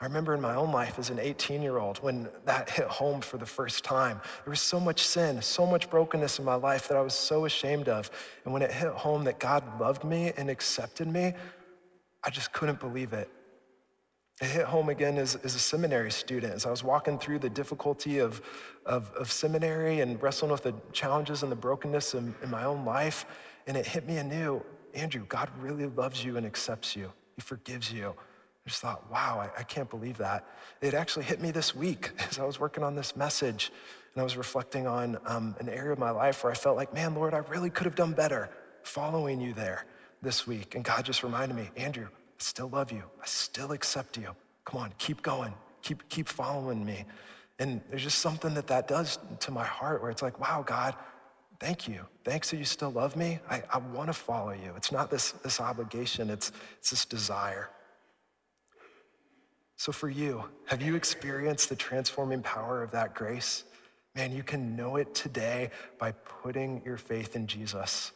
I 0.00 0.04
remember 0.04 0.32
in 0.32 0.40
my 0.40 0.54
own 0.54 0.70
life 0.70 0.96
as 0.98 1.10
an 1.10 1.18
18 1.18 1.60
year 1.60 1.78
old 1.78 1.98
when 1.98 2.28
that 2.44 2.70
hit 2.70 2.86
home 2.86 3.20
for 3.20 3.36
the 3.36 3.46
first 3.46 3.82
time. 3.82 4.20
There 4.44 4.50
was 4.50 4.60
so 4.60 4.78
much 4.78 5.04
sin, 5.04 5.42
so 5.42 5.66
much 5.66 5.90
brokenness 5.90 6.38
in 6.38 6.44
my 6.44 6.54
life 6.54 6.86
that 6.88 6.96
I 6.96 7.00
was 7.00 7.14
so 7.14 7.46
ashamed 7.46 7.88
of. 7.88 8.10
And 8.44 8.52
when 8.52 8.62
it 8.62 8.70
hit 8.70 8.92
home 8.92 9.24
that 9.24 9.40
God 9.40 9.80
loved 9.80 10.04
me 10.04 10.32
and 10.36 10.48
accepted 10.50 11.08
me, 11.08 11.34
I 12.22 12.30
just 12.30 12.52
couldn't 12.52 12.78
believe 12.78 13.12
it. 13.12 13.28
It 14.40 14.46
hit 14.46 14.66
home 14.66 14.88
again 14.88 15.18
as, 15.18 15.34
as 15.34 15.56
a 15.56 15.58
seminary 15.58 16.12
student, 16.12 16.54
as 16.54 16.64
I 16.64 16.70
was 16.70 16.84
walking 16.84 17.18
through 17.18 17.40
the 17.40 17.50
difficulty 17.50 18.20
of, 18.20 18.40
of, 18.86 19.10
of 19.18 19.32
seminary 19.32 19.98
and 19.98 20.22
wrestling 20.22 20.52
with 20.52 20.62
the 20.62 20.74
challenges 20.92 21.42
and 21.42 21.50
the 21.50 21.56
brokenness 21.56 22.14
in, 22.14 22.36
in 22.44 22.50
my 22.50 22.62
own 22.62 22.84
life. 22.84 23.26
And 23.66 23.76
it 23.76 23.84
hit 23.84 24.06
me 24.06 24.18
anew 24.18 24.64
Andrew, 24.94 25.24
God 25.28 25.50
really 25.58 25.86
loves 25.86 26.24
you 26.24 26.36
and 26.36 26.46
accepts 26.46 26.94
you, 26.94 27.12
He 27.34 27.42
forgives 27.42 27.92
you. 27.92 28.14
I 28.68 28.70
just 28.70 28.82
thought, 28.82 29.10
wow, 29.10 29.40
I, 29.40 29.60
I 29.60 29.62
can't 29.62 29.88
believe 29.88 30.18
that. 30.18 30.44
It 30.82 30.92
actually 30.92 31.24
hit 31.24 31.40
me 31.40 31.50
this 31.50 31.74
week 31.74 32.10
as 32.28 32.38
I 32.38 32.44
was 32.44 32.60
working 32.60 32.84
on 32.84 32.94
this 32.94 33.16
message 33.16 33.72
and 34.12 34.20
I 34.20 34.22
was 34.22 34.36
reflecting 34.36 34.86
on 34.86 35.16
um, 35.24 35.56
an 35.58 35.70
area 35.70 35.92
of 35.92 35.98
my 35.98 36.10
life 36.10 36.44
where 36.44 36.52
I 36.52 36.54
felt 36.54 36.76
like, 36.76 36.92
man, 36.92 37.14
Lord, 37.14 37.32
I 37.32 37.38
really 37.38 37.70
could 37.70 37.86
have 37.86 37.94
done 37.94 38.12
better 38.12 38.50
following 38.82 39.40
you 39.40 39.54
there 39.54 39.86
this 40.20 40.46
week. 40.46 40.74
And 40.74 40.84
God 40.84 41.06
just 41.06 41.22
reminded 41.22 41.56
me, 41.56 41.70
Andrew, 41.78 42.08
I 42.08 42.34
still 42.36 42.68
love 42.68 42.92
you. 42.92 43.04
I 43.22 43.24
still 43.24 43.72
accept 43.72 44.18
you. 44.18 44.36
Come 44.66 44.82
on, 44.82 44.92
keep 44.98 45.22
going. 45.22 45.54
Keep, 45.80 46.06
keep 46.10 46.28
following 46.28 46.84
me. 46.84 47.06
And 47.58 47.80
there's 47.88 48.02
just 48.02 48.18
something 48.18 48.52
that 48.52 48.66
that 48.66 48.86
does 48.86 49.18
to 49.40 49.50
my 49.50 49.64
heart 49.64 50.02
where 50.02 50.10
it's 50.10 50.20
like, 50.20 50.38
wow, 50.38 50.62
God, 50.62 50.94
thank 51.58 51.88
you. 51.88 52.04
Thanks 52.22 52.50
that 52.50 52.58
you 52.58 52.66
still 52.66 52.90
love 52.90 53.16
me. 53.16 53.38
I, 53.48 53.62
I 53.72 53.78
want 53.78 54.08
to 54.08 54.12
follow 54.12 54.52
you. 54.52 54.74
It's 54.76 54.92
not 54.92 55.10
this, 55.10 55.32
this 55.32 55.58
obligation, 55.58 56.28
it's, 56.28 56.52
it's 56.80 56.90
this 56.90 57.06
desire. 57.06 57.70
So, 59.78 59.92
for 59.92 60.10
you, 60.10 60.42
have 60.64 60.82
you 60.82 60.96
experienced 60.96 61.68
the 61.68 61.76
transforming 61.76 62.42
power 62.42 62.82
of 62.82 62.90
that 62.90 63.14
grace? 63.14 63.62
Man, 64.16 64.32
you 64.32 64.42
can 64.42 64.74
know 64.74 64.96
it 64.96 65.14
today 65.14 65.70
by 66.00 66.10
putting 66.10 66.82
your 66.84 66.96
faith 66.96 67.36
in 67.36 67.46
Jesus. 67.46 68.10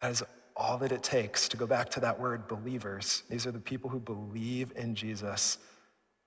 That 0.00 0.10
is 0.10 0.24
all 0.56 0.78
that 0.78 0.90
it 0.90 1.04
takes 1.04 1.48
to 1.50 1.56
go 1.56 1.68
back 1.68 1.88
to 1.90 2.00
that 2.00 2.18
word 2.18 2.48
believers. 2.48 3.22
These 3.30 3.46
are 3.46 3.52
the 3.52 3.60
people 3.60 3.90
who 3.90 4.00
believe 4.00 4.72
in 4.74 4.96
Jesus. 4.96 5.58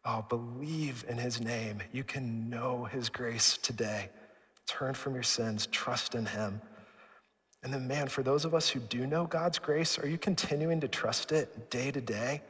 Oh, 0.06 0.26
believe 0.30 1.04
in 1.10 1.18
his 1.18 1.42
name. 1.42 1.84
You 1.92 2.06
can 2.06 2.50
know 2.50 2.86
his 2.86 3.10
grace 3.10 3.58
today. 3.58 4.10
Turn 4.68 4.94
from 4.94 5.16
your 5.16 5.24
sins, 5.24 5.68
trust 5.68 6.16
in 6.16 6.28
him. 6.28 6.62
And 7.62 7.74
then, 7.74 7.90
man, 7.90 8.08
for 8.08 8.24
those 8.24 8.46
of 8.46 8.56
us 8.56 8.70
who 8.70 8.80
do 8.80 9.06
know 9.06 9.26
God's 9.26 9.60
grace, 9.60 10.00
are 10.00 10.08
you 10.08 10.18
continuing 10.18 10.80
to 10.80 10.88
trust 10.88 11.34
it 11.34 11.70
day 11.70 11.92
to 11.92 12.00
day? 12.00 12.42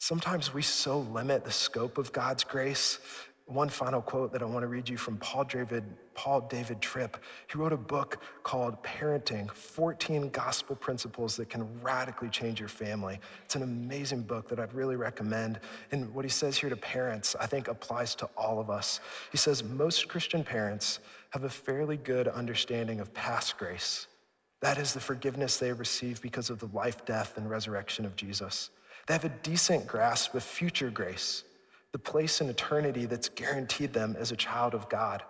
Sometimes 0.00 0.54
we 0.54 0.62
so 0.62 1.00
limit 1.00 1.44
the 1.44 1.50
scope 1.50 1.98
of 1.98 2.10
God's 2.10 2.42
grace. 2.42 3.00
One 3.44 3.68
final 3.68 4.00
quote 4.00 4.32
that 4.32 4.40
I 4.40 4.46
want 4.46 4.62
to 4.62 4.66
read 4.66 4.88
you 4.88 4.96
from 4.96 5.18
Paul 5.18 5.44
David, 5.44 5.84
Paul 6.14 6.40
David 6.48 6.80
Tripp. 6.80 7.18
He 7.52 7.58
wrote 7.58 7.74
a 7.74 7.76
book 7.76 8.22
called 8.42 8.82
Parenting 8.82 9.50
14 9.50 10.30
Gospel 10.30 10.74
Principles 10.74 11.36
That 11.36 11.50
Can 11.50 11.82
Radically 11.82 12.30
Change 12.30 12.60
Your 12.60 12.70
Family. 12.70 13.20
It's 13.44 13.56
an 13.56 13.62
amazing 13.62 14.22
book 14.22 14.48
that 14.48 14.58
I'd 14.58 14.72
really 14.72 14.96
recommend. 14.96 15.60
And 15.92 16.14
what 16.14 16.24
he 16.24 16.30
says 16.30 16.56
here 16.56 16.70
to 16.70 16.76
parents, 16.76 17.36
I 17.38 17.44
think 17.44 17.68
applies 17.68 18.14
to 18.16 18.30
all 18.38 18.58
of 18.58 18.70
us. 18.70 19.00
He 19.30 19.36
says, 19.36 19.62
Most 19.62 20.08
Christian 20.08 20.42
parents 20.42 21.00
have 21.28 21.44
a 21.44 21.50
fairly 21.50 21.98
good 21.98 22.26
understanding 22.26 23.00
of 23.00 23.12
past 23.12 23.58
grace. 23.58 24.06
That 24.60 24.78
is 24.78 24.94
the 24.94 25.00
forgiveness 25.00 25.58
they 25.58 25.68
have 25.68 25.78
received 25.78 26.22
because 26.22 26.48
of 26.48 26.58
the 26.58 26.70
life, 26.72 27.04
death, 27.04 27.36
and 27.36 27.50
resurrection 27.50 28.06
of 28.06 28.16
Jesus. 28.16 28.70
They 29.06 29.14
have 29.14 29.24
a 29.24 29.30
decent 29.42 29.86
grasp 29.86 30.34
of 30.34 30.42
future 30.42 30.90
grace, 30.90 31.44
the 31.92 31.98
place 31.98 32.40
in 32.40 32.48
eternity 32.48 33.06
that's 33.06 33.28
guaranteed 33.28 33.92
them 33.92 34.16
as 34.18 34.32
a 34.32 34.36
child 34.36 34.74
of 34.74 34.88
God. 34.88 35.22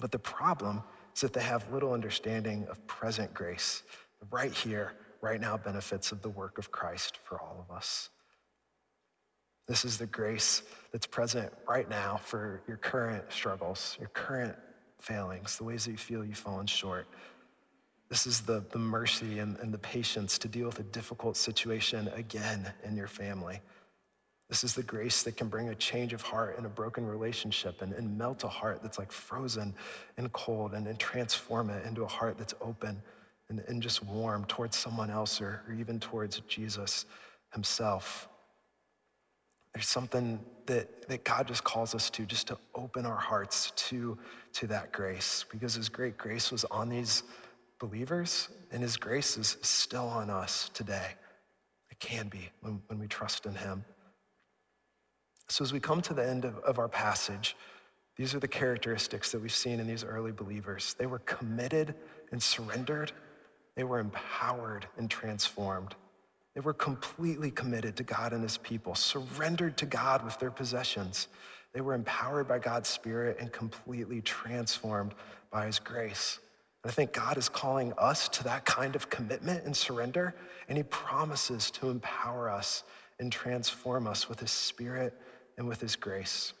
But 0.00 0.10
the 0.10 0.18
problem 0.18 0.82
is 1.14 1.20
that 1.20 1.32
they 1.32 1.42
have 1.42 1.72
little 1.72 1.92
understanding 1.92 2.66
of 2.68 2.84
present 2.86 3.32
grace, 3.32 3.82
the 4.20 4.26
right 4.30 4.52
here, 4.52 4.92
right 5.20 5.40
now 5.40 5.56
benefits 5.56 6.12
of 6.12 6.22
the 6.22 6.28
work 6.28 6.58
of 6.58 6.70
Christ 6.70 7.18
for 7.24 7.40
all 7.40 7.64
of 7.66 7.74
us. 7.74 8.10
This 9.66 9.84
is 9.84 9.98
the 9.98 10.06
grace 10.06 10.62
that's 10.92 11.06
present 11.06 11.52
right 11.68 11.88
now 11.88 12.18
for 12.22 12.62
your 12.68 12.76
current 12.76 13.24
struggles, 13.30 13.96
your 13.98 14.10
current 14.10 14.54
failings, 15.00 15.56
the 15.56 15.64
ways 15.64 15.84
that 15.84 15.90
you 15.90 15.96
feel 15.96 16.24
you've 16.24 16.38
fallen 16.38 16.66
short. 16.66 17.06
This 18.08 18.26
is 18.26 18.40
the, 18.40 18.64
the 18.70 18.78
mercy 18.78 19.40
and, 19.40 19.58
and 19.58 19.74
the 19.74 19.78
patience 19.78 20.38
to 20.38 20.48
deal 20.48 20.66
with 20.66 20.78
a 20.78 20.84
difficult 20.84 21.36
situation 21.36 22.08
again 22.14 22.72
in 22.84 22.96
your 22.96 23.08
family. 23.08 23.60
This 24.48 24.62
is 24.62 24.74
the 24.74 24.82
grace 24.84 25.24
that 25.24 25.36
can 25.36 25.48
bring 25.48 25.70
a 25.70 25.74
change 25.74 26.12
of 26.12 26.22
heart 26.22 26.56
in 26.56 26.66
a 26.66 26.68
broken 26.68 27.04
relationship 27.04 27.82
and, 27.82 27.92
and 27.92 28.16
melt 28.16 28.44
a 28.44 28.48
heart 28.48 28.80
that's 28.80 28.98
like 28.98 29.10
frozen 29.10 29.74
and 30.16 30.32
cold 30.32 30.74
and, 30.74 30.86
and 30.86 30.98
transform 31.00 31.68
it 31.68 31.84
into 31.84 32.04
a 32.04 32.06
heart 32.06 32.38
that's 32.38 32.54
open 32.60 33.02
and, 33.48 33.60
and 33.66 33.82
just 33.82 34.04
warm 34.04 34.44
towards 34.44 34.76
someone 34.76 35.10
else 35.10 35.40
or, 35.40 35.62
or 35.66 35.74
even 35.74 35.98
towards 35.98 36.38
Jesus 36.40 37.06
himself. 37.52 38.28
There's 39.74 39.88
something 39.88 40.38
that, 40.66 41.08
that 41.08 41.24
God 41.24 41.48
just 41.48 41.64
calls 41.64 41.94
us 41.94 42.08
to, 42.10 42.24
just 42.24 42.46
to 42.46 42.56
open 42.74 43.04
our 43.04 43.16
hearts 43.16 43.72
to, 43.76 44.16
to 44.54 44.66
that 44.68 44.92
grace 44.92 45.44
because 45.50 45.74
his 45.74 45.88
great 45.88 46.16
grace 46.16 46.52
was 46.52 46.64
on 46.70 46.88
these 46.88 47.24
believers, 47.78 48.48
and 48.72 48.82
his 48.82 48.96
grace 48.96 49.36
is 49.36 49.56
still 49.62 50.06
on 50.08 50.30
us 50.30 50.70
today. 50.74 51.10
It 51.90 51.98
can 52.00 52.28
be 52.28 52.50
when, 52.60 52.82
when 52.88 52.98
we 52.98 53.06
trust 53.08 53.46
in 53.46 53.54
him. 53.54 53.84
So, 55.48 55.64
as 55.64 55.72
we 55.72 55.80
come 55.80 56.02
to 56.02 56.14
the 56.14 56.26
end 56.26 56.44
of, 56.44 56.58
of 56.58 56.78
our 56.78 56.88
passage, 56.88 57.56
These 58.16 58.34
are 58.34 58.40
the 58.40 58.48
characteristics 58.48 59.32
that 59.32 59.40
we've 59.40 59.52
seen 59.52 59.78
in 59.78 59.86
these 59.86 60.04
early 60.04 60.32
believers. 60.32 60.94
They 60.98 61.06
were 61.06 61.18
committed 61.20 61.94
and 62.32 62.42
surrendered, 62.42 63.12
they 63.76 63.84
were 63.84 63.98
empowered 63.98 64.86
and 64.96 65.10
transformed. 65.10 65.94
They 66.54 66.60
were 66.62 66.72
completely 66.72 67.50
committed 67.50 67.96
to 67.96 68.02
God 68.02 68.32
and 68.32 68.42
his 68.42 68.56
people, 68.56 68.94
surrendered 68.94 69.76
to 69.78 69.86
God 69.86 70.24
with 70.24 70.38
their 70.38 70.50
possessions. 70.50 71.28
They 71.74 71.82
were 71.82 71.92
empowered 71.92 72.48
by 72.48 72.58
God's 72.58 72.88
Spirit 72.88 73.36
and 73.38 73.52
completely 73.52 74.22
transformed 74.22 75.14
by 75.50 75.66
his 75.66 75.78
grace. 75.78 76.38
And 76.86 76.92
I 76.92 76.94
think 76.94 77.12
God 77.12 77.36
is 77.36 77.48
calling 77.48 77.92
us 77.98 78.28
to 78.28 78.44
that 78.44 78.64
kind 78.64 78.94
of 78.94 79.10
commitment 79.10 79.64
and 79.64 79.76
surrender, 79.76 80.36
and 80.68 80.78
he 80.78 80.84
promises 80.84 81.68
to 81.72 81.90
empower 81.90 82.48
us 82.48 82.84
and 83.18 83.32
transform 83.32 84.06
us 84.06 84.28
with 84.28 84.38
his 84.38 84.52
Spirit 84.52 85.12
and 85.58 85.66
with 85.66 85.80
his 85.80 85.96
grace. 85.96 86.52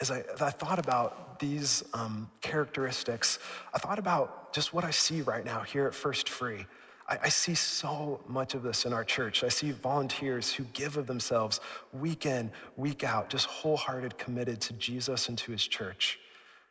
As 0.00 0.10
I, 0.10 0.20
as 0.32 0.40
I 0.40 0.48
thought 0.48 0.78
about 0.78 1.38
these 1.38 1.84
um, 1.92 2.30
characteristics, 2.40 3.38
I 3.74 3.78
thought 3.78 3.98
about 3.98 4.54
just 4.54 4.72
what 4.72 4.84
I 4.84 4.90
see 4.90 5.20
right 5.20 5.44
now 5.44 5.60
here 5.60 5.86
at 5.86 5.94
First 5.94 6.30
Free. 6.30 6.64
I, 7.06 7.18
I 7.24 7.28
see 7.28 7.54
so 7.54 8.22
much 8.26 8.54
of 8.54 8.62
this 8.62 8.86
in 8.86 8.94
our 8.94 9.04
church. 9.04 9.44
I 9.44 9.50
see 9.50 9.72
volunteers 9.72 10.50
who 10.50 10.64
give 10.72 10.96
of 10.96 11.06
themselves 11.06 11.60
week 11.92 12.24
in, 12.24 12.50
week 12.78 13.04
out, 13.04 13.28
just 13.28 13.48
wholehearted 13.48 14.16
committed 14.16 14.62
to 14.62 14.72
Jesus 14.72 15.28
and 15.28 15.36
to 15.36 15.52
his 15.52 15.66
church. 15.66 16.18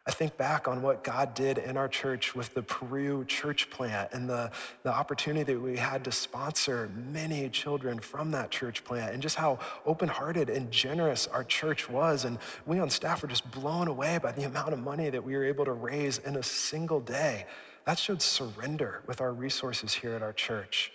I 0.05 0.11
think 0.11 0.35
back 0.35 0.67
on 0.67 0.81
what 0.81 1.01
God 1.01 1.33
did 1.33 1.57
in 1.57 1.77
our 1.77 1.87
church 1.87 2.35
with 2.35 2.53
the 2.53 2.61
Peru 2.61 3.23
church 3.23 3.69
plant 3.69 4.09
and 4.11 4.29
the, 4.29 4.51
the 4.83 4.93
opportunity 4.93 5.53
that 5.53 5.59
we 5.59 5.77
had 5.77 6.03
to 6.03 6.11
sponsor 6.11 6.91
many 6.93 7.47
children 7.49 7.99
from 7.99 8.31
that 8.31 8.51
church 8.51 8.83
plant 8.83 9.13
and 9.13 9.21
just 9.21 9.37
how 9.37 9.59
open 9.85 10.09
hearted 10.09 10.49
and 10.49 10.69
generous 10.71 11.27
our 11.27 11.45
church 11.45 11.89
was. 11.89 12.25
And 12.25 12.37
we 12.65 12.79
on 12.79 12.89
staff 12.89 13.21
were 13.21 13.29
just 13.29 13.49
blown 13.51 13.87
away 13.87 14.17
by 14.17 14.33
the 14.33 14.43
amount 14.43 14.73
of 14.73 14.79
money 14.79 15.09
that 15.09 15.23
we 15.23 15.37
were 15.37 15.45
able 15.45 15.63
to 15.63 15.71
raise 15.71 16.17
in 16.17 16.35
a 16.35 16.43
single 16.43 16.99
day. 16.99 17.45
That 17.85 17.97
showed 17.97 18.21
surrender 18.21 19.03
with 19.07 19.21
our 19.21 19.31
resources 19.31 19.93
here 19.93 20.15
at 20.15 20.21
our 20.21 20.33
church. 20.33 20.91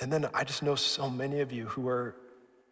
And 0.00 0.12
then 0.12 0.28
I 0.34 0.42
just 0.42 0.64
know 0.64 0.74
so 0.74 1.08
many 1.08 1.40
of 1.40 1.52
you 1.52 1.66
who 1.66 1.86
are 1.86 2.16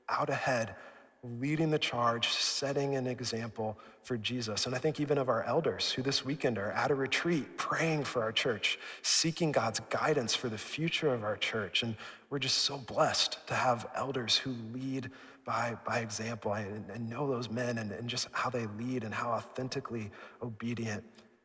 out 0.09 0.31
ahead, 0.31 0.75
leading 1.23 1.71
the 1.71 1.79
charge, 1.79 2.29
setting 2.29 2.97
an 2.97 3.07
example 3.07 3.79
for 4.03 4.17
Jesus. 4.17 4.67
And 4.67 4.75
I 4.75 4.79
think 4.79 5.01
even 5.01 5.19
of 5.19 5.29
our 5.29 5.45
elders 5.45 5.93
who 5.93 6.03
this 6.03 6.25
weekend 6.25 6.57
are 6.57 6.73
at 6.73 6.91
a 6.91 6.95
retreat, 6.95 7.59
praying 7.59 8.05
for 8.05 8.23
our 8.23 8.33
church, 8.33 8.79
seeking 9.03 9.53
God's 9.53 9.81
guidance 9.91 10.35
for 10.35 10.49
the 10.49 10.59
future 10.59 11.13
of 11.13 11.23
our 11.23 11.37
church. 11.37 11.83
And 11.83 11.95
we're 12.31 12.39
just 12.39 12.59
so 12.59 12.79
blessed 12.79 13.47
to 13.49 13.55
have 13.55 13.87
elders 13.95 14.37
who 14.37 14.55
lead 14.73 15.11
by, 15.45 15.77
by 15.85 15.99
example 15.99 16.55
and 16.55 17.11
know 17.11 17.29
those 17.29 17.51
men 17.51 17.79
and, 17.79 17.93
and 17.93 18.09
just 18.09 18.29
how 18.33 18.49
they 18.49 18.67
lead 18.79 19.05
and 19.05 19.13
how 19.13 19.31
authentically 19.31 20.11
obedient 20.43 21.05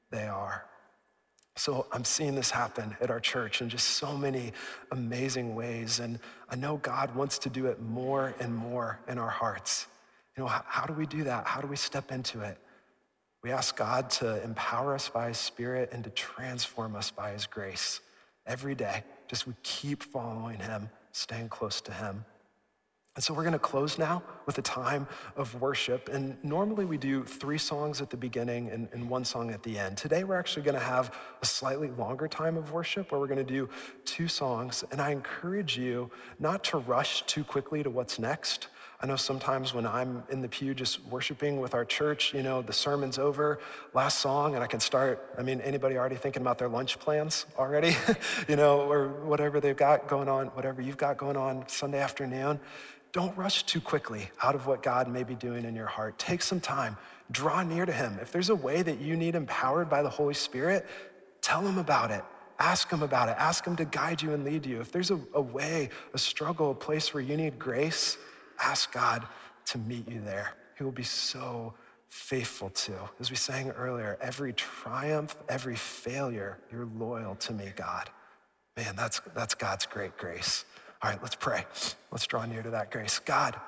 they 0.10 0.28
are. 0.28 0.66
So 1.58 1.88
I'm 1.92 2.04
seeing 2.04 2.36
this 2.36 2.52
happen 2.52 2.98
at 3.00 3.10
our 3.10 3.20
church 3.20 3.62
in 3.62 3.70
just 3.70 3.88
so 3.92 4.18
many 4.18 4.52
amazing 4.92 5.56
ways. 5.56 6.00
And 6.00 6.20
I 6.50 6.56
know 6.56 6.78
God 6.78 7.16
wants 7.16 7.38
to 7.40 7.50
do 7.50 7.68
it 7.68 7.82
more 7.82 8.34
and 8.40 8.54
more 8.54 9.00
in 9.08 9.18
our 9.18 9.30
hearts. 9.30 9.88
You 10.36 10.44
know, 10.44 10.50
how, 10.50 10.86
do 10.86 10.94
we 10.94 11.06
do 11.06 11.24
that? 11.24 11.48
How 11.48 11.62
do 11.62 11.68
we 11.68 11.78
step 11.78 12.12
into 12.12 12.42
it? 12.42 12.58
We 13.42 13.52
ask 13.52 13.78
God 13.78 14.10
to 14.12 14.44
empower 14.44 14.94
us 14.96 15.08
by 15.08 15.30
his 15.30 15.38
spirit 15.38 15.92
and 15.94 16.04
to 16.04 16.10
transform 16.10 16.96
us 16.96 17.10
by 17.12 17.32
his 17.32 17.46
grace 17.46 18.02
every 18.46 18.76
day. 18.76 19.04
Just 19.30 19.48
we 19.48 19.54
keep 19.64 20.04
following 20.04 20.60
him, 20.60 20.90
staying 21.14 21.50
close 21.50 21.80
to 21.82 21.94
him. 21.94 22.26
And 23.16 23.24
so 23.24 23.34
we're 23.34 23.44
going 23.44 23.54
to 23.54 23.60
close 23.60 23.98
now 23.98 24.24
with 24.46 24.58
a 24.58 24.62
time 24.62 25.08
of 25.38 25.62
worship. 25.62 26.10
And 26.10 26.36
normally 26.44 26.84
we 26.84 26.98
do 26.98 27.24
three 27.24 27.58
songs 27.58 28.02
at 28.02 28.10
the 28.10 28.18
beginning 28.18 28.70
and, 28.70 28.90
and 28.92 29.10
one 29.10 29.24
song 29.24 29.52
at 29.52 29.64
the 29.64 29.80
end. 29.80 29.96
Today 29.96 30.26
we're 30.26 30.38
actually 30.38 30.64
going 30.64 30.78
to 30.78 30.84
have 30.84 31.16
a 31.42 31.46
slightly 31.46 31.90
longer 31.92 32.28
time 32.28 32.58
of 32.58 32.74
worship 32.74 33.14
where 33.14 33.22
we're 33.22 33.28
going 33.28 33.38
to 33.38 33.44
do 33.46 33.70
two 34.04 34.28
songs. 34.28 34.84
And 34.92 35.00
I 35.00 35.12
encourage 35.12 35.78
you 35.78 36.12
not 36.40 36.66
to 36.66 36.78
rush 36.78 37.22
too 37.22 37.46
quickly 37.46 37.84
to 37.84 37.90
what's 37.90 38.20
next. 38.20 38.68
I 39.02 39.08
know 39.08 39.16
sometimes 39.16 39.74
when 39.74 39.86
I'm 39.86 40.24
in 40.30 40.42
the 40.42 40.48
pew 40.48 40.74
just 40.74 41.06
worshiping 41.06 41.60
with 41.60 41.74
our 41.74 41.86
church, 41.86 42.34
you 42.34 42.44
know, 42.44 42.62
the 42.62 42.74
sermon's 42.74 43.18
over, 43.18 43.60
last 43.94 44.20
song, 44.20 44.56
and 44.56 44.64
I 44.64 44.68
can 44.68 44.80
start. 44.80 45.36
I 45.38 45.42
mean, 45.42 45.62
anybody 45.62 45.98
already 45.98 46.16
thinking 46.16 46.42
about 46.42 46.58
their 46.58 46.70
lunch 46.70 46.98
plans 46.98 47.46
already, 47.58 47.96
you 48.50 48.56
know, 48.56 48.80
or 48.90 49.10
whatever 49.26 49.60
they've 49.60 49.76
got 49.76 50.08
going 50.08 50.28
on, 50.28 50.48
whatever 50.48 50.82
you've 50.82 50.98
got 50.98 51.18
going 51.18 51.38
on 51.38 51.68
Sunday 51.68 52.00
afternoon. 52.00 52.60
Don't 53.16 53.38
rush 53.38 53.64
too 53.64 53.80
quickly 53.80 54.30
out 54.44 54.56
of 54.56 54.68
what 54.68 54.84
God 54.84 55.08
may 55.08 55.24
be 55.24 55.36
doing 55.36 55.64
in 55.64 55.74
your 55.74 55.86
heart. 55.86 56.20
Take 56.20 56.42
some 56.42 56.60
time, 56.60 56.98
draw 57.32 57.64
near 57.64 57.86
to 57.86 57.94
Him. 57.94 58.20
If 58.22 58.30
there's 58.30 58.50
a 58.50 58.56
way 58.56 58.82
that 58.82 59.00
you 59.00 59.16
need 59.16 59.36
empowered 59.36 59.90
by 59.90 60.04
the 60.04 60.10
Holy 60.10 60.34
Spirit, 60.34 60.86
tell 61.42 61.66
Him 61.66 61.78
about 61.78 62.12
it. 62.12 62.26
Ask 62.60 62.92
Him 62.92 63.04
about 63.04 63.30
it. 63.30 63.38
Ask 63.40 63.66
Him 63.66 63.78
to 63.78 63.86
guide 63.86 64.22
you 64.22 64.34
and 64.34 64.44
lead 64.44 64.66
you. 64.66 64.82
If 64.82 64.92
there's 64.92 65.12
a, 65.12 65.20
a 65.34 65.40
way, 65.40 65.92
a 66.14 66.18
struggle, 66.18 66.72
a 66.72 66.76
place 66.76 67.14
where 67.14 67.24
you 67.24 67.38
need 67.38 67.58
grace, 67.58 68.18
ask 68.60 68.92
God 68.92 69.26
to 69.68 69.78
meet 69.78 70.10
you 70.10 70.20
there. 70.20 70.52
He 70.78 70.84
will 70.84 70.92
be 70.92 71.04
so 71.04 71.74
faithful 72.10 72.70
to. 72.72 72.92
As 73.22 73.30
we 73.30 73.38
sang 73.38 73.70
earlier, 73.70 74.18
every 74.20 74.52
triumph, 74.52 75.38
every 75.48 75.78
failure, 75.78 76.58
you're 76.70 76.90
loyal 76.98 77.36
to 77.36 77.54
me, 77.54 77.72
God. 77.78 78.10
Man, 78.76 78.94
that's, 78.98 79.22
that's 79.34 79.56
God's 79.56 79.86
great 79.86 80.18
grace. 80.18 80.66
All 81.02 81.12
right, 81.12 81.22
let's 81.22 81.36
pray. 81.36 81.66
Let's 82.12 82.26
draw 82.26 82.46
near 82.46 82.64
to 82.64 82.72
that 82.72 82.92
grace. 82.92 83.20
God, 83.20 83.60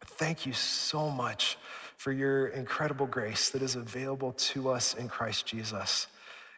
thank 0.00 0.46
you 0.46 0.52
so 0.52 1.10
much 1.10 1.58
for 1.96 2.12
your 2.12 2.48
incredible 2.48 3.06
grace 3.06 3.50
that 3.50 3.62
is 3.62 3.76
available 3.76 4.32
to 4.32 4.70
us 4.70 4.94
in 4.94 5.08
Christ 5.08 5.46
Jesus. 5.46 6.06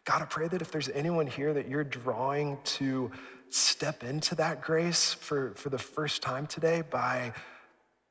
God, 0.05 0.23
I 0.23 0.25
pray 0.25 0.49
that 0.49 0.63
if 0.63 0.71
there's 0.71 0.89
anyone 0.91 1.27
here 1.27 1.53
that 1.53 1.69
you're 1.69 1.85
drawing 1.85 2.59
to 2.65 3.11
step 3.51 4.05
into 4.05 4.35
that 4.37 4.63
grace 4.63 5.15
for, 5.15 5.53
for 5.55 5.69
the 5.69 5.79
first 5.79 6.23
time 6.23 6.47
today 6.47 6.83
by 6.89 7.33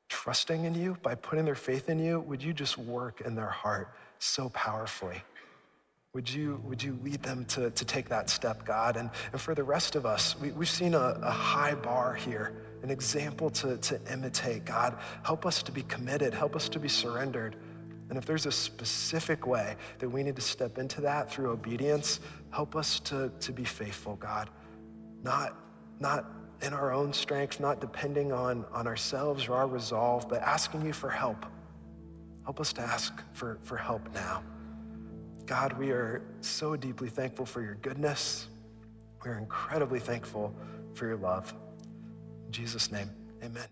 trusting 0.10 0.66
in 0.66 0.76
you, 0.76 0.98
by 1.02 1.16
putting 1.16 1.46
their 1.46 1.56
faith 1.56 1.90
in 1.90 2.00
you, 2.00 2.20
would 2.22 2.44
you 2.44 2.54
just 2.54 2.78
work 2.78 3.22
in 3.22 3.36
their 3.36 3.50
heart 3.50 3.94
so 4.20 4.50
powerfully? 4.50 5.22
Would 6.16 6.34
you, 6.34 6.62
would 6.64 6.82
you 6.82 6.98
lead 7.04 7.24
them 7.24 7.44
to, 7.48 7.72
to 7.72 7.84
take 7.84 8.08
that 8.08 8.30
step, 8.30 8.64
God? 8.64 8.96
And, 8.96 9.10
and 9.34 9.42
for 9.42 9.54
the 9.54 9.66
rest 9.66 9.98
of 9.98 10.06
us, 10.06 10.40
we, 10.40 10.52
we've 10.52 10.70
seen 10.70 10.94
a, 10.94 11.20
a 11.22 11.30
high 11.30 11.76
bar 11.76 12.14
here, 12.14 12.54
an 12.84 12.90
example 12.90 13.50
to, 13.50 13.76
to 13.76 14.00
imitate. 14.10 14.64
God, 14.64 14.98
help 15.24 15.46
us 15.46 15.62
to 15.64 15.74
be 15.74 15.82
committed, 15.82 16.34
help 16.34 16.56
us 16.56 16.70
to 16.70 16.80
be 16.80 16.88
surrendered. 16.88 17.58
And 18.08 18.18
if 18.18 18.26
there's 18.26 18.46
a 18.46 18.52
specific 18.54 19.46
way 19.46 19.76
that 20.00 20.08
we 20.08 20.24
need 20.24 20.38
to 20.38 20.42
step 20.42 20.78
into 20.78 21.02
that 21.02 21.30
through 21.30 21.52
obedience, 21.52 22.22
help 22.50 22.78
us 22.78 23.02
to, 23.02 23.30
to 23.42 23.52
be 23.52 23.66
faithful, 23.66 24.16
God. 24.16 24.50
Not, 25.22 25.54
not 26.00 26.32
in 26.62 26.72
our 26.72 26.94
own 26.94 27.12
strength, 27.12 27.60
not 27.60 27.82
depending 27.82 28.32
on, 28.32 28.64
on 28.72 28.88
ourselves 28.88 29.50
or 29.50 29.56
our 29.56 29.68
resolve, 29.68 30.30
but 30.30 30.42
asking 30.42 30.86
you 30.86 30.94
for 30.94 31.10
help. 31.10 31.46
Help 32.46 32.62
us 32.62 32.72
to 32.72 32.82
ask 32.82 33.22
for, 33.34 33.60
for 33.64 33.76
help 33.76 34.02
now. 34.14 34.42
God, 35.46 35.78
we 35.78 35.92
are 35.92 36.22
so 36.42 36.76
deeply 36.76 37.10
thankful 37.10 37.46
for 37.46 37.62
your 37.62 37.76
goodness. 37.76 38.48
We're 39.24 39.38
incredibly 39.38 40.00
thankful 40.00 40.56
for 40.94 41.08
your 41.08 41.18
love. 41.18 41.54
In 42.48 42.52
Jesus' 42.52 42.92
name, 42.92 43.10
amen. 43.44 43.68